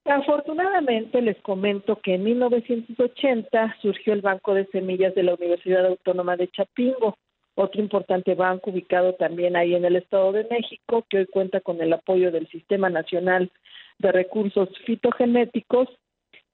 Afortunadamente 0.08 1.20
les 1.20 1.36
comento 1.42 1.96
que 1.96 2.14
en 2.14 2.24
1980 2.24 3.76
surgió 3.82 4.14
el 4.14 4.22
Banco 4.22 4.54
de 4.54 4.64
Semillas 4.68 5.14
de 5.14 5.22
la 5.22 5.34
Universidad 5.34 5.84
Autónoma 5.84 6.34
de 6.34 6.48
Chapingo, 6.48 7.14
otro 7.54 7.78
importante 7.82 8.34
banco 8.34 8.70
ubicado 8.70 9.16
también 9.16 9.54
ahí 9.54 9.74
en 9.74 9.84
el 9.84 9.96
Estado 9.96 10.32
de 10.32 10.46
México, 10.50 11.04
que 11.10 11.18
hoy 11.18 11.26
cuenta 11.26 11.60
con 11.60 11.82
el 11.82 11.92
apoyo 11.92 12.32
del 12.32 12.48
Sistema 12.48 12.88
Nacional 12.88 13.50
de 13.98 14.12
Recursos 14.12 14.70
Fitogenéticos, 14.86 15.90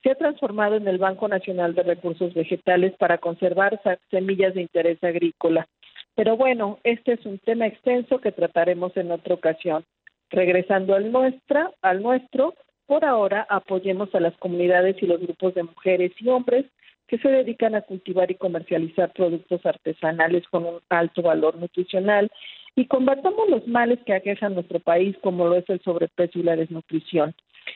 se 0.03 0.11
ha 0.11 0.15
transformado 0.15 0.75
en 0.75 0.89
el 0.89 0.97
Banco 0.97 1.29
Nacional 1.29 1.75
de 1.75 1.83
Recursos 1.83 2.33
Vegetales 2.33 2.93
para 2.97 3.19
conservar 3.19 3.79
semillas 4.11 4.53
de 4.53 4.63
interés 4.63 5.01
agrícola. 5.01 5.65
Pero 6.13 6.35
bueno, 6.35 6.79
este 6.83 7.13
es 7.13 7.25
un 7.25 7.39
tema 7.39 7.67
extenso 7.67 8.19
que 8.19 8.33
trataremos 8.33 8.97
en 8.97 9.11
otra 9.11 9.33
ocasión. 9.33 9.85
Regresando 10.29 10.93
al, 10.93 11.09
nuestra, 11.11 11.71
al 11.81 12.01
nuestro, 12.01 12.53
por 12.87 13.05
ahora, 13.05 13.45
apoyemos 13.49 14.13
a 14.13 14.19
las 14.19 14.35
comunidades 14.37 14.95
y 15.01 15.07
los 15.07 15.19
grupos 15.19 15.55
de 15.55 15.63
mujeres 15.63 16.11
y 16.19 16.29
hombres 16.29 16.65
que 17.07 17.17
se 17.17 17.29
dedican 17.29 17.75
a 17.75 17.81
cultivar 17.81 18.31
y 18.31 18.35
comercializar 18.35 19.11
productos 19.13 19.65
artesanales 19.65 20.47
con 20.49 20.65
un 20.65 20.79
alto 20.89 21.21
valor 21.21 21.55
nutricional 21.57 22.31
y 22.75 22.87
combatamos 22.87 23.49
los 23.49 23.67
males 23.67 23.99
que 24.05 24.13
aquejan 24.13 24.53
nuestro 24.53 24.79
país, 24.79 25.15
como 25.21 25.47
lo 25.47 25.55
es 25.55 25.69
el 25.69 25.81
sobrepeso 25.81 26.39
y 26.39 26.43
la 26.43 26.55
desnutrición. 26.55 27.33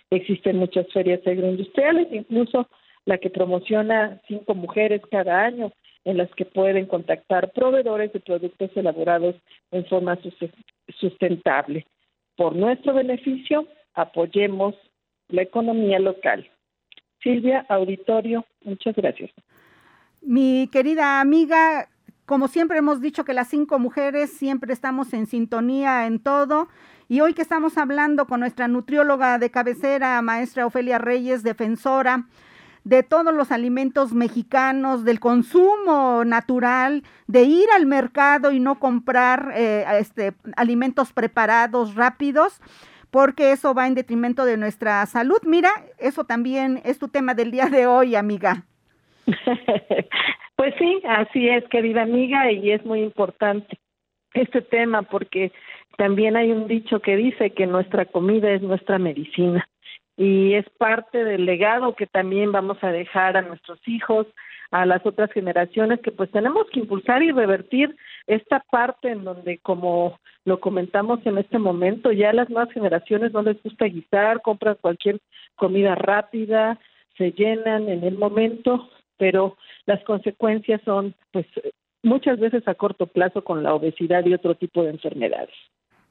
Existen 0.09 0.57
muchas 0.57 0.87
ferias 0.91 1.25
agroindustriales, 1.25 2.07
incluso 2.11 2.67
la 3.05 3.17
que 3.17 3.29
promociona 3.29 4.19
cinco 4.27 4.55
mujeres 4.55 5.01
cada 5.09 5.43
año, 5.43 5.71
en 6.05 6.17
las 6.17 6.29
que 6.35 6.45
pueden 6.45 6.85
contactar 6.85 7.51
proveedores 7.51 8.11
de 8.13 8.19
productos 8.19 8.71
elaborados 8.75 9.35
en 9.71 9.85
forma 9.85 10.17
sustentable. 10.99 11.85
Por 12.35 12.55
nuestro 12.55 12.93
beneficio, 12.93 13.67
apoyemos 13.93 14.75
la 15.29 15.41
economía 15.41 15.99
local. 15.99 16.49
Silvia, 17.23 17.65
auditorio, 17.69 18.45
muchas 18.63 18.95
gracias. 18.95 19.31
Mi 20.21 20.69
querida 20.71 21.21
amiga, 21.21 21.89
como 22.25 22.47
siempre 22.47 22.77
hemos 22.77 23.01
dicho 23.01 23.23
que 23.23 23.33
las 23.33 23.49
cinco 23.49 23.79
mujeres 23.79 24.31
siempre 24.31 24.73
estamos 24.73 25.13
en 25.13 25.25
sintonía 25.25 26.05
en 26.05 26.19
todo. 26.19 26.67
Y 27.07 27.21
hoy 27.21 27.33
que 27.33 27.41
estamos 27.41 27.77
hablando 27.77 28.27
con 28.27 28.41
nuestra 28.41 28.67
nutrióloga 28.67 29.39
de 29.39 29.49
cabecera, 29.49 30.21
maestra 30.21 30.65
Ofelia 30.65 30.99
Reyes, 30.99 31.41
defensora 31.41 32.25
de 32.83 33.03
todos 33.03 33.33
los 33.33 33.51
alimentos 33.51 34.13
mexicanos, 34.13 35.03
del 35.03 35.19
consumo 35.19 36.23
natural, 36.25 37.03
de 37.27 37.43
ir 37.43 37.67
al 37.75 37.85
mercado 37.85 38.51
y 38.51 38.59
no 38.59 38.79
comprar 38.79 39.51
eh, 39.55 39.85
este, 39.99 40.33
alimentos 40.55 41.13
preparados 41.13 41.95
rápidos, 41.95 42.61
porque 43.11 43.51
eso 43.51 43.73
va 43.73 43.87
en 43.87 43.95
detrimento 43.95 44.45
de 44.45 44.57
nuestra 44.57 45.05
salud. 45.05 45.39
Mira, 45.45 45.69
eso 45.97 46.23
también 46.23 46.81
es 46.85 46.99
tu 46.99 47.07
tema 47.07 47.33
del 47.33 47.51
día 47.51 47.65
de 47.65 47.87
hoy, 47.87 48.15
amiga. 48.15 48.65
pues 50.55 50.73
sí, 50.77 51.01
así 51.07 51.49
es, 51.49 51.63
querida 51.69 52.03
amiga, 52.03 52.51
y 52.51 52.71
es 52.71 52.85
muy 52.85 53.01
importante 53.01 53.79
este 54.33 54.61
tema 54.61 55.01
porque 55.03 55.51
también 55.97 56.35
hay 56.35 56.51
un 56.51 56.67
dicho 56.67 56.99
que 56.99 57.15
dice 57.15 57.51
que 57.51 57.65
nuestra 57.65 58.05
comida 58.05 58.51
es 58.51 58.61
nuestra 58.61 58.99
medicina 58.99 59.67
y 60.15 60.53
es 60.53 60.69
parte 60.77 61.23
del 61.23 61.45
legado 61.45 61.95
que 61.95 62.05
también 62.05 62.51
vamos 62.51 62.77
a 62.81 62.91
dejar 62.91 63.37
a 63.37 63.41
nuestros 63.41 63.79
hijos, 63.87 64.27
a 64.71 64.85
las 64.85 65.05
otras 65.05 65.31
generaciones 65.31 65.99
que 66.01 66.11
pues 66.11 66.29
tenemos 66.31 66.67
que 66.71 66.81
impulsar 66.81 67.23
y 67.23 67.31
revertir 67.31 67.95
esta 68.27 68.59
parte 68.71 69.09
en 69.09 69.23
donde 69.23 69.57
como 69.59 70.19
lo 70.45 70.59
comentamos 70.59 71.19
en 71.25 71.37
este 71.37 71.57
momento 71.57 72.11
ya 72.11 72.33
las 72.33 72.49
nuevas 72.49 72.71
generaciones 72.71 73.33
no 73.33 73.41
les 73.41 73.61
gusta 73.63 73.85
guisar, 73.85 74.41
compran 74.41 74.77
cualquier 74.79 75.19
comida 75.55 75.95
rápida, 75.95 76.79
se 77.17 77.31
llenan 77.31 77.89
en 77.89 78.03
el 78.03 78.17
momento, 78.17 78.89
pero 79.17 79.57
las 79.85 80.03
consecuencias 80.03 80.81
son 80.85 81.15
pues 81.31 81.45
muchas 82.03 82.39
veces 82.39 82.67
a 82.67 82.75
corto 82.75 83.07
plazo 83.07 83.43
con 83.43 83.63
la 83.63 83.73
obesidad 83.73 84.25
y 84.25 84.33
otro 84.33 84.55
tipo 84.55 84.83
de 84.83 84.91
enfermedades. 84.91 85.53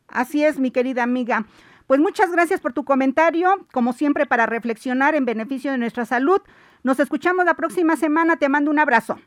Así 0.09 0.45
es, 0.45 0.59
mi 0.59 0.71
querida 0.71 1.03
amiga. 1.03 1.47
Pues 1.87 2.01
muchas 2.01 2.31
gracias 2.31 2.61
por 2.61 2.75
tu 2.75 2.85
comentario, 2.85 3.67
como 3.73 3.95
siempre 3.95 4.27
para 4.27 4.47
reflexionar 4.47 5.15
en 5.15 5.25
beneficio 5.25 5.73
de 5.73 5.79
nuestra 5.79 6.05
salud. 6.05 6.41
Nos 6.83 7.01
escuchamos 7.01 7.45
la 7.45 7.55
próxima 7.55 7.97
semana, 7.97 8.37
te 8.37 8.49
mando 8.49 8.71
un 8.71 8.79
abrazo. 8.79 9.19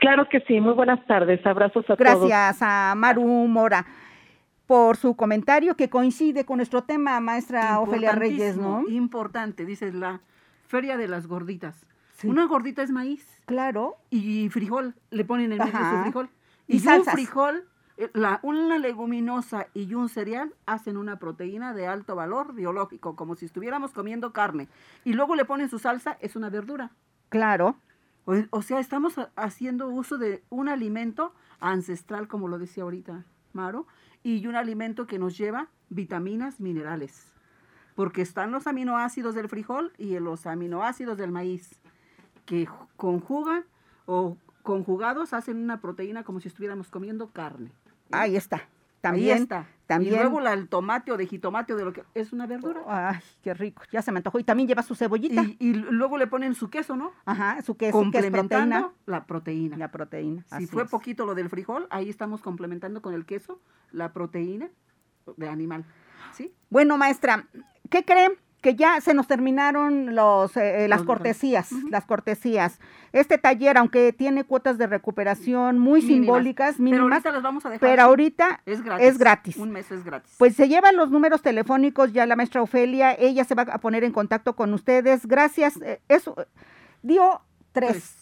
Claro 0.00 0.28
que 0.28 0.40
sí, 0.42 0.60
muy 0.60 0.74
buenas 0.74 1.04
tardes, 1.06 1.44
abrazos 1.46 1.84
a 1.88 1.94
gracias 1.94 2.14
todos. 2.14 2.28
Gracias 2.28 2.62
a 2.62 2.94
Maru 2.96 3.24
Mora 3.24 3.86
por 4.66 4.96
su 4.96 5.16
comentario 5.16 5.76
que 5.76 5.88
coincide 5.88 6.44
con 6.44 6.58
nuestro 6.58 6.82
tema, 6.82 7.18
maestra 7.20 7.80
Ofelia 7.80 8.12
Reyes, 8.12 8.56
¿no? 8.56 8.82
Importante, 8.88 9.64
dice 9.64 9.92
la 9.92 10.20
Feria 10.66 10.96
de 10.96 11.08
las 11.08 11.26
Gorditas. 11.26 11.86
Una 12.24 12.46
gordita 12.46 12.82
es 12.82 12.90
maíz. 12.90 13.40
Claro. 13.46 13.96
Y 14.10 14.48
frijol, 14.50 14.94
le 15.10 15.24
ponen 15.24 15.52
en 15.52 15.58
medio 15.58 15.72
su 15.72 16.02
frijol. 16.02 16.28
Y, 16.66 16.84
y 16.84 16.88
un 16.88 17.04
frijol, 17.04 17.64
la, 18.12 18.40
una 18.42 18.78
leguminosa 18.78 19.66
y 19.74 19.94
un 19.94 20.08
cereal 20.08 20.54
hacen 20.66 20.96
una 20.96 21.18
proteína 21.18 21.74
de 21.74 21.86
alto 21.86 22.14
valor 22.14 22.54
biológico, 22.54 23.16
como 23.16 23.34
si 23.34 23.46
estuviéramos 23.46 23.92
comiendo 23.92 24.32
carne. 24.32 24.68
Y 25.04 25.14
luego 25.14 25.34
le 25.34 25.44
ponen 25.44 25.68
su 25.68 25.78
salsa, 25.78 26.16
es 26.20 26.36
una 26.36 26.50
verdura. 26.50 26.92
Claro. 27.28 27.76
O, 28.24 28.34
o 28.50 28.62
sea, 28.62 28.78
estamos 28.78 29.14
haciendo 29.36 29.88
uso 29.88 30.18
de 30.18 30.44
un 30.48 30.68
alimento 30.68 31.34
ancestral, 31.60 32.28
como 32.28 32.48
lo 32.48 32.58
decía 32.58 32.84
ahorita 32.84 33.24
Maro, 33.52 33.86
y 34.22 34.46
un 34.46 34.56
alimento 34.56 35.06
que 35.06 35.18
nos 35.18 35.36
lleva 35.36 35.68
vitaminas, 35.88 36.60
minerales. 36.60 37.32
Porque 37.94 38.22
están 38.22 38.52
los 38.52 38.66
aminoácidos 38.66 39.34
del 39.34 39.48
frijol 39.48 39.92
y 39.98 40.18
los 40.20 40.46
aminoácidos 40.46 41.18
del 41.18 41.32
maíz 41.32 41.80
que 42.46 42.68
conjugan 42.96 43.64
o 44.06 44.36
conjugados 44.62 45.32
hacen 45.32 45.56
una 45.56 45.80
proteína 45.80 46.24
como 46.24 46.40
si 46.40 46.48
estuviéramos 46.48 46.90
comiendo 46.90 47.30
carne. 47.30 47.72
Ahí 48.12 48.36
está. 48.36 48.68
También 49.00 49.36
Ahí 49.36 49.42
está. 49.42 49.66
También. 49.86 50.14
Y 50.14 50.18
luego 50.18 50.40
la, 50.40 50.52
el 50.52 50.68
tomate 50.68 51.12
o 51.12 51.16
de 51.16 51.26
jitomate 51.26 51.72
o 51.72 51.76
de 51.76 51.84
lo 51.86 51.94
que 51.94 52.04
es 52.14 52.34
una 52.34 52.46
verdura. 52.46 52.82
Ay, 52.86 53.20
qué 53.42 53.54
rico. 53.54 53.82
Ya 53.90 54.02
se 54.02 54.12
me 54.12 54.18
antojó. 54.18 54.38
Y 54.38 54.44
también 54.44 54.68
lleva 54.68 54.82
su 54.82 54.94
cebollita. 54.94 55.42
Y, 55.42 55.56
y 55.60 55.72
luego 55.72 56.18
le 56.18 56.26
ponen 56.26 56.54
su 56.54 56.68
queso, 56.68 56.94
¿no? 56.94 57.12
Ajá, 57.24 57.62
su 57.62 57.74
queso. 57.76 57.92
Complementando 57.92 58.44
que 58.50 58.76
es 58.76 58.82
proteína. 58.82 58.94
la 59.06 59.26
proteína. 59.26 59.76
La 59.78 59.90
proteína. 59.90 60.44
Si 60.58 60.66
fue 60.66 60.82
es. 60.82 60.90
poquito 60.90 61.24
lo 61.24 61.34
del 61.34 61.48
frijol, 61.48 61.86
ahí 61.88 62.10
estamos 62.10 62.42
complementando 62.42 63.00
con 63.00 63.14
el 63.14 63.24
queso 63.24 63.62
la 63.90 64.12
proteína 64.12 64.68
de 65.38 65.48
animal. 65.48 65.86
¿Sí? 66.32 66.52
Bueno, 66.68 66.98
maestra, 66.98 67.48
¿qué 67.88 68.04
creen? 68.04 68.32
Que 68.60 68.74
ya 68.74 69.00
se 69.00 69.14
nos 69.14 69.28
terminaron 69.28 70.14
los, 70.16 70.56
eh, 70.56 70.84
eh, 70.84 70.88
las 70.88 71.02
cortesías, 71.02 71.70
las 71.90 72.04
cortesías. 72.06 72.80
Este 73.12 73.38
taller, 73.38 73.78
aunque 73.78 74.12
tiene 74.12 74.42
cuotas 74.44 74.78
de 74.78 74.86
recuperación 74.88 75.78
muy 75.78 76.00
Mínimas. 76.02 76.16
simbólicas, 76.26 76.74
Pero 76.76 76.84
mínimas, 76.84 77.12
ahorita 77.12 77.32
las 77.32 77.42
vamos 77.42 77.64
a 77.66 77.70
dejar. 77.70 77.88
pero 77.88 78.02
ahorita 78.02 78.60
es 78.66 78.82
gratis. 78.82 79.06
es 79.06 79.18
gratis. 79.18 79.56
Un 79.58 79.70
mes 79.70 79.90
es 79.92 80.04
gratis. 80.04 80.34
Pues 80.38 80.56
se 80.56 80.68
llevan 80.68 80.96
los 80.96 81.10
números 81.10 81.40
telefónicos 81.40 82.12
ya 82.12 82.26
la 82.26 82.34
maestra 82.36 82.60
Ofelia, 82.60 83.14
ella 83.14 83.44
se 83.44 83.54
va 83.54 83.62
a 83.62 83.78
poner 83.78 84.02
en 84.04 84.12
contacto 84.12 84.56
con 84.56 84.74
ustedes. 84.74 85.26
Gracias. 85.26 85.80
eh, 85.80 86.00
Eso 86.08 86.34
dio 87.02 87.40
tres. 87.72 87.90
Tres. 87.92 88.14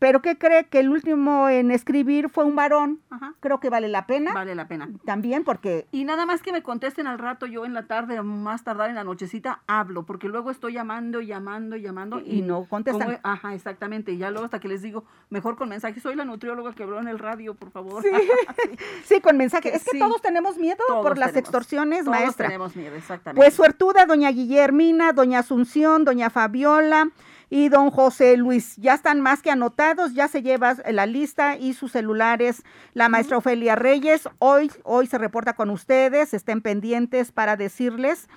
Pero 0.00 0.22
¿qué 0.22 0.36
cree 0.38 0.64
que 0.64 0.80
el 0.80 0.88
último 0.88 1.48
en 1.50 1.70
escribir 1.70 2.30
fue 2.30 2.44
un 2.44 2.56
varón? 2.56 3.00
Ajá. 3.10 3.34
Creo 3.40 3.60
que 3.60 3.68
vale 3.68 3.86
la 3.86 4.06
pena 4.06 4.32
Vale 4.32 4.54
la 4.54 4.66
pena. 4.66 4.88
también 5.04 5.44
porque 5.44 5.86
Y 5.92 6.04
nada 6.04 6.24
más 6.24 6.40
que 6.42 6.52
me 6.52 6.62
contesten 6.62 7.06
al 7.06 7.18
rato, 7.18 7.44
yo 7.46 7.66
en 7.66 7.74
la 7.74 7.86
tarde, 7.86 8.20
más 8.22 8.64
tardar 8.64 8.88
en 8.88 8.96
la 8.96 9.04
nochecita, 9.04 9.60
hablo, 9.66 10.04
porque 10.06 10.26
luego 10.26 10.50
estoy 10.50 10.72
llamando, 10.72 11.20
llamando, 11.20 11.76
llamando. 11.76 12.18
Y 12.18 12.40
no 12.40 12.64
contestan. 12.64 13.06
como- 13.08 13.18
ajá, 13.22 13.54
exactamente. 13.54 14.12
Y 14.12 14.16
ya 14.16 14.30
luego 14.30 14.46
hasta 14.46 14.58
que 14.58 14.68
les 14.68 14.80
digo, 14.80 15.04
mejor 15.28 15.56
con 15.56 15.68
mensaje, 15.68 16.00
soy 16.00 16.16
la 16.16 16.24
nutrióloga 16.24 16.72
que 16.72 16.82
habló 16.82 16.98
en 16.98 17.06
el 17.08 17.18
radio, 17.18 17.54
por 17.54 17.70
favor. 17.70 18.02
Sí. 18.02 18.08
sí, 19.04 19.20
con 19.20 19.36
mensaje. 19.36 19.76
Es 19.76 19.84
que 19.84 19.90
sí. 19.92 19.98
todos 19.98 20.22
tenemos 20.22 20.56
miedo 20.56 20.78
Todos 20.88 21.02
por 21.06 21.18
las 21.18 21.32
tenemos. 21.32 21.48
extorsiones, 21.50 22.04
Todos 22.06 22.18
maestra. 22.18 22.46
tenemos 22.46 22.74
miedo, 22.74 22.96
exactamente. 22.96 23.38
Pues 23.38 23.52
suertuda, 23.52 24.06
doña 24.06 24.30
Guillermina, 24.30 25.12
doña 25.12 25.40
Asunción, 25.40 26.06
doña 26.06 26.30
Fabiola 26.30 27.10
y 27.50 27.68
don 27.68 27.90
José 27.90 28.36
Luis. 28.36 28.76
Ya 28.76 28.94
están 28.94 29.20
más 29.20 29.42
que 29.42 29.50
anotados, 29.50 30.14
ya 30.14 30.28
se 30.28 30.40
lleva 30.42 30.76
la 30.90 31.04
lista 31.06 31.56
y 31.58 31.74
sus 31.74 31.92
celulares 31.92 32.62
la 32.94 33.08
maestra 33.08 33.36
Ofelia 33.38 33.74
Reyes. 33.76 34.28
Hoy, 34.38 34.70
hoy 34.84 35.06
se 35.08 35.18
reporta 35.18 35.54
con 35.54 35.68
ustedes, 35.70 36.32
estén 36.32 36.60
pendientes 36.62 37.32
para 37.32 37.56
decirles 37.56 38.28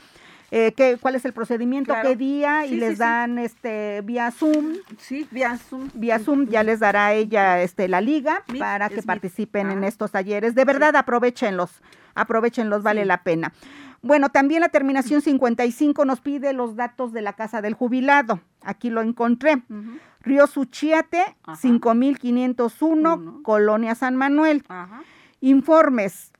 eh, 0.55 0.71
qué- 0.77 0.97
cuál 1.01 1.15
es 1.15 1.25
el 1.25 1.33
procedimiento, 1.33 1.93
Claro. 1.93 2.09
qué 2.09 2.15
día 2.15 2.61
Sí, 2.67 2.75
y 2.75 2.77
les 2.77 2.91
sí. 2.93 2.95
dan 2.99 3.39
este 3.39 4.01
vía 4.01 4.29
Zoom. 4.29 4.75
sí, 4.99 5.27
vía 5.31 5.57
Zoom. 5.57 5.89
Vía 5.95 6.19
Zoom 6.19 6.47
ya 6.47 6.61
les 6.61 6.79
dará 6.79 7.13
ella 7.13 7.61
este 7.63 7.87
la 7.87 8.01
liga 8.01 8.43
para 8.59 8.89
que 8.89 9.01
participen 9.01 9.71
en 9.71 9.83
estos 9.83 10.11
talleres. 10.11 10.53
De 10.53 10.63
verdad, 10.63 10.95
aprovechenlos, 10.95 11.81
aprovechenlos, 12.13 12.83
vale 12.83 13.03
la 13.05 13.23
pena. 13.23 13.51
Bueno, 14.03 14.29
también 14.29 14.61
la 14.61 14.69
terminación 14.69 15.21
55 15.21 16.05
nos 16.05 16.19
pide 16.21 16.53
los 16.53 16.75
datos 16.75 17.13
de 17.13 17.21
la 17.21 17.33
casa 17.33 17.61
del 17.63 17.73
jubilado. 17.73 18.39
Aquí 18.63 18.89
lo 18.89 19.01
encontré. 19.01 19.61
Río 20.21 20.47
Suchiate, 20.47 21.21
Ajá. 21.43 21.55
5501, 21.57 23.13
Uno. 23.15 23.43
Colonia 23.43 23.93
San 23.95 24.15
Manuel. 24.15 24.63
Ajá. 24.67 25.03
Informes, 25.41 26.31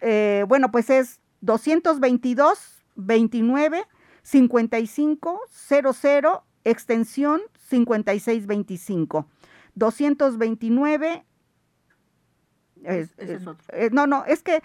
eh, 0.00 0.44
bueno, 0.48 0.70
pues 0.72 0.90
es 0.90 1.20
222 1.42 2.82
29 2.96 3.84
55 4.22 5.40
00 5.50 6.44
extensión 6.64 7.40
5625. 7.68 9.26
229 9.74 11.24
es- 12.84 13.12
Ese 13.16 13.34
es 13.34 13.42
es- 13.42 13.46
otro. 13.46 13.64
eh, 13.72 13.90
no, 13.92 14.06
no, 14.06 14.24
es 14.26 14.42
que 14.42 14.62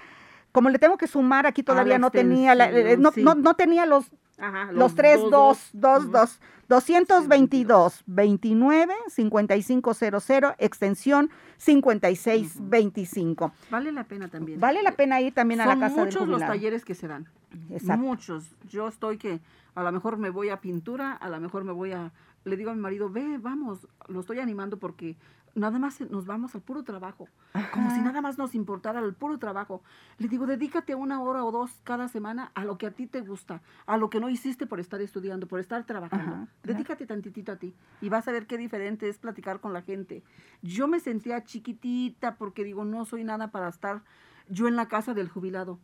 como 0.51 0.69
le 0.69 0.79
tengo 0.79 0.97
que 0.97 1.07
sumar 1.07 1.45
aquí 1.47 1.63
todavía 1.63 1.97
no 1.99 2.11
tenía 2.11 2.55
la- 2.55 2.69
eh, 2.71 2.97
no, 2.97 3.11
sí. 3.11 3.23
no 3.23 3.53
tenía 3.55 3.85
los 3.85 4.05
Ajá, 4.37 4.71
los 4.71 4.95
tres, 4.95 5.19
dos, 5.29 5.69
dos, 5.73 6.03
Ujú. 6.03 6.11
dos. 6.11 6.39
222, 6.67 8.03
29, 8.07 8.93
5500, 9.09 10.55
extensión 10.57 11.29
5625. 11.57 13.51
Vale 13.69 13.91
la 13.91 14.03
pena 14.05 14.27
también. 14.29 14.59
Vale 14.59 14.81
la 14.81 14.93
pena 14.93 15.21
ir 15.21 15.31
también 15.33 15.61
a 15.61 15.67
la 15.67 15.77
casa 15.79 15.97
del 15.97 16.05
muchos 16.05 16.27
los 16.27 16.39
talleres 16.39 16.83
que 16.83 16.95
se 16.95 17.07
dan. 17.07 17.27
Exacto. 17.69 18.01
Muchos. 18.03 18.49
Yo 18.69 18.87
estoy 18.87 19.17
que 19.17 19.39
a 19.75 19.83
lo 19.83 19.91
mejor 19.91 20.17
me 20.17 20.31
voy 20.31 20.49
a 20.49 20.59
pintura, 20.59 21.13
a 21.13 21.29
lo 21.29 21.39
mejor 21.39 21.63
me 21.63 21.71
voy 21.71 21.91
a... 21.91 22.11
Le 22.45 22.57
digo 22.57 22.71
a 22.71 22.75
mi 22.75 22.81
marido, 22.81 23.09
ve, 23.09 23.37
vamos, 23.39 23.87
lo 24.07 24.19
estoy 24.19 24.39
animando 24.39 24.77
porque 24.77 25.15
nada 25.55 25.79
más 25.79 25.99
nos 26.01 26.25
vamos 26.25 26.53
al 26.53 26.61
puro 26.61 26.83
trabajo. 26.83 27.27
Como 27.73 27.89
si 27.91 28.01
nada 28.01 28.21
más 28.21 28.37
nos 28.37 28.53
importara 28.53 28.99
el 28.99 29.13
puro 29.13 29.39
trabajo. 29.39 29.81
Le 30.17 30.27
digo, 30.27 30.45
dedícate 30.45 30.93
una 30.93 31.21
hora 31.21 31.43
o 31.43 31.51
dos 31.51 31.79
cada 31.83 32.07
semana 32.07 32.51
a 32.53 32.65
lo 32.65 32.77
que 32.77 32.87
a 32.87 32.91
ti 32.91 33.07
te 33.07 33.21
gusta, 33.21 33.61
a 33.85 33.97
lo 33.97 34.09
que 34.09 34.19
no 34.19 34.29
hiciste 34.29 34.67
por 34.67 34.79
estar 34.79 35.01
estudiando, 35.01 35.47
por 35.47 35.59
estar 35.59 35.85
trabajando. 35.85 36.35
Ajá. 36.35 36.47
Dedícate 36.63 37.05
tantitito 37.05 37.53
a 37.53 37.55
ti 37.55 37.73
y 38.01 38.09
vas 38.09 38.27
a 38.27 38.31
ver 38.31 38.45
qué 38.45 38.57
diferente 38.57 39.09
es 39.09 39.17
platicar 39.17 39.61
con 39.61 39.73
la 39.73 39.81
gente. 39.81 40.23
Yo 40.61 40.87
me 40.87 40.99
sentía 40.99 41.43
chiquitita 41.43 42.35
porque 42.35 42.63
digo, 42.63 42.83
no 42.85 43.05
soy 43.05 43.23
nada 43.23 43.51
para 43.51 43.69
estar 43.69 44.03
yo 44.49 44.67
en 44.67 44.75
la 44.75 44.87
casa 44.87 45.13
del 45.13 45.29
jubilado. 45.29 45.79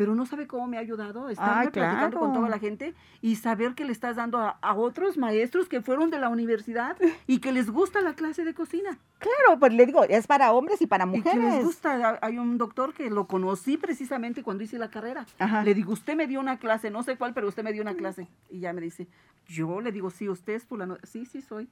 Pero 0.00 0.14
no 0.14 0.24
sabe 0.24 0.46
cómo 0.46 0.66
me 0.66 0.78
ha 0.78 0.80
ayudado 0.80 1.28
estar 1.28 1.58
Ay, 1.58 1.68
platicando 1.68 2.18
con 2.18 2.32
toda 2.32 2.48
la 2.48 2.58
gente 2.58 2.94
y 3.20 3.36
saber 3.36 3.74
que 3.74 3.84
le 3.84 3.92
estás 3.92 4.16
dando 4.16 4.38
a, 4.38 4.56
a 4.62 4.74
otros 4.74 5.18
maestros 5.18 5.68
que 5.68 5.82
fueron 5.82 6.08
de 6.08 6.18
la 6.18 6.30
universidad 6.30 6.96
y 7.26 7.40
que 7.40 7.52
les 7.52 7.68
gusta 7.70 8.00
la 8.00 8.14
clase 8.14 8.42
de 8.46 8.54
cocina. 8.54 8.96
Claro, 9.18 9.58
pues 9.58 9.74
le 9.74 9.84
digo, 9.84 10.02
es 10.04 10.26
para 10.26 10.52
hombres 10.54 10.80
y 10.80 10.86
para 10.86 11.04
Y 11.04 11.20
que 11.20 11.34
les 11.34 11.34
mujeres. 11.36 11.64
gusta. 11.66 12.18
Hay 12.22 12.38
un 12.38 12.56
doctor 12.56 12.94
que 12.94 13.10
lo 13.10 13.26
conocí 13.26 13.76
precisamente 13.76 14.42
cuando 14.42 14.64
hice 14.64 14.78
la 14.78 14.88
carrera. 14.88 15.26
Ajá. 15.38 15.62
Le 15.64 15.74
digo, 15.74 15.92
usted 15.92 16.16
me 16.16 16.26
dio 16.26 16.40
una 16.40 16.58
clase, 16.58 16.88
no 16.90 17.02
sé 17.02 17.18
cuál, 17.18 17.34
pero 17.34 17.46
usted 17.48 17.62
me 17.62 17.74
dio 17.74 17.82
una 17.82 17.92
clase. 17.94 18.26
Y 18.48 18.60
ya 18.60 18.72
me 18.72 18.80
dice, 18.80 19.06
yo 19.48 19.82
le 19.82 19.92
digo, 19.92 20.08
sí, 20.08 20.30
usted 20.30 20.54
es 20.54 20.64
fulano. 20.64 20.96
Sí, 21.02 21.26
sí, 21.26 21.42
soy. 21.42 21.68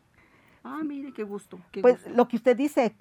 Ah, 0.65 0.83
mire, 0.85 1.13
qué 1.15 1.23
gusto. 1.23 1.59
qué 1.73 1.81
Pues 1.81 1.95
gusto. 1.95 2.11
lo 2.15 2.29
que 2.29 2.37
usted 2.37 2.55
dice, 2.55 2.95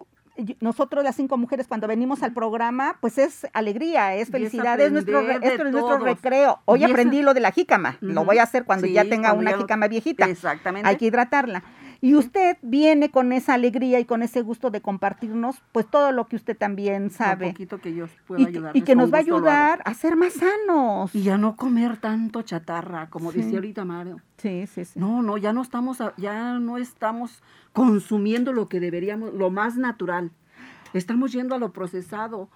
nosotros 0.59 1.03
las 1.03 1.15
cinco 1.15 1.37
mujeres 1.37 1.67
cuando 1.67 1.87
venimos 1.87 2.23
al 2.23 2.33
programa, 2.33 2.97
pues 3.01 3.17
es 3.17 3.47
alegría, 3.53 4.15
es 4.15 4.29
felicidad, 4.29 4.79
es 4.79 4.91
nuestro, 4.91 5.19
esto 5.21 5.63
es 5.65 5.71
nuestro 5.71 5.97
recreo. 5.99 6.59
Hoy 6.65 6.83
aprendí 6.83 7.21
lo 7.21 7.33
de 7.33 7.39
la 7.39 7.51
jícama, 7.51 7.97
lo 8.01 8.23
voy 8.25 8.37
a 8.37 8.43
hacer 8.43 8.63
cuando 8.65 8.87
ya 8.87 9.03
tenga 9.05 9.33
una 9.33 9.51
lo- 9.51 9.57
jícama 9.59 9.87
viejita. 9.87 10.25
Exactamente. 10.25 10.87
Hay 10.87 10.95
que 10.97 11.05
hidratarla. 11.05 11.63
Y 12.01 12.15
usted 12.15 12.57
viene 12.61 13.09
con 13.09 13.31
esa 13.33 13.53
alegría 13.55 13.99
y 13.99 14.05
con 14.05 14.21
ese 14.23 14.41
gusto 14.41 14.69
de 14.69 14.81
compartirnos, 14.81 15.55
pues 15.71 15.87
todo 15.89 16.11
lo 16.11 16.27
que 16.27 16.35
usted 16.35 16.55
también 16.57 17.09
sabe. 17.09 17.47
poquito 17.47 17.79
que 17.79 17.93
yo 17.95 18.05
puedo 18.27 18.41
Y, 18.41 18.61
y 18.73 18.81
que 18.81 18.95
nos 18.95 19.11
va 19.11 19.17
a 19.17 19.21
ayudar 19.21 19.81
a 19.85 19.93
ser 19.93 20.15
más 20.15 20.33
sanos. 20.33 21.13
Y 21.15 21.23
ya 21.23 21.37
no 21.37 21.55
comer 21.55 21.97
tanto 21.97 22.41
chatarra, 22.43 23.09
como 23.09 23.31
Sí. 23.31 23.39
decía 23.39 23.55
ahorita 23.57 23.83
Mario. 23.85 24.21
Sí, 24.37 24.67
sí, 24.67 24.85
sí. 24.85 24.99
No, 24.99 25.21
no, 25.23 25.37
ya 25.37 25.53
no 25.53 25.61
estamos, 25.61 25.99
a- 26.01 26.13
ya 26.17 26.59
no 26.59 26.77
estamos 26.77 27.41
consumiendo 27.73 28.53
lo 28.53 28.67
que 28.69 28.79
deberíamos, 28.79 29.33
lo 29.33 29.49
más 29.49 29.75
natural. 29.77 30.31
Estamos 30.93 31.31
yendo 31.31 31.53
a 31.55 31.57
lo 31.59 31.73
procesado 31.73 32.49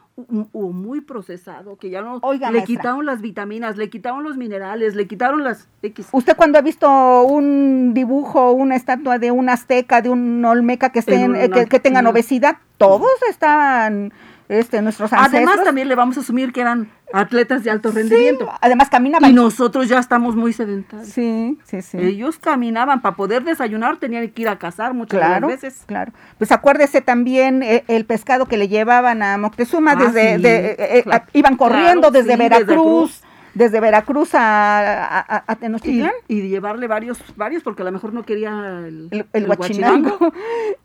o, 0.54 0.72
muy 0.72 1.02
procesado, 1.02 1.78
que 1.78 1.90
ya 1.90 2.02
no 2.02 2.20
Oiga, 2.22 2.48
le 2.52 2.60
maestra. 2.60 2.66
quitaron 2.76 3.06
las 3.06 3.22
vitaminas, 3.22 3.78
le 3.78 3.90
quitaron 3.90 4.24
los 4.24 4.38
minerales, 4.38 4.96
le 4.96 5.08
quitaron 5.08 5.44
las 5.44 5.68
X. 5.82 6.08
¿Usted 6.12 6.36
cuando 6.36 6.58
ha 6.58 6.62
visto 6.62 7.24
un 7.24 7.94
dibujo, 7.94 8.52
una 8.52 8.76
estatua 8.76 9.20
de 9.20 9.32
un 9.32 9.50
azteca, 9.50 10.02
de 10.02 10.10
un 10.10 10.44
olmeca 10.46 10.92
que, 10.92 11.00
estén, 11.00 11.36
eh, 11.36 11.50
que, 11.50 11.66
que 11.66 11.80
tengan 11.80 12.04
una- 12.06 12.12
obesidad? 12.12 12.58
Todos 12.78 13.12
están, 13.30 14.12
este, 14.52 14.82
nuestros 14.82 15.12
ancestros. 15.14 15.36
Además, 15.48 15.64
también 15.64 15.88
le 15.88 15.96
vamos 15.96 16.18
a 16.18 16.20
asumir 16.20 16.52
que 16.52 16.62
eran 16.62 16.92
atletas 17.14 17.64
de 17.64 17.72
alto 17.72 17.90
Sí, 17.92 17.98
rendimiento. 17.98 18.52
además 18.62 18.90
caminaban. 18.90 19.30
Y 19.30 19.34
nosotros 19.34 19.88
ya 19.90 19.98
estamos 20.00 20.36
muy 20.36 20.54
sedentarios. 20.54 21.08
Sí, 21.10 21.58
sí, 21.64 21.82
sí. 21.82 21.98
Ellos 21.98 22.38
caminaban 22.38 23.02
para 23.02 23.16
poder 23.16 23.44
desayunar, 23.44 23.98
tenían 23.98 24.30
que 24.30 24.42
ir 24.42 24.50
a 24.50 24.58
cazar 24.60 24.94
muchas 24.94 25.20
de 25.20 25.26
Claro, 25.26 25.48
las 25.50 25.62
veces. 25.62 25.84
claro. 25.86 26.12
Pues 26.38 26.52
acuérdese 26.52 27.02
también 27.02 27.64
eh, 27.64 27.84
el 27.88 28.06
pescado 28.06 28.46
que 28.46 28.58
le 28.58 28.68
llevaban 28.68 29.24
a 29.24 29.38
Moctezuma 29.38 29.92
Ah, 29.94 29.96
desde, 29.96 30.36
sí, 30.36 30.42
de- 30.42 30.66
eh, 30.80 31.04
eh, 31.06 31.22
iban 31.34 31.56
corriendo 31.58 32.10
Claro, 32.10 32.12
desde 32.12 32.34
sí, 32.34 32.38
Veracruz, 32.40 32.68
Veracruz. 32.68 33.24
Desde 33.54 33.80
Veracruz 33.80 34.34
a, 34.36 34.40
a, 35.06 35.20
a- 35.20 35.44
a 35.48 35.54
Y, 35.54 35.56
Tenochtitlán. 35.58 36.12
y 36.28 36.48
llevarle 36.48 36.88
varios, 36.88 37.20
varios, 37.36 37.64
porque 37.64 37.82
a 37.82 37.86
lo 37.86 37.92
mejor 37.92 38.14
no 38.14 38.24
quería 38.24 38.84
el, 38.88 39.08
El- 39.12 39.26
el 39.34 39.46
guachinango. 39.48 40.18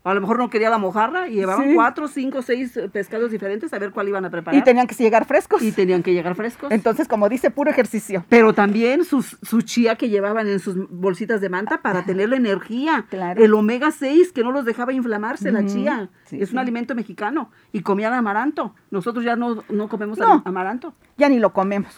A 0.03 0.13
lo 0.13 0.21
mejor 0.21 0.37
no 0.37 0.49
quería 0.49 0.69
la 0.69 0.77
mojarra 0.77 1.27
y 1.27 1.33
llevaban 1.35 1.67
Sí. 1.69 1.75
cuatro, 1.75 2.07
cinco, 2.07 2.41
seis 2.41 2.79
pescados 2.91 3.31
diferentes 3.31 3.73
a 3.73 3.79
ver 3.79 3.91
cuál 3.91 4.07
iban 4.09 4.25
a 4.25 4.29
preparar. 4.29 4.59
Y 4.59 4.63
tenían 4.63 4.87
que 4.87 4.95
llegar 4.95 5.25
frescos. 5.25 5.61
Y 5.61 5.71
tenían 5.71 6.03
que 6.03 6.13
llegar 6.13 6.35
frescos. 6.35 6.71
Entonces, 6.71 7.07
como 7.07 7.29
dice, 7.29 7.51
puro 7.51 7.69
ejercicio. 7.71 8.23
Pero 8.29 8.53
también 8.53 9.03
sus, 9.05 9.37
su 9.41 9.61
chía 9.61 9.95
que 9.95 10.09
llevaban 10.09 10.47
en 10.47 10.59
sus 10.59 10.75
bolsitas 10.89 11.41
de 11.41 11.49
manta 11.49 11.81
para 11.81 12.03
tener 12.03 12.29
la 12.29 12.35
energía. 12.37 13.05
Claro. 13.09 13.43
El 13.43 13.53
omega 13.53 13.91
6 13.91 14.31
que 14.31 14.43
no 14.43 14.51
los 14.51 14.65
dejaba 14.65 14.93
inflamarse, 14.93 15.51
la 15.51 15.65
chía. 15.65 16.09
Sí, 16.25 16.39
es 16.41 16.49
sí. 16.49 16.55
un 16.55 16.59
alimento 16.59 16.95
mexicano. 16.95 17.51
Y 17.71 17.81
comían 17.81 18.13
amaranto. 18.13 18.73
Nosotros 18.91 19.23
ya 19.25 19.35
no, 19.35 19.63
no 19.69 19.87
comemos 19.89 20.17
No. 20.17 20.41
amaranto. 20.45 20.93
ya 21.17 21.29
ni 21.29 21.39
lo 21.39 21.51
comemos. 21.53 21.93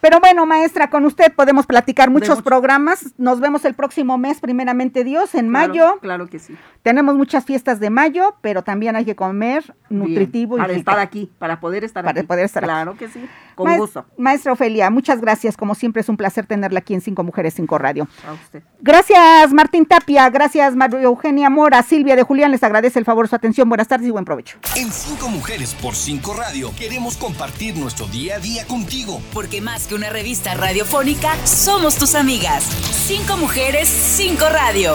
Pero 0.00 0.20
bueno, 0.20 0.46
maestra, 0.46 0.90
con 0.90 1.04
usted 1.04 1.32
podemos 1.34 1.66
platicar 1.66 2.10
muchos 2.10 2.28
mucho. 2.36 2.44
programas. 2.44 3.14
Nos 3.18 3.40
vemos 3.40 3.64
el 3.64 3.74
próximo 3.74 4.18
mes, 4.18 4.40
primeramente 4.40 5.04
Dios, 5.04 5.34
en 5.34 5.48
Claro, 5.48 5.68
mayo. 5.68 5.98
Claro 6.00 6.26
que 6.28 6.38
sí. 6.38 6.54
Tenemos 6.82 7.16
muchas 7.16 7.44
fiestas 7.44 7.80
de 7.80 7.90
mayo, 7.90 8.36
pero 8.42 8.62
también 8.62 8.94
hay 8.94 9.04
que 9.04 9.16
comer 9.16 9.64
Bien, 9.88 10.02
nutritivo 10.02 10.56
Para 10.58 10.72
y 10.72 10.76
rico. 10.76 10.90
estar 10.90 10.98
aquí, 10.98 11.30
para 11.38 11.58
poder 11.60 11.82
estar 11.84 12.04
Para 12.04 12.20
aquí. 12.20 12.26
poder 12.26 12.44
estar 12.44 12.62
aquí. 12.62 12.68
Claro 12.70 12.96
que 12.96 13.08
sí. 13.08 13.26
Con 13.56 13.76
gusto. 13.78 14.04
Maestra 14.18 14.52
Ofelia, 14.52 14.90
muchas 14.90 15.20
gracias. 15.20 15.56
Como 15.56 15.74
siempre 15.74 16.02
es 16.02 16.08
un 16.08 16.16
placer 16.16 16.46
tenerla 16.46 16.80
aquí 16.80 16.94
en 16.94 17.00
Cinco 17.00 17.24
Mujeres, 17.24 17.54
Cinco 17.54 17.78
Radio. 17.78 18.06
A 18.28 18.34
usted. 18.34 18.62
Gracias, 18.80 19.52
Martín 19.52 19.86
Tapia. 19.86 20.28
Gracias, 20.30 20.76
María 20.76 21.02
Eugenia 21.02 21.48
Mora. 21.48 21.82
Silvia 21.82 22.16
de 22.16 22.22
Julián 22.22 22.50
les 22.50 22.62
agradece 22.62 22.98
el 22.98 23.06
favor 23.06 23.28
su 23.28 23.34
atención. 23.34 23.68
Buenas 23.68 23.88
tardes 23.88 24.06
y 24.06 24.10
buen 24.10 24.26
provecho. 24.26 24.58
En 24.76 24.92
Cinco 24.92 25.28
Mujeres 25.28 25.74
por 25.74 25.94
Cinco 25.94 26.34
Radio 26.34 26.70
queremos 26.78 27.16
compartir 27.16 27.76
nuestro 27.76 28.06
día 28.06 28.36
a 28.36 28.38
día 28.38 28.66
contigo. 28.66 29.20
Porque 29.32 29.60
más 29.60 29.86
que 29.86 29.94
una 29.94 30.10
revista 30.10 30.54
radiofónica, 30.54 31.34
somos 31.46 31.96
tus 31.96 32.14
amigas. 32.14 32.62
Cinco 32.62 33.38
mujeres, 33.38 33.88
cinco 33.88 34.44
radio. 34.50 34.92